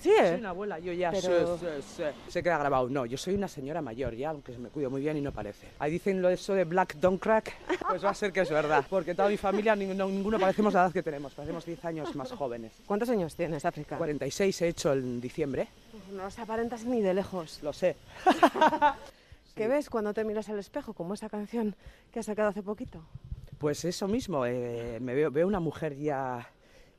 Sí, 0.00 0.10
Soy 0.16 0.26
¿eh? 0.26 0.36
una 0.38 0.48
abuela, 0.50 0.78
yo 0.78 0.92
ya 0.94 1.10
Pero- 1.10 1.58
sí, 1.58 1.66
sí, 1.66 1.94
sí. 1.98 2.30
se 2.32 2.42
queda 2.42 2.56
grabado. 2.58 2.88
No, 2.88 3.04
yo 3.04 3.18
soy 3.18 3.34
una 3.34 3.48
señora 3.48 3.82
mayor 3.82 4.14
ya, 4.14 4.30
aunque 4.30 4.56
me 4.56 4.70
cuido 4.70 4.88
muy 4.90 5.02
bien 5.02 5.16
y 5.18 5.20
no 5.20 5.30
parece. 5.30 5.68
Ahí 5.78 5.92
dicen 5.92 6.22
lo 6.22 6.28
de 6.28 6.34
eso 6.34 6.54
de 6.54 6.64
black 6.64 6.94
don't 6.96 7.20
crack, 7.20 7.54
pues 7.88 8.02
va 8.04 8.10
a 8.10 8.14
ser 8.14 8.32
que 8.32 8.40
es 8.40 8.50
verdad. 8.50 8.84
Porque 8.88 9.14
toda 9.14 9.28
mi 9.28 9.36
familia, 9.36 9.76
ninguno, 9.76 10.06
ninguno 10.08 10.38
parecemos 10.38 10.72
la 10.72 10.84
edad 10.84 10.92
que 10.92 11.02
tenemos, 11.02 11.34
parecemos 11.34 11.64
10 11.66 11.84
años 11.84 12.14
más 12.16 12.32
jóvenes. 12.32 12.72
¿Cuántos 12.86 13.10
años 13.10 13.36
tienes, 13.36 13.64
África? 13.66 13.98
46 13.98 14.62
he 14.62 14.68
hecho 14.68 14.92
en 14.94 15.20
diciembre, 15.20 15.68
No 16.12 16.22
los 16.24 16.38
aparentas 16.38 16.84
ni 16.84 17.02
de 17.02 17.12
lejos. 17.14 17.60
lo 17.62 17.72
sé. 17.74 17.96
¿Qué 19.54 19.68
ves 19.68 19.90
cuando 19.90 20.14
te 20.14 20.24
miras 20.24 20.48
al 20.48 20.58
espejo, 20.58 20.94
como 20.94 21.12
esa 21.14 21.28
canción 21.28 21.74
que 22.12 22.20
has 22.20 22.26
sacado 22.26 22.48
hace 22.48 22.62
poquito? 22.62 23.02
Pues 23.58 23.84
eso 23.84 24.08
mismo, 24.08 24.46
eh, 24.46 24.98
me 25.02 25.14
veo, 25.14 25.30
veo 25.30 25.46
una 25.46 25.60
mujer 25.60 25.94
ya 25.96 26.48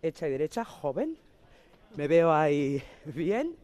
hecha 0.03 0.27
y 0.27 0.31
derecha, 0.31 0.63
joven, 0.63 1.17
me 1.95 2.07
veo 2.07 2.31
ahí 2.31 2.81
bien, 3.05 3.55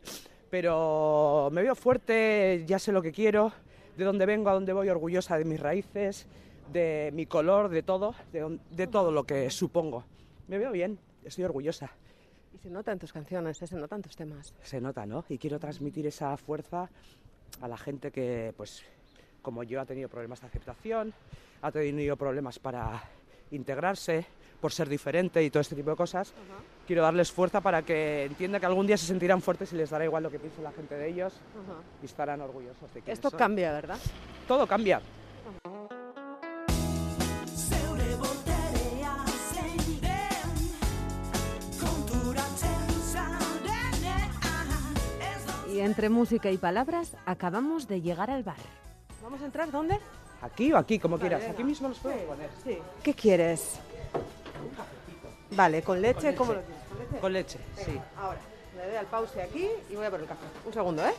pero 0.49 1.49
me 1.51 1.61
veo 1.61 1.75
fuerte, 1.75 2.63
ya 2.65 2.79
sé 2.79 2.91
lo 2.91 3.01
que 3.01 3.11
quiero, 3.11 3.51
de 3.97 4.03
dónde 4.03 4.25
vengo, 4.25 4.49
a 4.49 4.53
dónde 4.53 4.73
voy, 4.73 4.89
orgullosa 4.89 5.37
de 5.37 5.45
mis 5.45 5.59
raíces, 5.59 6.27
de 6.71 7.11
mi 7.13 7.25
color, 7.25 7.69
de 7.69 7.83
todo, 7.83 8.15
de, 8.31 8.59
de 8.71 8.87
todo 8.87 9.11
lo 9.11 9.23
que 9.23 9.49
supongo. 9.49 10.03
Me 10.47 10.57
veo 10.57 10.71
bien, 10.71 10.99
estoy 11.23 11.43
orgullosa, 11.43 11.91
Y 12.53 12.57
se 12.59 12.69
nota 12.69 12.91
en 12.91 12.99
tus 12.99 13.11
canciones, 13.13 13.61
¿eh? 13.61 13.67
se 13.67 13.75
notan 13.75 14.01
tus 14.01 14.15
temas. 14.15 14.53
se 14.63 14.79
nota, 14.81 15.05
¿no? 15.05 15.25
Y 15.29 15.37
quiero 15.37 15.59
transmitir 15.59 16.07
esa 16.07 16.35
fuerza 16.37 16.89
a 17.61 17.67
la 17.67 17.77
gente 17.77 18.11
que, 18.11 18.53
pues, 18.55 18.83
como 19.41 19.63
yo, 19.63 19.81
ha 19.81 19.85
tenido 19.85 20.09
problemas 20.09 20.41
de 20.41 20.47
aceptación, 20.47 21.13
ha 21.61 21.71
tenido 21.71 22.15
problemas 22.17 22.59
para 22.59 23.03
integrarse, 23.51 24.25
por 24.59 24.71
ser 24.71 24.89
diferente 24.89 25.43
y 25.43 25.49
todo 25.49 25.61
este 25.61 25.75
tipo 25.75 25.89
de 25.91 25.95
cosas. 25.95 26.33
Quiero 26.85 27.01
darles 27.01 27.31
fuerza 27.31 27.61
para 27.61 27.81
que 27.81 28.25
entiendan 28.25 28.61
que 28.61 28.65
algún 28.65 28.87
día 28.87 28.97
se 28.97 29.05
sentirán 29.05 29.41
fuertes 29.41 29.73
y 29.73 29.75
les 29.75 29.89
dará 29.89 30.05
igual 30.05 30.23
lo 30.23 30.31
que 30.31 30.39
piense 30.39 30.61
la 30.61 30.71
gente 30.71 30.95
de 30.95 31.09
ellos 31.09 31.33
y 32.01 32.05
estarán 32.05 32.41
orgullosos 32.41 32.93
de 32.93 33.01
que 33.01 33.11
Esto 33.11 33.29
cambia, 33.31 33.73
¿verdad? 33.73 33.97
Todo 34.47 34.65
cambia. 34.65 35.01
Y 45.69 45.79
entre 45.81 46.09
música 46.09 46.49
y 46.49 46.57
palabras 46.57 47.15
acabamos 47.27 47.87
de 47.87 48.01
llegar 48.01 48.31
al 48.31 48.41
bar. 48.41 48.55
¿Vamos 49.21 49.41
a 49.41 49.45
entrar 49.45 49.69
dónde? 49.69 49.99
Aquí 50.41 50.71
o 50.71 50.77
aquí, 50.77 50.97
como 50.97 51.19
quieras. 51.19 51.43
Aquí 51.49 51.63
mismo 51.63 51.89
los 51.89 51.99
puedo 51.99 52.17
poner. 52.25 52.49
Sí. 52.63 52.77
¿Qué 53.03 53.13
quieres? 53.13 53.79
Vale, 55.51 55.81
con 55.81 56.01
leche, 56.01 56.35
¿cómo 56.35 56.53
lo 56.53 56.61
quieres? 56.61 56.83
¿Con 56.89 56.99
leche? 56.99 57.19
Con 57.21 57.33
leche, 57.33 57.59
sí. 57.85 57.99
Ahora, 58.17 58.39
le 58.75 58.87
doy 58.87 58.95
al 58.95 59.05
pause 59.05 59.41
aquí 59.41 59.67
y 59.89 59.95
voy 59.95 60.05
a 60.05 60.11
por 60.11 60.19
el 60.19 60.27
café. 60.27 60.45
Un 60.65 60.73
segundo, 60.73 61.05
¿eh? 61.05 61.13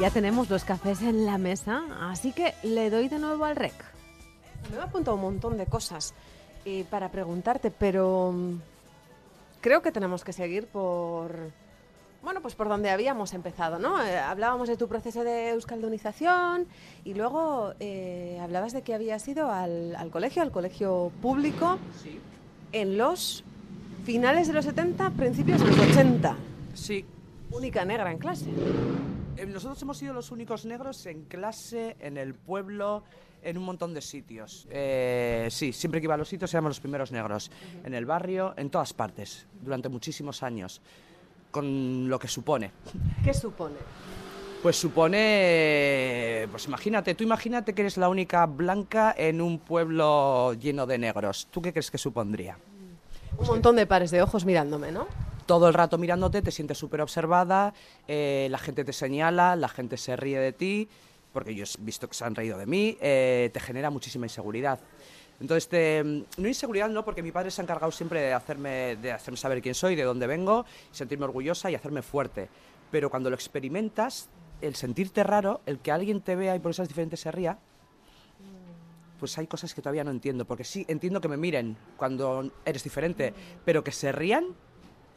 Ya 0.00 0.10
tenemos 0.10 0.50
los 0.50 0.64
cafés 0.64 1.02
en 1.02 1.26
la 1.26 1.38
mesa, 1.38 1.84
así 2.00 2.32
que 2.32 2.54
le 2.62 2.90
doy 2.90 3.08
de 3.08 3.18
nuevo 3.18 3.44
al 3.44 3.54
rec. 3.54 3.74
Me 4.70 4.76
he 4.76 4.80
apuntado 4.80 5.16
un 5.16 5.22
montón 5.22 5.58
de 5.58 5.66
cosas 5.66 6.14
eh, 6.64 6.84
para 6.90 7.10
preguntarte, 7.10 7.70
pero 7.70 8.32
mm, 8.32 8.60
creo 9.60 9.82
que 9.82 9.92
tenemos 9.92 10.24
que 10.24 10.32
seguir 10.32 10.66
por... 10.66 11.52
Bueno, 12.22 12.40
pues 12.40 12.54
por 12.54 12.68
donde 12.68 12.88
habíamos 12.90 13.34
empezado, 13.34 13.78
¿no? 13.80 14.00
Eh, 14.02 14.16
hablábamos 14.16 14.68
de 14.68 14.76
tu 14.76 14.86
proceso 14.86 15.24
de 15.24 15.50
euskaldunización 15.50 16.66
y 17.04 17.14
luego 17.14 17.74
eh, 17.80 18.38
hablabas 18.40 18.72
de 18.72 18.82
que 18.82 18.94
habías 18.94 19.26
ido 19.26 19.50
al, 19.50 19.96
al 19.96 20.10
colegio, 20.10 20.42
al 20.42 20.52
colegio 20.52 21.10
público, 21.20 21.78
en 22.70 22.96
los 22.96 23.42
finales 24.04 24.46
de 24.46 24.54
los 24.54 24.64
70, 24.64 25.10
principios 25.10 25.60
de 25.60 25.66
los 25.66 25.78
80. 25.78 26.36
Sí. 26.74 27.04
Única 27.50 27.84
negra 27.84 28.10
en 28.12 28.18
clase. 28.18 28.48
Eh, 29.36 29.44
Nosotros 29.46 29.82
hemos 29.82 29.98
sido 29.98 30.14
los 30.14 30.30
únicos 30.30 30.64
negros 30.64 31.04
en 31.06 31.24
clase, 31.24 31.96
en 31.98 32.16
el 32.16 32.34
pueblo, 32.34 33.02
en 33.42 33.58
un 33.58 33.64
montón 33.64 33.92
de 33.94 34.00
sitios. 34.00 34.68
Eh, 34.70 35.48
sí, 35.50 35.72
siempre 35.72 36.00
que 36.00 36.04
iba 36.04 36.14
a 36.14 36.18
los 36.18 36.28
sitios 36.28 36.54
éramos 36.54 36.70
los 36.70 36.80
primeros 36.80 37.10
negros. 37.10 37.50
En 37.84 37.94
el 37.94 38.06
barrio, 38.06 38.54
en 38.56 38.70
todas 38.70 38.92
partes, 38.94 39.46
durante 39.60 39.88
muchísimos 39.88 40.44
años. 40.44 40.80
Con 41.52 42.08
lo 42.08 42.18
que 42.18 42.26
supone. 42.26 42.72
¿Qué 43.22 43.32
supone? 43.32 43.76
Pues 44.62 44.76
supone, 44.76 46.46
pues 46.50 46.66
imagínate, 46.66 47.16
tú 47.16 47.24
imagínate 47.24 47.74
que 47.74 47.82
eres 47.82 47.96
la 47.96 48.08
única 48.08 48.46
blanca 48.46 49.12
en 49.16 49.40
un 49.40 49.58
pueblo 49.58 50.54
lleno 50.54 50.86
de 50.86 50.98
negros. 50.98 51.48
¿Tú 51.50 51.60
qué 51.60 51.72
crees 51.72 51.90
que 51.90 51.98
supondría? 51.98 52.56
Un 53.38 53.46
montón 53.46 53.74
de 53.76 53.86
pares 53.86 54.12
de 54.12 54.22
ojos 54.22 54.44
mirándome, 54.44 54.92
¿no? 54.92 55.08
Todo 55.46 55.66
el 55.66 55.74
rato 55.74 55.98
mirándote, 55.98 56.42
te 56.42 56.52
sientes 56.52 56.78
súper 56.78 57.00
observada, 57.00 57.74
eh, 58.06 58.46
la 58.50 58.58
gente 58.58 58.84
te 58.84 58.92
señala, 58.92 59.56
la 59.56 59.68
gente 59.68 59.96
se 59.96 60.14
ríe 60.14 60.38
de 60.38 60.52
ti, 60.52 60.88
porque 61.32 61.54
yo 61.54 61.64
he 61.64 61.68
visto 61.80 62.08
que 62.08 62.14
se 62.14 62.24
han 62.24 62.34
reído 62.36 62.56
de 62.56 62.66
mí, 62.66 62.96
eh, 63.00 63.50
te 63.52 63.58
genera 63.58 63.90
muchísima 63.90 64.26
inseguridad. 64.26 64.78
Entonces, 65.42 65.68
te- 65.68 66.04
no 66.04 66.46
inseguridad 66.46 66.88
no, 66.88 67.04
porque 67.04 67.20
mi 67.20 67.32
padre 67.32 67.50
se 67.50 67.60
ha 67.60 67.64
encargado 67.64 67.90
siempre 67.90 68.20
de 68.20 68.32
hacerme, 68.32 68.94
de 68.94 69.10
hacerme 69.10 69.36
saber 69.36 69.60
quién 69.60 69.74
soy, 69.74 69.96
de 69.96 70.04
dónde 70.04 70.28
vengo, 70.28 70.64
sentirme 70.92 71.24
orgullosa 71.24 71.68
y 71.68 71.74
hacerme 71.74 72.00
fuerte. 72.00 72.48
Pero 72.92 73.10
cuando 73.10 73.28
lo 73.28 73.34
experimentas, 73.34 74.28
el 74.60 74.76
sentirte 74.76 75.24
raro, 75.24 75.60
el 75.66 75.80
que 75.80 75.90
alguien 75.90 76.20
te 76.20 76.36
vea 76.36 76.54
y 76.54 76.60
por 76.60 76.70
esas 76.70 76.86
diferentes 76.86 77.18
se 77.18 77.32
ría, 77.32 77.58
pues 79.18 79.36
hay 79.36 79.48
cosas 79.48 79.74
que 79.74 79.82
todavía 79.82 80.04
no 80.04 80.12
entiendo. 80.12 80.44
Porque 80.44 80.62
sí, 80.62 80.84
entiendo 80.86 81.20
que 81.20 81.26
me 81.26 81.36
miren 81.36 81.76
cuando 81.96 82.48
eres 82.64 82.84
diferente, 82.84 83.34
pero 83.64 83.82
que 83.82 83.90
se 83.90 84.12
rían, 84.12 84.44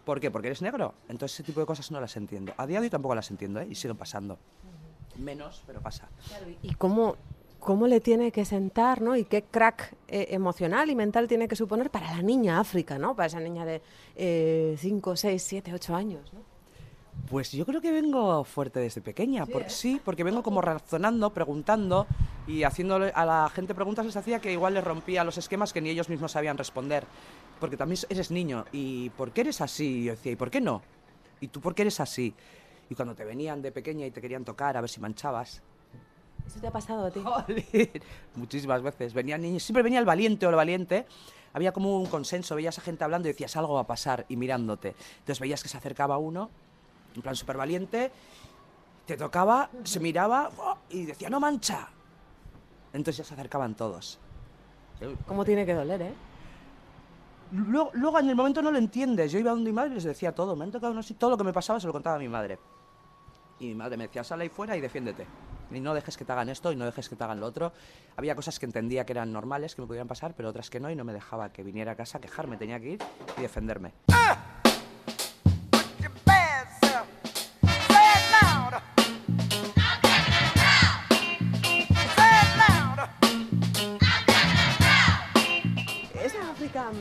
¿por 0.05 0.19
qué? 0.19 0.31
Porque 0.31 0.47
eres 0.47 0.63
negro. 0.63 0.95
Entonces 1.07 1.35
ese 1.35 1.43
tipo 1.43 1.59
de 1.59 1.67
cosas 1.67 1.91
no 1.91 2.01
las 2.01 2.17
entiendo. 2.17 2.51
A 2.57 2.65
día 2.65 2.79
de 2.79 2.85
hoy 2.87 2.89
tampoco 2.89 3.13
las 3.13 3.29
entiendo, 3.29 3.59
¿eh? 3.61 3.67
Y 3.69 3.75
siguen 3.75 3.95
pasando. 3.97 4.39
Menos, 5.17 5.61
pero 5.67 5.81
pasa. 5.81 6.09
¿Y 6.63 6.73
cómo, 6.73 7.15
cómo 7.65 7.87
le 7.87 7.99
tiene 7.99 8.31
que 8.31 8.45
sentar, 8.45 9.01
¿no? 9.01 9.15
Y 9.15 9.25
qué 9.25 9.41
crack 9.43 9.95
eh, 10.07 10.27
emocional 10.29 10.89
y 10.91 10.95
mental 10.95 11.27
tiene 11.27 11.47
que 11.47 11.55
suponer 11.55 11.89
para 11.89 12.11
la 12.11 12.21
niña 12.21 12.59
África, 12.59 12.99
¿no? 12.99 13.15
Para 13.15 13.25
esa 13.25 13.39
niña 13.39 13.65
de 13.65 13.81
5, 14.79 15.15
6, 15.15 15.41
7, 15.43 15.73
8 15.73 15.95
años, 15.95 16.31
¿no? 16.31 16.39
Pues 17.29 17.51
yo 17.53 17.65
creo 17.65 17.81
que 17.81 17.91
vengo 17.91 18.43
fuerte 18.43 18.79
desde 18.79 19.01
pequeña, 19.01 19.45
por- 19.47 19.69
sí, 19.69 19.99
porque 20.05 20.23
vengo 20.23 20.43
como 20.43 20.61
razonando, 20.61 21.31
preguntando 21.33 22.05
y 22.45 22.63
haciéndole 22.63 23.11
a 23.15 23.25
la 23.25 23.49
gente 23.49 23.73
preguntas 23.73 24.05
les 24.05 24.15
hacía 24.15 24.39
que 24.39 24.51
igual 24.51 24.73
les 24.75 24.83
rompía 24.83 25.23
los 25.23 25.37
esquemas 25.37 25.73
que 25.73 25.81
ni 25.81 25.89
ellos 25.89 26.07
mismos 26.09 26.33
sabían 26.33 26.57
responder. 26.57 27.03
Porque 27.59 27.77
también 27.77 27.99
eres 28.09 28.29
niño 28.31 28.65
y 28.73 29.09
¿por 29.11 29.31
qué 29.31 29.41
eres 29.41 29.61
así? 29.61 30.01
Y 30.01 30.03
yo 30.03 30.11
decía, 30.11 30.33
¿y 30.33 30.35
por 30.35 30.51
qué 30.51 30.61
no? 30.61 30.81
¿Y 31.41 31.47
tú 31.47 31.61
por 31.61 31.73
qué 31.73 31.81
eres 31.83 31.99
así? 31.99 32.33
Y 32.89 32.95
cuando 32.95 33.15
te 33.15 33.23
venían 33.25 33.61
de 33.63 33.71
pequeña 33.71 34.05
y 34.05 34.11
te 34.11 34.21
querían 34.21 34.43
tocar 34.45 34.75
a 34.77 34.81
ver 34.81 34.89
si 34.89 34.99
manchabas, 34.99 35.63
¿Eso 36.47 36.59
te 36.59 36.67
ha 36.67 36.71
pasado 36.71 37.05
a 37.05 37.11
ti? 37.11 37.21
muchísimas 38.35 38.81
veces. 38.81 39.13
Venían 39.13 39.41
niños, 39.41 39.63
siempre 39.63 39.83
venía 39.83 39.99
el 39.99 40.05
valiente 40.05 40.45
o 40.45 40.49
el 40.49 40.55
valiente. 40.55 41.05
Había 41.53 41.71
como 41.71 41.97
un 41.97 42.05
consenso, 42.07 42.55
veías 42.55 42.77
a 42.77 42.81
gente 42.81 43.03
hablando 43.03 43.27
y 43.27 43.31
decías 43.31 43.55
algo 43.55 43.75
va 43.75 43.81
a 43.81 43.87
pasar 43.87 44.25
y 44.27 44.35
mirándote. 44.35 44.95
Entonces 45.19 45.39
veías 45.39 45.63
que 45.63 45.69
se 45.69 45.77
acercaba 45.77 46.17
uno, 46.17 46.49
en 47.15 47.21
plan 47.21 47.35
súper 47.35 47.57
valiente, 47.57 48.11
te 49.05 49.15
tocaba, 49.15 49.69
se 49.83 49.99
miraba 49.99 50.49
¡oh! 50.57 50.77
y 50.89 51.05
decía 51.05 51.29
no 51.29 51.39
mancha. 51.39 51.87
Entonces 52.91 53.17
ya 53.17 53.23
se 53.23 53.33
acercaban 53.33 53.75
todos. 53.75 54.19
¿Cómo 55.27 55.45
tiene 55.45 55.65
que 55.65 55.73
doler, 55.73 56.01
eh? 56.01 56.13
Luego, 57.51 57.91
luego 57.93 58.19
en 58.19 58.29
el 58.29 58.35
momento 58.35 58.61
no 58.61 58.71
lo 58.71 58.77
entiendes. 58.77 59.31
Yo 59.31 59.39
iba 59.39 59.51
donde 59.51 59.69
mi 59.69 59.75
madre 59.75 59.91
y 59.91 59.95
les 59.95 60.03
decía 60.03 60.33
todo. 60.33 60.55
Me 60.55 60.65
han 60.65 60.71
tocado 60.71 60.93
no 60.93 61.03
sé, 61.03 61.13
todo 61.13 61.31
lo 61.31 61.37
que 61.37 61.43
me 61.43 61.53
pasaba 61.53 61.79
se 61.79 61.87
lo 61.87 61.93
contaba 61.93 62.15
a 62.15 62.19
mi 62.19 62.27
madre. 62.27 62.59
Y 63.59 63.67
mi 63.67 63.75
madre 63.75 63.97
me 63.97 64.07
decía, 64.07 64.23
sal 64.23 64.41
ahí 64.41 64.49
fuera 64.49 64.75
y 64.75 64.81
defiéndete. 64.81 65.25
Y 65.71 65.79
no 65.79 65.93
dejes 65.93 66.17
que 66.17 66.25
te 66.25 66.31
hagan 66.31 66.49
esto 66.49 66.71
y 66.71 66.75
no 66.75 66.85
dejes 66.85 67.09
que 67.09 67.15
te 67.15 67.23
hagan 67.23 67.39
lo 67.39 67.47
otro. 67.47 67.73
Había 68.15 68.35
cosas 68.35 68.59
que 68.59 68.65
entendía 68.65 69.05
que 69.05 69.13
eran 69.13 69.31
normales, 69.31 69.75
que 69.75 69.81
me 69.81 69.87
podían 69.87 70.07
pasar, 70.07 70.33
pero 70.35 70.49
otras 70.49 70.69
que 70.69 70.79
no, 70.79 70.89
y 70.89 70.95
no 70.95 71.03
me 71.03 71.13
dejaba 71.13 71.51
que 71.51 71.63
viniera 71.63 71.93
a 71.93 71.95
casa 71.95 72.17
a 72.17 72.21
quejarme. 72.21 72.57
Tenía 72.57 72.79
que 72.79 72.91
ir 72.91 73.03
y 73.37 73.41
defenderme. 73.41 73.93
Esa 86.23 86.51
África, 86.51 86.91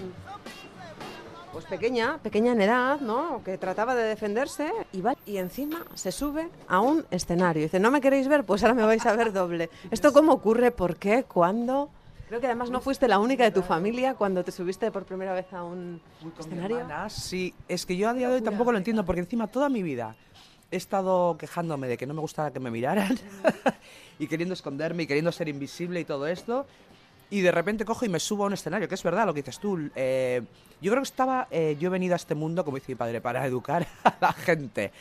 pues 1.55 1.67
pequeña, 1.67 2.19
pequeña 2.19 2.51
en 2.51 2.61
edad, 2.61 3.01
¿no? 3.01 3.41
Que 3.45 3.57
trataba 3.59 3.95
de 3.95 4.03
defenderse 4.03 4.73
y 4.93 5.01
va 5.01 5.15
y 5.25 5.37
encima 5.37 5.85
se 5.95 6.11
sube 6.11 6.49
a 6.67 6.81
un 6.81 7.07
escenario. 7.13 7.63
Dice, 7.63 7.79
¿no 7.79 7.93
me 7.93 8.01
queréis 8.01 8.27
ver? 8.27 8.43
Pues 8.43 8.65
ahora 8.65 8.75
me 8.75 8.83
vais 8.83 9.07
a 9.07 9.15
ver 9.15 9.33
doble. 9.33 9.71
¿Esto 9.93 10.13
cómo 10.13 10.33
ocurre? 10.33 10.73
¿Por 10.73 10.97
qué? 10.97 11.23
¿Cuándo? 11.23 11.91
Creo 12.27 12.41
que 12.41 12.47
además 12.47 12.71
no 12.71 12.81
fuiste 12.81 13.07
la 13.07 13.21
única 13.21 13.45
de 13.45 13.53
tu 13.53 13.63
familia 13.63 14.15
cuando 14.15 14.43
te 14.43 14.51
subiste 14.51 14.91
por 14.91 15.05
primera 15.05 15.33
vez 15.33 15.53
a 15.53 15.63
un 15.63 16.01
escenario. 16.41 16.79
Hermana, 16.79 17.09
sí, 17.09 17.55
es 17.69 17.87
que 17.87 17.97
yo 17.97 18.09
a 18.09 18.15
día 18.15 18.29
de 18.29 18.35
hoy 18.35 18.43
tampoco 18.43 18.73
lo 18.73 18.79
entiendo, 18.79 19.05
porque 19.05 19.21
encima 19.21 19.47
toda 19.47 19.69
mi 19.69 19.85
vida 19.85 20.17
he 20.73 20.77
estado 20.77 21.37
quejándome 21.39 21.87
de 21.87 21.97
que 21.97 22.05
no 22.05 22.15
me 22.15 22.21
gustaba 22.21 22.53
que 22.53 22.59
me 22.59 22.73
miraran 22.73 23.17
y 24.19 24.27
queriendo 24.27 24.55
esconderme 24.55 25.05
y 25.05 25.07
queriendo 25.07 25.31
ser 25.31 25.49
invisible 25.49 26.01
y 26.01 26.05
todo 26.05 26.27
esto. 26.27 26.67
Y 27.31 27.41
de 27.41 27.51
repente 27.51 27.85
cojo 27.85 28.05
y 28.05 28.09
me 28.09 28.21
subo 28.21 28.45
a 28.45 28.47
un 28.47 28.53
escenario, 28.53 28.89
que 28.89 28.95
es 28.95 29.03
verdad 29.03 29.27
lo 29.27 29.35
que 29.35 29.43
dices 29.43 29.59
tú. 29.59 29.91
eh, 29.95 30.43
yo 30.81 30.91
creo 30.91 31.03
que 31.03 31.09
estaba, 31.09 31.49
eh, 31.51 31.77
yo 31.81 31.89
he 31.89 31.91
venido 31.91 32.15
a 32.15 32.17
este 32.17 32.35
mundo, 32.35 32.65
como 32.65 32.77
dice 32.77 32.93
mi 32.93 32.97
padre, 32.97 33.21
para 33.21 33.47
educar 33.47 33.87
a 34.05 34.15
la 34.21 34.33
gente. 34.33 34.93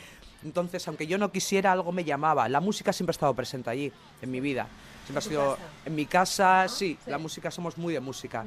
Entonces, 0.42 0.86
aunque 0.88 1.06
yo 1.06 1.18
no 1.18 1.30
quisiera, 1.30 1.72
algo 1.72 1.92
me 1.92 2.04
llamaba. 2.04 2.48
La 2.48 2.60
música 2.60 2.92
siempre 2.92 3.10
ha 3.10 3.16
estado 3.16 3.34
presente 3.34 3.70
allí, 3.70 3.92
en 4.20 4.30
mi 4.30 4.40
vida. 4.40 4.66
Siempre 5.04 5.18
ha 5.18 5.20
sido 5.20 5.56
casa? 5.56 5.68
en 5.86 5.94
mi 5.94 6.06
casa, 6.06 6.68
sí, 6.68 6.98
la 7.06 7.18
música, 7.18 7.50
somos 7.50 7.76
muy 7.78 7.94
de 7.94 8.00
música. 8.00 8.44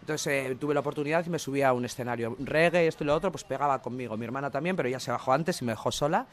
Entonces 0.00 0.26
eh, 0.26 0.56
tuve 0.56 0.74
la 0.74 0.80
oportunidad 0.80 1.24
y 1.24 1.30
me 1.30 1.38
subí 1.38 1.62
a 1.62 1.72
un 1.72 1.84
escenario. 1.84 2.36
Reggae, 2.40 2.88
esto 2.88 3.04
y 3.04 3.06
lo 3.06 3.14
otro, 3.14 3.30
pues 3.30 3.44
pegaba 3.44 3.80
conmigo. 3.80 4.16
Mi 4.16 4.24
hermana 4.24 4.50
también, 4.50 4.74
pero 4.74 4.88
ella 4.88 4.98
se 4.98 5.12
bajó 5.12 5.32
antes 5.32 5.62
y 5.62 5.64
me 5.64 5.72
dejó 5.72 5.92
sola. 5.92 6.26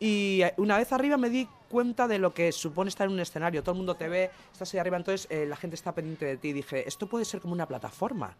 Y 0.00 0.42
eh, 0.42 0.54
una 0.56 0.76
vez 0.78 0.92
arriba 0.92 1.16
me 1.16 1.30
di 1.30 1.48
cuenta 1.68 2.06
de 2.06 2.18
lo 2.18 2.32
que 2.32 2.52
supone 2.52 2.88
estar 2.88 3.06
en 3.06 3.14
un 3.14 3.20
escenario. 3.20 3.62
Todo 3.62 3.72
el 3.72 3.78
mundo 3.78 3.94
te 3.94 4.08
ve, 4.08 4.30
estás 4.52 4.72
ahí 4.74 4.80
arriba, 4.80 4.96
entonces 4.96 5.26
eh, 5.30 5.46
la 5.46 5.56
gente 5.56 5.74
está 5.74 5.92
pendiente 5.92 6.24
de 6.24 6.36
ti. 6.36 6.52
Dije, 6.52 6.86
esto 6.88 7.06
puede 7.06 7.24
ser 7.24 7.40
como 7.40 7.52
una 7.52 7.66
plataforma 7.66 8.36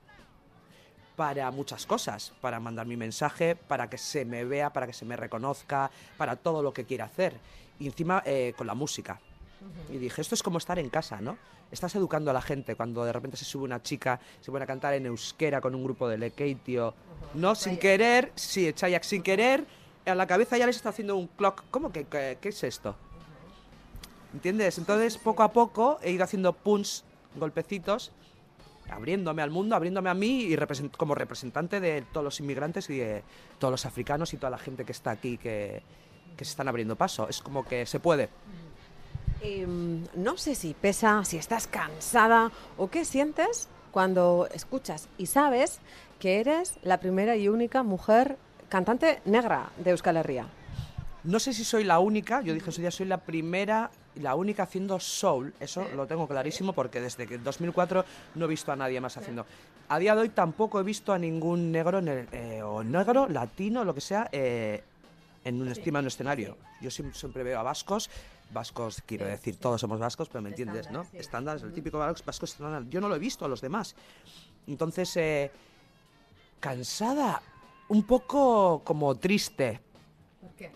para 1.16 1.50
muchas 1.50 1.84
cosas, 1.84 2.32
para 2.40 2.60
mandar 2.60 2.86
mi 2.86 2.96
mensaje, 2.96 3.56
para 3.56 3.90
que 3.90 3.98
se 3.98 4.24
me 4.24 4.44
vea, 4.44 4.72
para 4.72 4.86
que 4.86 4.92
se 4.92 5.04
me 5.04 5.16
reconozca, 5.16 5.90
para 6.16 6.36
todo 6.36 6.62
lo 6.62 6.72
que 6.72 6.84
quiera 6.84 7.06
hacer. 7.06 7.34
Y 7.80 7.86
encima 7.86 8.22
eh, 8.24 8.54
con 8.56 8.66
la 8.68 8.74
música. 8.74 9.20
Y 9.90 9.98
dije, 9.98 10.20
esto 10.20 10.36
es 10.36 10.42
como 10.44 10.58
estar 10.58 10.78
en 10.78 10.88
casa, 10.88 11.20
¿no? 11.20 11.36
Estás 11.72 11.94
educando 11.96 12.30
a 12.30 12.34
la 12.34 12.40
gente 12.40 12.76
cuando 12.76 13.04
de 13.04 13.12
repente 13.12 13.36
se 13.36 13.44
sube 13.44 13.64
una 13.64 13.82
chica, 13.82 14.20
se 14.40 14.52
pone 14.52 14.62
a 14.62 14.66
cantar 14.66 14.94
en 14.94 15.06
euskera 15.06 15.60
con 15.60 15.74
un 15.74 15.82
grupo 15.82 16.08
de 16.08 16.16
Lekeitio. 16.18 16.94
No, 17.34 17.56
sin 17.56 17.76
querer, 17.76 18.32
sí, 18.36 18.72
Chayak, 18.72 19.02
sin 19.02 19.22
querer, 19.22 19.66
a 20.08 20.14
la 20.14 20.26
cabeza 20.26 20.56
ya 20.56 20.66
les 20.66 20.76
está 20.76 20.90
haciendo 20.90 21.16
un 21.16 21.26
clock. 21.26 21.64
¿Cómo 21.70 21.92
que 21.92 22.04
qué, 22.04 22.38
es 22.42 22.64
esto? 22.64 22.96
¿Entiendes? 24.32 24.78
Entonces, 24.78 25.18
poco 25.18 25.42
a 25.42 25.52
poco 25.52 25.98
he 26.02 26.10
ido 26.10 26.24
haciendo 26.24 26.52
punch, 26.52 27.02
golpecitos, 27.36 28.12
abriéndome 28.90 29.42
al 29.42 29.50
mundo, 29.50 29.76
abriéndome 29.76 30.10
a 30.10 30.14
mí 30.14 30.42
y 30.42 30.56
como 30.96 31.14
representante 31.14 31.80
de 31.80 32.02
todos 32.12 32.24
los 32.24 32.40
inmigrantes 32.40 32.88
y 32.90 32.98
de 32.98 33.22
todos 33.58 33.72
los 33.72 33.86
africanos 33.86 34.32
y 34.32 34.36
toda 34.36 34.50
la 34.50 34.58
gente 34.58 34.84
que 34.84 34.92
está 34.92 35.10
aquí 35.10 35.38
que, 35.38 35.82
que 36.36 36.44
se 36.44 36.50
están 36.50 36.68
abriendo 36.68 36.96
paso. 36.96 37.28
Es 37.28 37.40
como 37.40 37.64
que 37.64 37.84
se 37.86 38.00
puede. 38.00 38.28
Em, 39.40 40.04
no 40.14 40.36
sé 40.36 40.54
si 40.54 40.74
pesa, 40.74 41.24
si 41.24 41.36
estás 41.36 41.66
cansada 41.66 42.50
o 42.76 42.88
qué 42.90 43.04
sientes 43.04 43.68
cuando 43.92 44.48
escuchas 44.52 45.08
y 45.16 45.26
sabes 45.26 45.80
que 46.18 46.40
eres 46.40 46.78
la 46.82 46.98
primera 46.98 47.36
y 47.36 47.48
única 47.48 47.82
mujer 47.82 48.36
cantante 48.68 49.20
negra 49.24 49.70
de 49.78 49.90
Euskal 49.90 50.16
Herria. 50.16 50.46
No 51.24 51.38
sé 51.40 51.52
si 51.52 51.64
soy 51.64 51.84
la 51.84 51.98
única, 51.98 52.40
yo 52.42 52.54
dije 52.54 52.66
en 52.66 52.72
su 52.72 52.80
día 52.80 52.90
soy 52.90 53.06
la 53.06 53.18
primera, 53.18 53.90
y 54.14 54.20
la 54.20 54.34
única 54.34 54.62
haciendo 54.64 54.98
soul, 55.00 55.52
eso 55.60 55.86
lo 55.94 56.06
tengo 56.06 56.26
clarísimo 56.26 56.72
porque 56.72 57.00
desde 57.00 57.26
que 57.26 57.38
2004 57.38 58.04
no 58.36 58.44
he 58.44 58.48
visto 58.48 58.72
a 58.72 58.76
nadie 58.76 59.00
más 59.00 59.16
haciendo. 59.16 59.44
A 59.88 59.98
día 59.98 60.14
de 60.14 60.22
hoy 60.22 60.28
tampoco 60.28 60.80
he 60.80 60.82
visto 60.82 61.12
a 61.12 61.18
ningún 61.18 61.70
negro, 61.72 61.98
en 61.98 62.08
el- 62.08 62.28
eh, 62.32 62.62
o 62.62 62.82
negro, 62.84 63.28
latino, 63.28 63.84
lo 63.84 63.94
que 63.94 64.00
sea, 64.00 64.28
eh, 64.32 64.82
en 65.44 65.60
un 65.60 65.68
estima 65.68 65.98
en 65.98 66.04
un 66.04 66.08
escenario. 66.08 66.56
Yo 66.80 66.90
siem- 66.90 67.12
siempre 67.14 67.42
veo 67.42 67.58
a 67.58 67.62
vascos, 67.62 68.10
vascos 68.52 69.02
quiero 69.06 69.26
decir, 69.26 69.56
todos 69.56 69.80
somos 69.80 69.98
vascos, 69.98 70.28
pero 70.28 70.42
me 70.42 70.50
entiendes, 70.50 70.90
¿no? 70.90 71.06
Estándar, 71.20 71.58
el 71.62 71.72
típico 71.72 71.98
vas- 71.98 72.24
vasco 72.24 72.44
estándar. 72.44 72.84
Yo 72.88 73.00
no 73.00 73.08
lo 73.08 73.16
he 73.16 73.18
visto 73.18 73.44
a 73.44 73.48
los 73.48 73.60
demás. 73.60 73.94
Entonces, 74.66 75.16
eh, 75.16 75.50
cansada, 76.60 77.40
un 77.88 78.02
poco 78.02 78.82
como 78.84 79.14
triste, 79.16 79.80
¿Por 80.40 80.50
qué? 80.50 80.70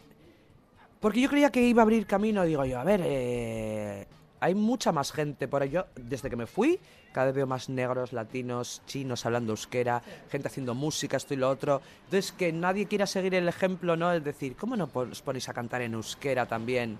porque 1.01 1.21
yo 1.21 1.29
creía 1.29 1.51
que 1.51 1.63
iba 1.63 1.83
a 1.83 1.85
abrir 1.85 2.07
camino, 2.07 2.45
digo 2.45 2.65
yo, 2.65 2.79
a 2.81 2.85
ver, 2.85 3.01
eh, 3.05 4.07
hay 4.43 4.57
mucha 4.57 4.91
más 4.91 5.13
gente 5.13 5.47
por 5.47 5.63
ello. 5.63 5.87
Desde 5.95 6.29
que 6.29 6.35
me 6.35 6.47
fui, 6.47 6.81
cada 7.13 7.27
vez 7.27 7.37
veo 7.37 7.47
más 7.47 7.69
negros, 7.69 8.13
latinos, 8.13 8.83
chinos 8.87 9.25
hablando 9.25 9.53
euskera, 9.53 10.03
gente 10.31 10.49
haciendo 10.49 10.75
música, 10.75 11.17
esto 11.17 11.33
y 11.35 11.37
lo 11.37 11.49
otro. 11.49 11.81
Entonces, 12.07 12.33
que 12.33 12.53
nadie 12.53 12.87
quiera 12.87 13.07
seguir 13.07 13.37
el 13.37 13.47
ejemplo, 13.47 13.97
¿no? 13.97 14.13
Es 14.13 14.25
decir, 14.25 14.57
¿cómo 14.57 14.77
no 14.77 14.91
os 14.93 15.23
ponéis 15.23 15.49
a 15.49 15.55
cantar 15.55 15.83
en 15.83 15.95
euskera 15.95 16.47
también? 16.47 16.99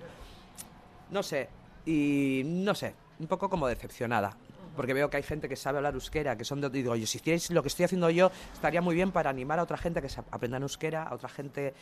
No 1.11 1.23
sé, 1.25 1.49
y 1.85 2.43
no 2.45 2.77
sé, 2.77 2.95
un 3.19 3.27
poco 3.27 3.51
como 3.51 3.67
decepcionada. 3.67 4.37
Porque 4.77 4.95
veo 4.95 5.11
que 5.11 5.19
hay 5.19 5.23
gente 5.23 5.49
que 5.49 5.57
sabe 5.57 5.79
hablar 5.79 5.95
euskera, 5.95 6.37
que 6.37 6.45
son 6.45 6.61
de... 6.61 6.71
Digo, 6.71 6.97
yo, 6.97 7.07
si 7.07 7.19
hicierais 7.19 7.51
lo 7.51 7.63
que 7.63 7.69
estoy 7.69 7.85
haciendo 7.85 8.09
yo, 8.11 8.31
estaría 8.55 8.81
muy 8.81 8.95
bien 8.95 9.13
para 9.13 9.29
animar 9.31 9.59
a 9.59 9.63
otra 9.65 9.77
gente 9.77 9.99
a 9.99 10.03
que 10.03 10.09
se 10.09 10.21
aprendan 10.21 10.63
euskera, 10.63 11.03
a 11.05 11.15
otra 11.15 11.29
gente 11.29 11.75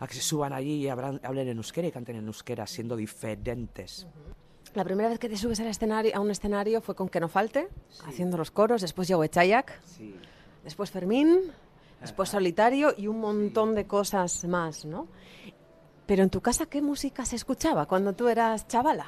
a 0.00 0.06
que 0.06 0.14
se 0.14 0.20
suban 0.20 0.52
allí 0.52 0.84
y 0.84 0.86
hablan- 0.88 1.20
hablen 1.24 1.48
en 1.48 1.56
euskera 1.56 1.88
y 1.88 1.92
canten 1.92 2.16
en 2.16 2.26
euskera, 2.26 2.66
siendo 2.68 2.94
diferentes. 2.94 4.06
La 4.74 4.84
primera 4.84 5.08
vez 5.08 5.18
que 5.18 5.28
te 5.28 5.36
subes 5.36 5.58
al 5.60 5.66
escenario, 5.66 6.14
a 6.14 6.20
un 6.20 6.30
escenario 6.30 6.80
fue 6.80 6.94
con 6.94 7.08
Que 7.08 7.18
no 7.18 7.28
falte, 7.28 7.68
haciendo 8.06 8.36
los 8.36 8.50
coros, 8.52 8.80
después 8.82 9.08
llegó 9.08 9.24
Echayak, 9.24 9.80
Sí. 9.84 10.14
después 10.62 10.90
Fermín, 10.92 11.50
después 12.00 12.28
Solitario 12.28 12.94
y 12.96 13.08
un 13.08 13.18
montón 13.18 13.74
de 13.74 13.86
cosas 13.86 14.44
más, 14.44 14.84
¿no? 14.84 15.08
Pero 16.06 16.22
en 16.22 16.30
tu 16.30 16.40
casa, 16.40 16.66
¿qué 16.66 16.80
música 16.80 17.24
se 17.24 17.34
escuchaba 17.34 17.86
cuando 17.86 18.12
tú 18.12 18.28
eras 18.28 18.68
chavala? 18.68 19.06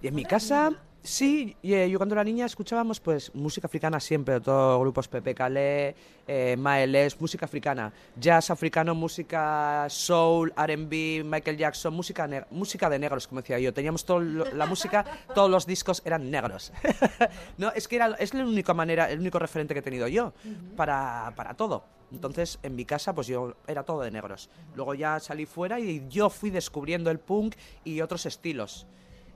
Y 0.00 0.06
en 0.06 0.14
mi 0.14 0.24
casa, 0.24 0.70
sí, 1.02 1.56
eh, 1.62 1.88
yo 1.90 1.98
cuando 1.98 2.14
era 2.14 2.24
niña 2.24 2.46
escuchábamos 2.46 3.00
pues 3.00 3.34
música 3.34 3.66
africana 3.66 4.00
siempre, 4.00 4.40
todos 4.40 4.80
grupos 4.80 5.08
Pepe 5.08 5.34
Calé, 5.34 5.94
eh, 6.26 6.56
Maeles, 6.56 7.20
música 7.20 7.46
africana, 7.46 7.92
jazz 8.16 8.50
africano, 8.50 8.94
música 8.94 9.86
soul, 9.88 10.52
R&B, 10.56 11.22
Michael 11.24 11.56
Jackson, 11.56 11.92
música, 11.92 12.46
música 12.50 12.88
de 12.88 12.98
negros, 12.98 13.26
como 13.26 13.40
decía 13.40 13.58
yo. 13.58 13.74
Teníamos 13.74 14.04
toda 14.04 14.20
la 14.22 14.66
música, 14.66 15.04
todos 15.34 15.50
los 15.50 15.66
discos 15.66 16.02
eran 16.04 16.30
negros. 16.30 16.72
no, 17.58 17.72
es 17.72 17.88
que 17.88 17.96
era, 17.96 18.14
es 18.18 18.32
la 18.34 18.44
única 18.44 18.74
manera, 18.74 19.10
el 19.10 19.20
único 19.20 19.38
referente 19.38 19.74
que 19.74 19.80
he 19.80 19.82
tenido 19.82 20.06
yo 20.08 20.32
para, 20.76 21.32
para 21.36 21.54
todo. 21.54 21.84
Entonces, 22.12 22.58
en 22.62 22.74
mi 22.76 22.84
casa, 22.84 23.14
pues 23.14 23.26
yo 23.26 23.54
era 23.66 23.84
todo 23.84 24.02
de 24.02 24.10
negros. 24.10 24.50
Luego 24.74 24.94
ya 24.94 25.20
salí 25.20 25.46
fuera 25.46 25.80
y 25.80 26.06
yo 26.08 26.30
fui 26.30 26.50
descubriendo 26.50 27.10
el 27.10 27.18
punk 27.18 27.54
y 27.84 28.00
otros 28.00 28.26
estilos 28.26 28.86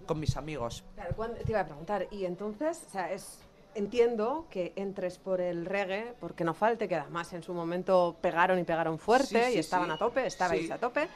con 0.04 0.20
mis 0.20 0.36
amigos. 0.36 0.84
Claro, 0.94 1.14
te 1.44 1.50
iba 1.50 1.60
a 1.60 1.66
preguntar, 1.66 2.06
y 2.10 2.24
entonces, 2.24 2.84
o 2.86 2.90
sea, 2.90 3.12
es, 3.12 3.38
entiendo 3.74 4.46
que 4.50 4.72
entres 4.76 5.18
por 5.18 5.40
el 5.40 5.66
reggae, 5.66 6.14
porque 6.20 6.44
no 6.44 6.54
falte, 6.54 6.88
que 6.88 6.96
además 6.96 7.32
en 7.32 7.42
su 7.42 7.52
momento 7.52 8.16
pegaron 8.20 8.58
y 8.58 8.64
pegaron 8.64 8.98
fuerte 8.98 9.44
Sí, 9.44 9.50
sí, 9.50 9.56
y 9.56 9.58
estaban 9.58 9.88
sí. 9.88 9.92
a 9.92 9.98
tope, 9.98 10.26
estabais 10.26 10.70
a 10.70 10.78
tope, 10.78 11.08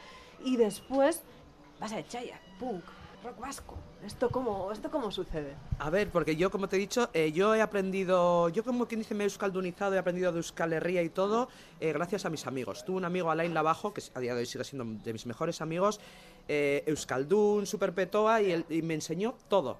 y 0.43 0.57
después 0.57 1.21
vas 1.79 1.91
a 1.93 1.99
Echaya, 1.99 2.39
punk, 2.59 2.83
rock 3.23 3.39
vasco. 3.39 3.75
¿Esto 4.05 4.29
cómo, 4.29 4.71
¿Esto 4.71 4.89
cómo 4.89 5.11
sucede? 5.11 5.55
A 5.77 5.89
ver, 5.89 6.09
porque 6.09 6.37
yo, 6.37 6.49
como 6.49 6.69
te 6.69 6.77
he 6.77 6.79
dicho, 6.79 7.09
eh, 7.13 7.33
yo 7.33 7.53
he 7.53 7.61
aprendido, 7.61 8.47
yo 8.47 8.63
como 8.63 8.87
quien 8.87 9.01
dice 9.01 9.13
me 9.13 9.25
he 9.25 9.27
euskaldunizado, 9.27 9.93
he 9.95 9.97
aprendido 9.97 10.31
de 10.31 10.37
Euskal 10.37 10.71
Herria 10.71 11.01
y 11.01 11.09
todo, 11.09 11.49
eh, 11.81 11.91
gracias 11.91 12.23
a 12.23 12.29
mis 12.29 12.47
amigos. 12.47 12.85
Tuve 12.85 12.95
un 12.95 13.03
amigo, 13.03 13.29
Alain 13.29 13.53
Lavajo, 13.53 13.93
que 13.93 14.01
a 14.13 14.19
día 14.21 14.33
de 14.33 14.39
hoy 14.39 14.45
sigue 14.45 14.63
siendo 14.63 14.85
de 15.03 15.11
mis 15.11 15.25
mejores 15.25 15.59
amigos, 15.59 15.99
eh, 16.49 16.83
Euskaldun, 16.87 17.65
Super 17.65 17.93
Petoa, 17.93 18.41
y, 18.41 18.51
él- 18.51 18.65
y 18.69 18.81
me 18.81 18.95
enseñó 18.95 19.35
todo. 19.47 19.77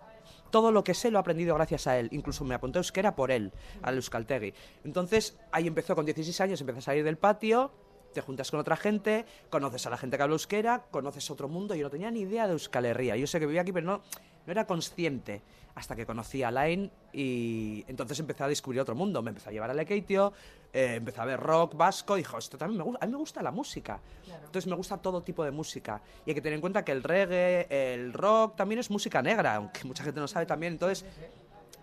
Todo 0.51 0.72
lo 0.72 0.84
que 0.84 0.93
sé 0.93 1.11
lo 1.11 1.20
he 1.20 1.22
aprendido 1.22 1.53
gracias 1.55 1.86
a 1.88 1.99
él. 1.99 2.07
Incluso 2.11 2.45
me 2.45 2.55
apunté 2.55 2.80
a 2.80 2.82
euskera 2.82 3.15
por 3.15 3.30
él, 3.32 3.51
al 3.82 3.95
Euskaltegui. 3.95 4.53
Entonces, 4.86 5.38
ahí 5.51 5.67
empezó 5.67 5.95
con 5.95 6.05
16 6.05 6.39
años, 6.41 6.61
empecé 6.61 6.80
a 6.80 6.82
salir 6.84 7.03
del 7.03 7.17
patio, 7.17 7.72
te 8.13 8.22
juntas 8.22 8.49
con 8.49 8.59
otra 8.59 8.76
gente, 8.76 9.26
conoces 9.51 9.86
a 9.86 9.89
la 9.91 9.97
gente 9.97 10.17
que 10.17 10.24
habla 10.24 10.34
euskera, 10.34 10.86
conoces 10.89 11.30
otro 11.30 11.47
mundo. 11.49 11.76
Yo 11.76 11.84
no 11.84 11.89
tenía 11.91 12.09
ni 12.09 12.22
idea 12.22 12.47
de 12.47 12.53
Euskal 12.53 12.86
Herria. 12.86 13.15
Yo 13.15 13.28
sé 13.28 13.39
que 13.39 13.45
vivía 13.45 13.61
aquí, 13.61 13.72
pero 13.72 13.86
no, 13.86 14.01
no 14.45 14.51
era 14.51 14.65
consciente 14.65 15.43
hasta 15.76 15.95
que 15.95 16.05
conocí 16.07 16.41
a 16.41 16.49
Line 16.51 16.89
y 17.13 17.86
entonces 17.88 18.20
empecé 18.20 18.43
a 18.43 18.47
descubrir 18.47 18.82
otro 18.82 18.95
mundo. 18.95 19.22
Me 19.22 19.30
empecé 19.30 19.49
a 19.49 19.51
llevar 19.51 19.70
a 19.70 19.74
Lekeitio, 19.76 20.34
eh, 20.72 20.95
empecé 20.95 21.20
a 21.22 21.26
ver 21.26 21.39
rock 21.39 21.76
vasco 21.76 22.15
y 22.15 22.22
dijo, 22.22 22.38
esto 22.38 22.57
también 22.57 22.78
me 22.78 22.84
gusta. 22.84 22.99
A 23.03 23.07
mí 23.07 23.11
me 23.11 23.17
gusta 23.17 23.41
la 23.41 23.51
música. 23.51 23.99
Entonces 24.28 24.67
me 24.67 24.76
gusta 24.76 24.97
todo 24.97 25.22
tipo 25.22 25.43
de 25.43 25.51
música. 25.51 26.01
Y 26.26 26.32
hay 26.32 26.36
que 26.36 26.41
tener 26.41 26.55
en 26.55 26.61
cuenta 26.61 26.84
que 26.84 26.91
el 26.91 27.03
reggae, 27.03 27.67
el 27.93 28.13
rock 28.13 28.55
también 28.55 28.80
es 28.80 28.89
música 28.89 29.22
negra, 29.22 29.55
aunque 29.55 29.84
mucha 29.84 30.03
gente 30.03 30.20
no 30.20 30.28
sabe 30.28 30.45
también. 30.45 30.74
Entonces, 30.74 31.05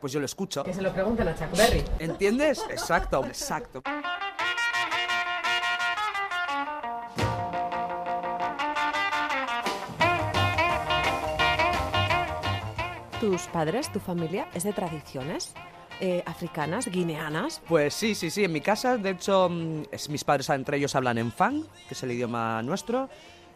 pues 0.00 0.12
yo 0.12 0.20
lo 0.20 0.26
escucho. 0.26 0.62
Que 0.64 0.72
se 0.72 0.82
lo 0.82 0.92
pregunten 0.92 1.28
a 1.28 1.34
Chuck 1.34 1.56
Berry. 1.56 1.84
¿Entiendes? 1.98 2.64
Exacto, 2.70 3.24
exacto. 3.24 3.82
¿Tus 13.20 13.46
padres, 13.48 13.90
tu 13.90 13.98
familia, 13.98 14.46
es 14.54 14.62
de 14.62 14.72
tradiciones 14.72 15.54
eh, 16.00 16.22
africanas, 16.26 16.88
guineanas? 16.88 17.60
Pues 17.68 17.94
sí, 17.94 18.14
sí, 18.14 18.30
sí. 18.30 18.44
En 18.44 18.52
mi 18.52 18.60
casa, 18.60 18.96
de 18.98 19.10
hecho, 19.10 19.48
mm, 19.48 19.82
es- 19.92 20.08
mis 20.08 20.24
padres 20.24 20.48
entre 20.50 20.76
ellos 20.76 20.94
hablan 20.94 21.18
en 21.18 21.32
fang, 21.32 21.62
que 21.88 21.94
es 21.94 22.02
el 22.02 22.12
idioma 22.12 22.62
nuestro. 22.62 23.08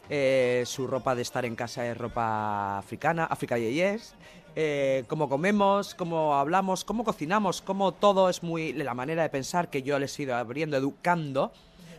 Eh, 0.09 0.64
su 0.66 0.86
ropa 0.86 1.14
de 1.14 1.22
estar 1.22 1.45
en 1.45 1.55
casa 1.55 1.86
es 1.86 1.97
ropa 1.97 2.78
africana, 2.78 3.24
África 3.26 3.57
Yeyes. 3.59 4.14
Eh, 4.57 5.05
cómo 5.07 5.28
comemos, 5.28 5.95
cómo 5.95 6.34
hablamos, 6.34 6.84
cómo 6.84 7.05
cocinamos, 7.05 7.62
cómo 7.62 7.93
todo 7.93 8.28
es 8.28 8.43
muy... 8.43 8.72
La 8.72 8.95
manera 8.95 9.22
de 9.22 9.28
pensar 9.28 9.70
que 9.70 9.82
yo 9.82 9.99
les 10.01 10.18
he 10.18 10.24
ido 10.24 10.34
abriendo, 10.34 10.76
educando, 10.76 11.53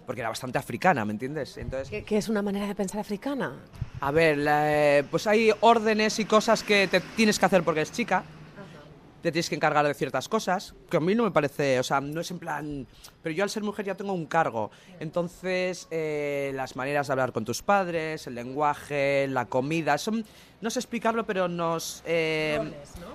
porque 0.06 0.20
era 0.20 0.28
bastante 0.30 0.58
africana, 0.58 1.06
¿me 1.06 1.14
entiendes? 1.14 1.56
Entonces, 1.58 1.90
¿Qué, 1.90 2.04
qué 2.04 2.18
es 2.18 2.28
una 2.28 2.42
manera 2.42 2.68
de 2.68 2.76
pensar 2.76 3.00
africana? 3.00 3.54
a 4.02 4.12
ver, 4.12 4.38
la- 4.40 4.98
eh, 4.98 5.04
pues 5.10 5.28
hay 5.28 5.52
órdenes 5.62 6.20
y 6.20 6.26
cosas 6.26 6.64
que 6.64 6.88
te 6.90 7.00
tienes 7.00 7.40
que 7.40 7.46
hacer 7.46 7.64
porque 7.64 7.82
es 7.82 7.92
chica. 7.94 8.24
Te 9.22 9.32
tienes 9.32 9.50
que 9.50 9.56
encargar 9.56 9.86
de 9.86 9.94
ciertas 9.94 10.28
cosas, 10.28 10.74
que 10.90 10.98
a 10.98 11.00
mí 11.00 11.14
no 11.14 11.24
me 11.24 11.32
parece, 11.32 11.80
o 11.80 11.84
sea, 11.84 12.02
no 12.02 12.22
es 12.22 12.32
en 12.32 12.40
plan... 12.40 12.88
Pero 13.22 13.36
yo 13.36 13.44
al 13.44 13.52
ser 13.52 13.62
mujer 13.62 13.86
ya 13.86 13.96
tengo 13.96 14.14
un 14.14 14.26
cargo. 14.26 14.72
Entonces, 15.00 15.88
eh, 15.92 16.52
las 16.56 16.76
maneras 16.76 17.06
de 17.06 17.14
hablar 17.14 17.32
con 17.32 17.46
tus 17.46 17.62
padres, 17.62 18.26
el 18.26 18.34
lenguaje, 18.34 19.28
la 19.28 19.46
comida, 19.46 20.00
son... 20.00 20.26
No 20.60 20.70
sé 20.72 20.80
explicarlo, 20.80 21.26
pero 21.26 21.48
nos... 21.48 22.02
eh, 22.06 22.60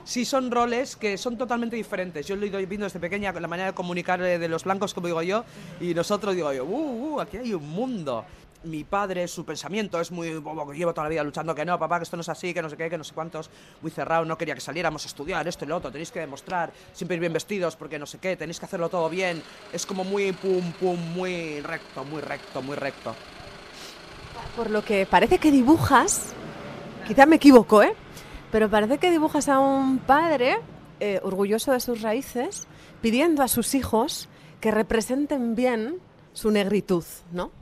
Sí, 0.04 0.24
son 0.24 0.52
roles 0.52 0.94
que 0.94 1.18
son 1.18 1.36
totalmente 1.36 1.74
diferentes. 1.74 2.24
Yo 2.24 2.36
lo 2.36 2.44
he 2.44 2.48
ido 2.48 2.58
viendo 2.58 2.84
desde 2.84 3.00
pequeña, 3.00 3.32
la 3.32 3.48
manera 3.48 3.70
de 3.70 3.74
comunicar 3.74 4.22
eh, 4.22 4.38
de 4.38 4.48
los 4.48 4.62
blancos, 4.62 4.94
como 4.94 5.08
digo 5.08 5.22
yo, 5.22 5.44
y 5.80 5.92
nosotros 5.92 6.36
digo 6.36 6.52
yo, 6.52 6.64
uh, 6.64 7.14
uh, 7.16 7.20
aquí 7.20 7.36
hay 7.36 7.52
un 7.52 7.68
mundo. 7.68 8.24
Mi 8.66 8.82
padre, 8.82 9.28
su 9.28 9.44
pensamiento 9.44 10.00
es 10.00 10.10
muy, 10.10 10.34
bobo, 10.38 10.68
que 10.68 10.76
llevo 10.76 10.92
toda 10.92 11.04
la 11.04 11.10
vida 11.10 11.22
luchando 11.22 11.54
que 11.54 11.64
no, 11.64 11.78
papá, 11.78 11.98
que 11.98 12.02
esto 12.02 12.16
no 12.16 12.22
es 12.22 12.28
así, 12.28 12.52
que 12.52 12.60
no 12.60 12.68
sé 12.68 12.76
qué, 12.76 12.90
que 12.90 12.98
no 12.98 13.04
sé 13.04 13.14
cuántos, 13.14 13.48
muy 13.80 13.92
cerrado, 13.92 14.24
no 14.24 14.36
quería 14.36 14.56
que 14.56 14.60
saliéramos 14.60 15.04
a 15.04 15.06
estudiar 15.06 15.46
esto 15.46 15.64
y 15.64 15.68
lo 15.68 15.76
otro, 15.76 15.92
tenéis 15.92 16.10
que 16.10 16.18
demostrar, 16.18 16.72
siempre 16.92 17.14
ir 17.14 17.20
bien 17.20 17.32
vestidos, 17.32 17.76
porque 17.76 17.96
no 17.96 18.06
sé 18.06 18.18
qué, 18.18 18.36
tenéis 18.36 18.58
que 18.58 18.66
hacerlo 18.66 18.88
todo 18.88 19.08
bien, 19.08 19.40
es 19.72 19.86
como 19.86 20.02
muy 20.02 20.32
pum, 20.32 20.72
pum, 20.80 20.98
muy 21.14 21.60
recto, 21.60 22.04
muy 22.04 22.20
recto, 22.20 22.60
muy 22.60 22.74
recto. 22.74 23.14
Por 24.56 24.70
lo 24.70 24.84
que 24.84 25.06
parece 25.06 25.38
que 25.38 25.52
dibujas, 25.52 26.32
quizá 27.06 27.24
me 27.24 27.36
equivoco, 27.36 27.84
¿eh? 27.84 27.94
Pero 28.50 28.68
parece 28.68 28.98
que 28.98 29.12
dibujas 29.12 29.48
a 29.48 29.60
un 29.60 29.98
padre 29.98 30.58
eh, 30.98 31.20
orgulloso 31.22 31.70
de 31.70 31.78
sus 31.78 32.02
raíces, 32.02 32.66
pidiendo 33.00 33.44
a 33.44 33.48
sus 33.48 33.76
hijos 33.76 34.28
que 34.60 34.72
representen 34.72 35.54
bien 35.54 36.00
su 36.32 36.50
negritud, 36.50 37.04
¿no? 37.30 37.52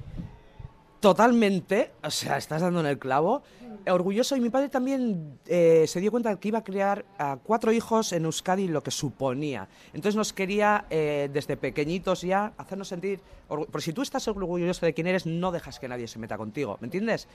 Totalmente, 1.04 1.90
o 2.02 2.10
sea, 2.10 2.38
estás 2.38 2.62
dando 2.62 2.80
en 2.80 2.86
el 2.86 2.98
clavo. 2.98 3.42
Orgulloso 3.86 4.36
y 4.36 4.40
mi 4.40 4.48
padre 4.48 4.70
también 4.70 5.38
eh, 5.46 5.84
se 5.86 6.00
dio 6.00 6.10
cuenta 6.10 6.30
de 6.30 6.38
que 6.38 6.48
iba 6.48 6.60
a 6.60 6.64
crear 6.64 7.04
a 7.18 7.36
cuatro 7.42 7.72
hijos 7.72 8.14
en 8.14 8.24
Euskadi, 8.24 8.68
lo 8.68 8.82
que 8.82 8.90
suponía. 8.90 9.68
Entonces 9.88 10.16
nos 10.16 10.32
quería 10.32 10.86
eh, 10.88 11.28
desde 11.30 11.58
pequeñitos 11.58 12.22
ya 12.22 12.54
hacernos 12.56 12.88
sentir... 12.88 13.20
Porque 13.46 13.82
si 13.82 13.92
tú 13.92 14.00
estás 14.00 14.26
orgulloso 14.28 14.86
de 14.86 14.94
quién 14.94 15.06
eres, 15.06 15.26
no 15.26 15.52
dejas 15.52 15.78
que 15.78 15.88
nadie 15.88 16.08
se 16.08 16.18
meta 16.18 16.38
contigo, 16.38 16.78
¿me 16.80 16.86
entiendes? 16.86 17.28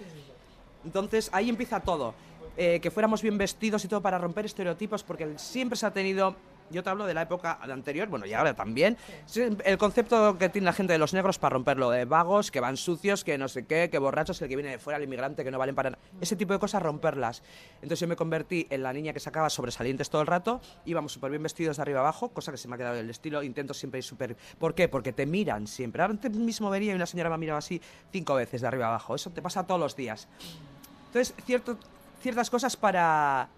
Entonces 0.83 1.29
ahí 1.31 1.47
empieza 1.47 1.79
todo. 1.79 2.15
Eh, 2.57 2.79
que 2.81 2.89
fuéramos 2.89 3.21
bien 3.21 3.37
vestidos 3.37 3.85
y 3.85 3.87
todo 3.87 4.01
para 4.01 4.17
romper 4.17 4.45
estereotipos, 4.45 5.03
porque 5.03 5.37
siempre 5.37 5.77
se 5.77 5.85
ha 5.85 5.93
tenido 5.93 6.35
Yo 6.71 6.83
te 6.83 6.89
hablo 6.89 7.05
de 7.05 7.13
la 7.13 7.23
época 7.23 7.59
anterior, 7.61 8.07
bueno, 8.07 8.25
y 8.25 8.33
ahora 8.33 8.53
también. 8.53 8.97
Sí, 9.25 9.41
El 9.63 9.77
concepto 9.77 10.37
que 10.37 10.49
tiene 10.49 10.65
la 10.65 10.73
gente 10.73 10.93
de 10.93 10.99
los 10.99 11.13
negros 11.13 11.39
para 11.39 11.53
romperlo, 11.53 11.89
de 11.89 12.05
vagos, 12.05 12.51
que 12.51 12.59
van 12.59 12.77
sucios, 12.77 13.23
que 13.23 13.37
no 13.37 13.47
sé 13.47 13.65
qué, 13.65 13.89
que 13.89 13.97
borrachos, 13.97 14.41
el 14.41 14.49
que 14.49 14.55
viene 14.55 14.71
de 14.71 14.79
fuera, 14.79 14.97
el 14.97 15.03
inmigrante, 15.03 15.43
que 15.43 15.51
no 15.51 15.57
valen 15.57 15.75
para 15.75 15.91
nada. 15.91 16.01
Ese 16.21 16.35
tipo 16.35 16.53
de 16.53 16.59
cosas, 16.59 16.81
romperlas. 16.81 17.41
Entonces 17.75 17.99
yo 17.99 18.07
me 18.07 18.15
convertí 18.15 18.67
en 18.69 18.83
la 18.83 18.93
niña 18.93 19.13
que 19.13 19.19
sacaba 19.19 19.49
sobresalientes 19.49 20.09
todo 20.09 20.21
el 20.21 20.27
rato, 20.27 20.61
íbamos 20.85 21.11
súper 21.13 21.31
bien 21.31 21.43
vestidos 21.43 21.77
de 21.77 21.81
arriba 21.81 22.01
abajo, 22.01 22.29
cosa 22.29 22.51
que 22.51 22.57
se 22.57 22.67
me 22.67 22.75
ha 22.75 22.77
quedado 22.77 22.95
el 22.99 23.09
estilo, 23.09 23.41
intento 23.43 23.73
siempre 23.73 23.97
ir 23.99 24.03
súper... 24.03 24.35
¿Por 24.59 24.75
qué? 24.75 24.87
Porque 24.87 25.11
te 25.13 25.25
miran 25.25 25.67
siempre. 25.67 26.01
Ahora 26.01 26.13
antes 26.13 26.31
mismo 26.31 26.69
vería 26.69 26.91
y 26.93 26.95
una 26.95 27.05
señora 27.05 27.29
me 27.29 27.35
ha 27.35 27.37
mirado 27.39 27.57
así 27.57 27.81
cinco 28.11 28.35
veces 28.35 28.61
de 28.61 28.67
arriba 28.67 28.87
abajo. 28.87 29.15
Eso 29.15 29.29
te 29.31 29.41
pasa 29.41 29.65
todos 29.65 29.79
los 29.79 29.95
días. 29.95 30.27
Entonces, 31.07 31.33
cierto, 31.45 31.77
ciertas 32.21 32.49
cosas 32.49 32.77
para... 32.77 33.49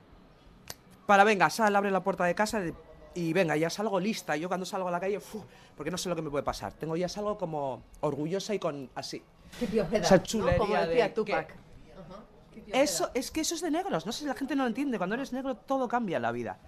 Para, 1.05 1.23
venga, 1.25 1.49
sal, 1.49 1.75
abre 1.75 1.91
la 1.91 2.01
puerta 2.03 2.23
de 2.23 2.35
casa 2.35 2.59
de- 2.61 2.73
y 3.15 3.33
venga, 3.33 3.55
ya 3.57 3.69
salgo 3.69 3.99
lista. 3.99 4.35
Yo 4.35 4.47
cuando 4.47 4.65
salgo 4.65 4.87
a 4.87 4.91
la 4.91 4.99
calle, 4.99 5.19
fu, 5.19 5.43
porque 5.75 5.91
no 5.91 5.97
sé 5.97 6.09
lo 6.09 6.15
que 6.15 6.21
me 6.21 6.29
puede 6.29 6.43
pasar. 6.43 6.73
Tengo 6.73 6.95
ya 6.95 7.09
salgo 7.09 7.37
como 7.37 7.83
orgullosa 8.01 8.53
y 8.53 8.59
con 8.59 8.89
así. 8.95 9.21
Qué 9.59 9.67
piojera, 9.67 10.03
Esa 10.05 10.17
¿no? 10.17 10.23
chulería 10.23 10.57
Como 10.57 10.75
decía 10.75 11.03
de 11.05 11.09
Tupac. 11.13 11.47
que- 12.53 12.81
Eso, 12.81 13.09
es 13.13 13.31
que 13.31 13.41
eso 13.41 13.55
es 13.55 13.61
de 13.61 13.71
negros. 13.71 14.05
No 14.05 14.11
sé 14.11 14.19
si 14.19 14.25
la 14.25 14.33
gente 14.35 14.55
no 14.55 14.63
lo 14.63 14.67
entiende. 14.69 14.97
Cuando 14.97 15.15
eres 15.15 15.33
negro 15.33 15.55
todo 15.55 15.87
cambia 15.87 16.17
en 16.17 16.21
la 16.23 16.31
vida. 16.31 16.59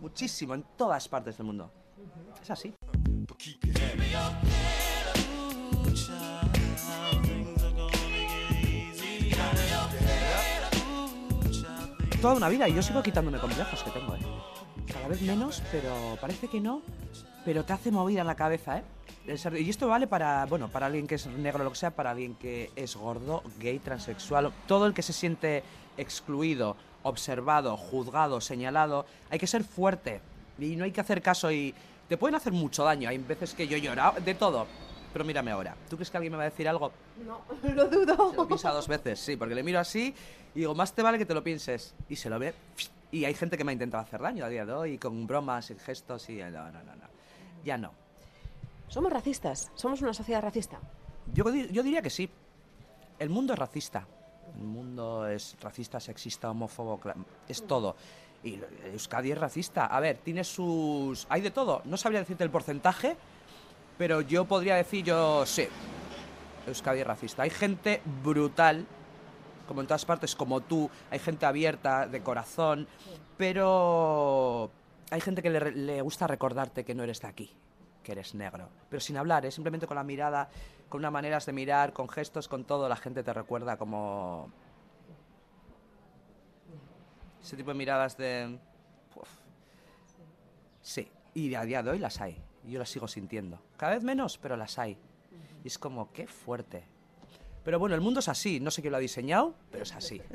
Muchísimo, 0.00 0.54
en 0.54 0.64
todas 0.76 1.08
partes 1.08 1.36
del 1.36 1.46
mundo. 1.46 1.70
Es 2.42 2.50
así. 2.50 2.74
Toda 12.20 12.34
una 12.34 12.48
vida 12.50 12.68
y 12.68 12.74
yo 12.74 12.82
sigo 12.82 13.02
quitándome 13.02 13.38
complejos 13.38 13.82
que 13.82 13.90
tengo, 13.90 14.14
¿eh? 14.14 14.18
Vez 15.10 15.22
menos, 15.22 15.60
pero 15.72 16.16
parece 16.20 16.46
que 16.46 16.60
no. 16.60 16.82
Pero 17.44 17.64
te 17.64 17.72
hace 17.72 17.90
movida 17.90 18.20
en 18.20 18.28
la 18.28 18.36
cabeza, 18.36 18.78
¿eh? 18.78 18.84
Y 19.58 19.68
esto 19.68 19.88
vale 19.88 20.06
para, 20.06 20.46
bueno, 20.46 20.68
para 20.68 20.86
alguien 20.86 21.08
que 21.08 21.16
es 21.16 21.26
negro 21.26 21.64
lo 21.64 21.70
que 21.70 21.76
sea, 21.76 21.90
para 21.90 22.12
alguien 22.12 22.36
que 22.36 22.70
es 22.76 22.94
gordo, 22.94 23.42
gay, 23.58 23.80
transexual, 23.80 24.52
todo 24.68 24.86
el 24.86 24.94
que 24.94 25.02
se 25.02 25.12
siente 25.12 25.64
excluido, 25.96 26.76
observado, 27.02 27.76
juzgado, 27.76 28.40
señalado. 28.40 29.04
Hay 29.30 29.40
que 29.40 29.48
ser 29.48 29.64
fuerte 29.64 30.20
y 30.60 30.76
no 30.76 30.84
hay 30.84 30.92
que 30.92 31.00
hacer 31.00 31.22
caso 31.22 31.50
y 31.50 31.74
te 32.08 32.16
pueden 32.16 32.36
hacer 32.36 32.52
mucho 32.52 32.84
daño. 32.84 33.08
Hay 33.08 33.18
veces 33.18 33.52
que 33.52 33.66
yo 33.66 33.78
he 33.78 34.20
de 34.20 34.34
todo. 34.34 34.68
Pero 35.12 35.24
mírame 35.24 35.50
ahora. 35.50 35.74
¿Tú 35.88 35.96
crees 35.96 36.10
que 36.10 36.16
alguien 36.16 36.32
me 36.32 36.36
va 36.36 36.44
a 36.44 36.50
decir 36.50 36.68
algo? 36.68 36.92
No, 37.26 37.40
lo 37.74 37.88
dudo. 37.88 38.30
Se 38.30 38.36
lo 38.36 38.46
piensa 38.46 38.70
dos 38.70 38.88
veces, 38.88 39.20
sí, 39.20 39.36
porque 39.36 39.54
le 39.54 39.62
miro 39.62 39.80
así 39.80 40.14
y 40.54 40.60
digo, 40.60 40.74
más 40.74 40.92
te 40.92 41.02
vale 41.02 41.18
que 41.18 41.26
te 41.26 41.34
lo 41.34 41.42
pienses. 41.42 41.94
Y 42.08 42.16
se 42.16 42.30
lo 42.30 42.38
ve. 42.38 42.54
Y 43.12 43.24
hay 43.24 43.34
gente 43.34 43.56
que 43.56 43.64
me 43.64 43.72
ha 43.72 43.74
intentado 43.74 44.02
hacer 44.02 44.20
daño 44.20 44.44
a 44.44 44.48
día 44.48 44.64
de 44.64 44.72
hoy, 44.72 44.98
con 44.98 45.26
bromas 45.26 45.70
y 45.70 45.74
gestos 45.76 46.28
y... 46.30 46.36
No, 46.36 46.50
no, 46.50 46.82
no, 46.82 46.96
no. 46.96 47.08
Ya 47.64 47.76
no. 47.76 47.92
Somos 48.88 49.12
racistas, 49.12 49.70
somos 49.74 50.00
una 50.02 50.14
sociedad 50.14 50.42
racista. 50.42 50.78
Yo, 51.32 51.44
yo 51.52 51.82
diría 51.82 52.02
que 52.02 52.10
sí. 52.10 52.28
El 53.18 53.30
mundo 53.30 53.52
es 53.52 53.58
racista. 53.58 54.06
El 54.56 54.64
mundo 54.64 55.28
es 55.28 55.56
racista, 55.60 56.00
sexista, 56.00 56.50
homófobo, 56.50 57.00
es 57.48 57.66
todo. 57.66 57.94
Y 58.42 58.58
Euskadi 58.92 59.32
es 59.32 59.38
racista. 59.38 59.86
A 59.86 60.00
ver, 60.00 60.18
tiene 60.18 60.44
sus... 60.44 61.26
Hay 61.28 61.40
de 61.40 61.50
todo. 61.50 61.82
No 61.84 61.96
sabría 61.96 62.20
decirte 62.20 62.42
el 62.42 62.50
porcentaje, 62.50 63.16
pero 64.00 64.22
yo 64.22 64.46
podría 64.46 64.76
decir 64.76 65.04
yo 65.04 65.44
sí. 65.44 65.68
Euskadi 66.66 67.02
racista. 67.02 67.42
Hay 67.42 67.50
gente 67.50 68.00
brutal, 68.24 68.86
como 69.68 69.82
en 69.82 69.86
todas 69.86 70.06
partes, 70.06 70.34
como 70.34 70.62
tú. 70.62 70.88
Hay 71.10 71.18
gente 71.18 71.44
abierta, 71.44 72.06
de 72.06 72.22
corazón, 72.22 72.88
pero 73.36 74.70
hay 75.10 75.20
gente 75.20 75.42
que 75.42 75.50
le, 75.50 75.72
le 75.72 76.00
gusta 76.00 76.26
recordarte 76.26 76.82
que 76.82 76.94
no 76.94 77.02
eres 77.02 77.20
de 77.20 77.28
aquí, 77.28 77.54
que 78.02 78.12
eres 78.12 78.34
negro. 78.34 78.70
Pero 78.88 79.00
sin 79.00 79.18
hablar, 79.18 79.44
¿eh? 79.44 79.50
simplemente 79.50 79.86
con 79.86 79.96
la 79.96 80.04
mirada, 80.04 80.48
con 80.88 81.00
unas 81.00 81.12
maneras 81.12 81.44
de 81.44 81.52
mirar, 81.52 81.92
con 81.92 82.08
gestos, 82.08 82.48
con 82.48 82.64
todo, 82.64 82.88
la 82.88 82.96
gente 82.96 83.22
te 83.22 83.34
recuerda 83.34 83.76
como... 83.76 84.50
Ese 87.42 87.54
tipo 87.54 87.72
de 87.72 87.76
miradas 87.76 88.16
de... 88.16 88.58
Uf. 89.14 89.28
Sí, 90.80 91.06
y 91.34 91.54
a 91.54 91.64
día 91.66 91.82
de 91.82 91.90
hoy 91.90 91.98
las 91.98 92.18
hay. 92.22 92.42
Y 92.64 92.72
Yo 92.72 92.78
las 92.78 92.88
sigo 92.88 93.08
sintiendo. 93.08 93.60
Cada 93.76 93.94
vez 93.94 94.02
menos, 94.02 94.38
pero 94.38 94.56
las 94.56 94.78
hay. 94.78 94.96
Y 95.64 95.68
es 95.68 95.78
como, 95.78 96.12
qué 96.12 96.26
fuerte. 96.26 96.84
Pero 97.64 97.78
bueno, 97.78 97.94
el 97.94 98.00
mundo 98.00 98.20
es 98.20 98.28
así. 98.28 98.60
No 98.60 98.70
sé 98.70 98.80
quién 98.80 98.92
lo 98.92 98.96
ha 98.98 99.00
diseñado, 99.00 99.54
pero 99.70 99.82
es 99.84 99.92
así. 99.92 100.22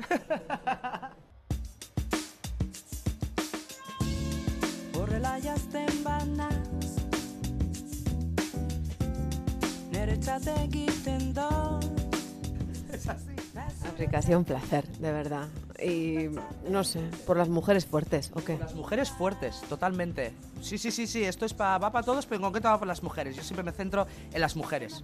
Un 14.34 14.44
placer, 14.44 14.86
de 14.98 15.12
verdad. 15.12 15.48
Y 15.82 16.28
no 16.70 16.84
sé, 16.84 17.00
por 17.26 17.36
las 17.36 17.48
mujeres 17.48 17.84
fuertes, 17.86 18.30
¿o 18.34 18.42
qué? 18.42 18.56
Las 18.58 18.74
mujeres 18.74 19.10
fuertes, 19.10 19.60
totalmente. 19.68 20.32
Sí, 20.62 20.78
sí, 20.78 20.90
sí, 20.90 21.06
sí. 21.06 21.24
Esto 21.24 21.44
es 21.44 21.52
pa- 21.54 21.78
va 21.78 21.92
para 21.92 22.04
todos, 22.04 22.24
pero 22.26 22.36
en 22.36 22.42
concreto 22.42 22.68
va 22.68 22.78
para 22.78 22.88
las 22.88 23.02
mujeres. 23.02 23.36
Yo 23.36 23.42
siempre 23.42 23.62
me 23.62 23.72
centro 23.72 24.06
en 24.32 24.40
las 24.40 24.56
mujeres. 24.56 25.02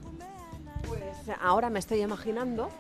Pues 0.88 1.02
ahora 1.42 1.68
me 1.70 1.78
estoy 1.78 2.00
imaginando 2.02 2.70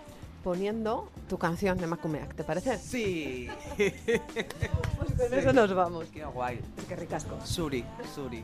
poniendo 0.42 1.08
tu 1.28 1.38
canción 1.38 1.78
de 1.78 1.86
Macumeac, 1.86 2.34
¿te 2.34 2.42
parece? 2.44 2.76
Sí. 2.78 3.48
Pues 3.76 5.12
con 5.30 5.38
eso 5.38 5.52
nos 5.52 5.72
vamos. 5.74 6.06
Qué 6.12 6.24
guay. 6.24 6.60
Qué 6.88 6.96
ricasco. 6.96 7.36
Suri, 7.44 7.84
Suri. 8.14 8.42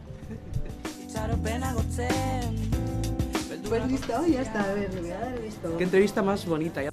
Pues 3.69 3.87
listo, 3.87 4.27
ya 4.27 4.43
está, 4.43 4.63
a 4.65 4.73
ver, 4.75 4.95
le 4.95 5.01
voy 5.01 5.11
a 5.11 5.19
dar 5.21 5.41
visto. 5.41 5.77
Qué 5.77 5.85
entrevista 5.85 6.23
más 6.23 6.47
bonita. 6.47 6.83
ya- 6.83 6.91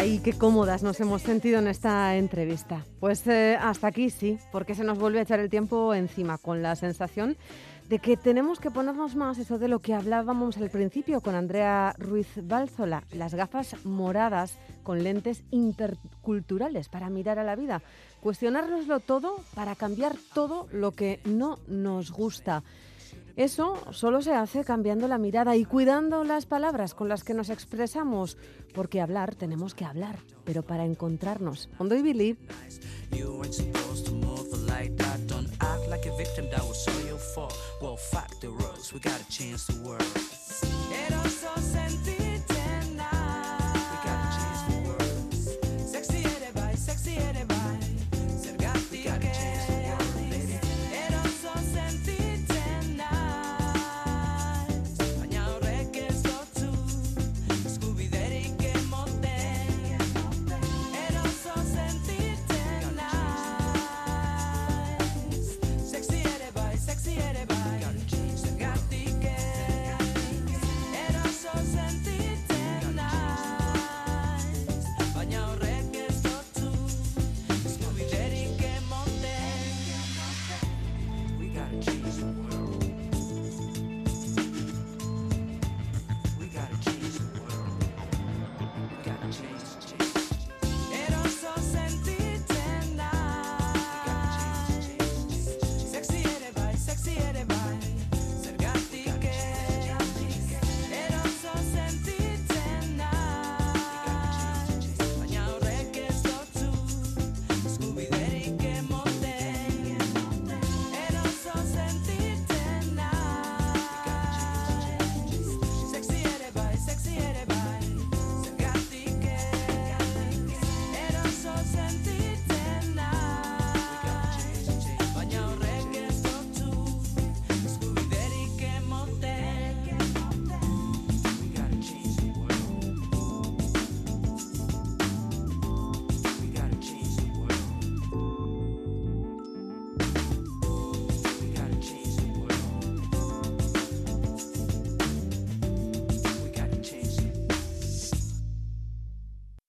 Ay, 0.00 0.20
qué 0.20 0.32
cómodas 0.32 0.84
nos 0.84 1.00
hemos 1.00 1.22
sentido 1.22 1.58
en 1.58 1.66
esta 1.66 2.14
entrevista. 2.14 2.84
Pues 3.00 3.26
eh, 3.26 3.58
hasta 3.60 3.88
aquí 3.88 4.10
sí, 4.10 4.38
porque 4.52 4.76
se 4.76 4.84
nos 4.84 4.96
vuelve 4.96 5.18
a 5.18 5.22
echar 5.22 5.40
el 5.40 5.50
tiempo 5.50 5.92
encima 5.92 6.38
con 6.38 6.62
la 6.62 6.76
sensación 6.76 7.36
de 7.88 7.98
que 7.98 8.16
tenemos 8.16 8.60
que 8.60 8.70
ponernos 8.70 9.16
más 9.16 9.38
eso 9.38 9.58
de 9.58 9.66
lo 9.66 9.80
que 9.80 9.94
hablábamos 9.94 10.56
al 10.56 10.70
principio 10.70 11.20
con 11.20 11.34
Andrea 11.34 11.96
Ruiz 11.98 12.28
Bálzola, 12.36 13.02
las 13.10 13.34
gafas 13.34 13.74
moradas 13.84 14.56
con 14.84 15.02
lentes 15.02 15.42
interculturales 15.50 16.88
para 16.88 17.10
mirar 17.10 17.40
a 17.40 17.44
la 17.44 17.56
vida, 17.56 17.82
cuestionárnoslo 18.20 19.00
todo 19.00 19.40
para 19.56 19.74
cambiar 19.74 20.14
todo 20.32 20.68
lo 20.70 20.92
que 20.92 21.18
no 21.24 21.58
nos 21.66 22.12
gusta. 22.12 22.62
Eso 23.38 23.80
solo 23.92 24.20
se 24.20 24.32
hace 24.32 24.64
cambiando 24.64 25.06
la 25.06 25.16
mirada 25.16 25.54
y 25.54 25.64
cuidando 25.64 26.24
las 26.24 26.44
palabras 26.44 26.92
con 26.92 27.08
las 27.08 27.22
que 27.22 27.34
nos 27.34 27.50
expresamos, 27.50 28.36
porque 28.74 29.00
hablar 29.00 29.36
tenemos 29.36 29.76
que 29.76 29.84
hablar, 29.84 30.18
pero 30.44 30.64
para 30.64 30.84
encontrarnos. 30.84 31.70
Hondo 31.78 31.94
y 31.94 32.02
Billy. 32.02 32.36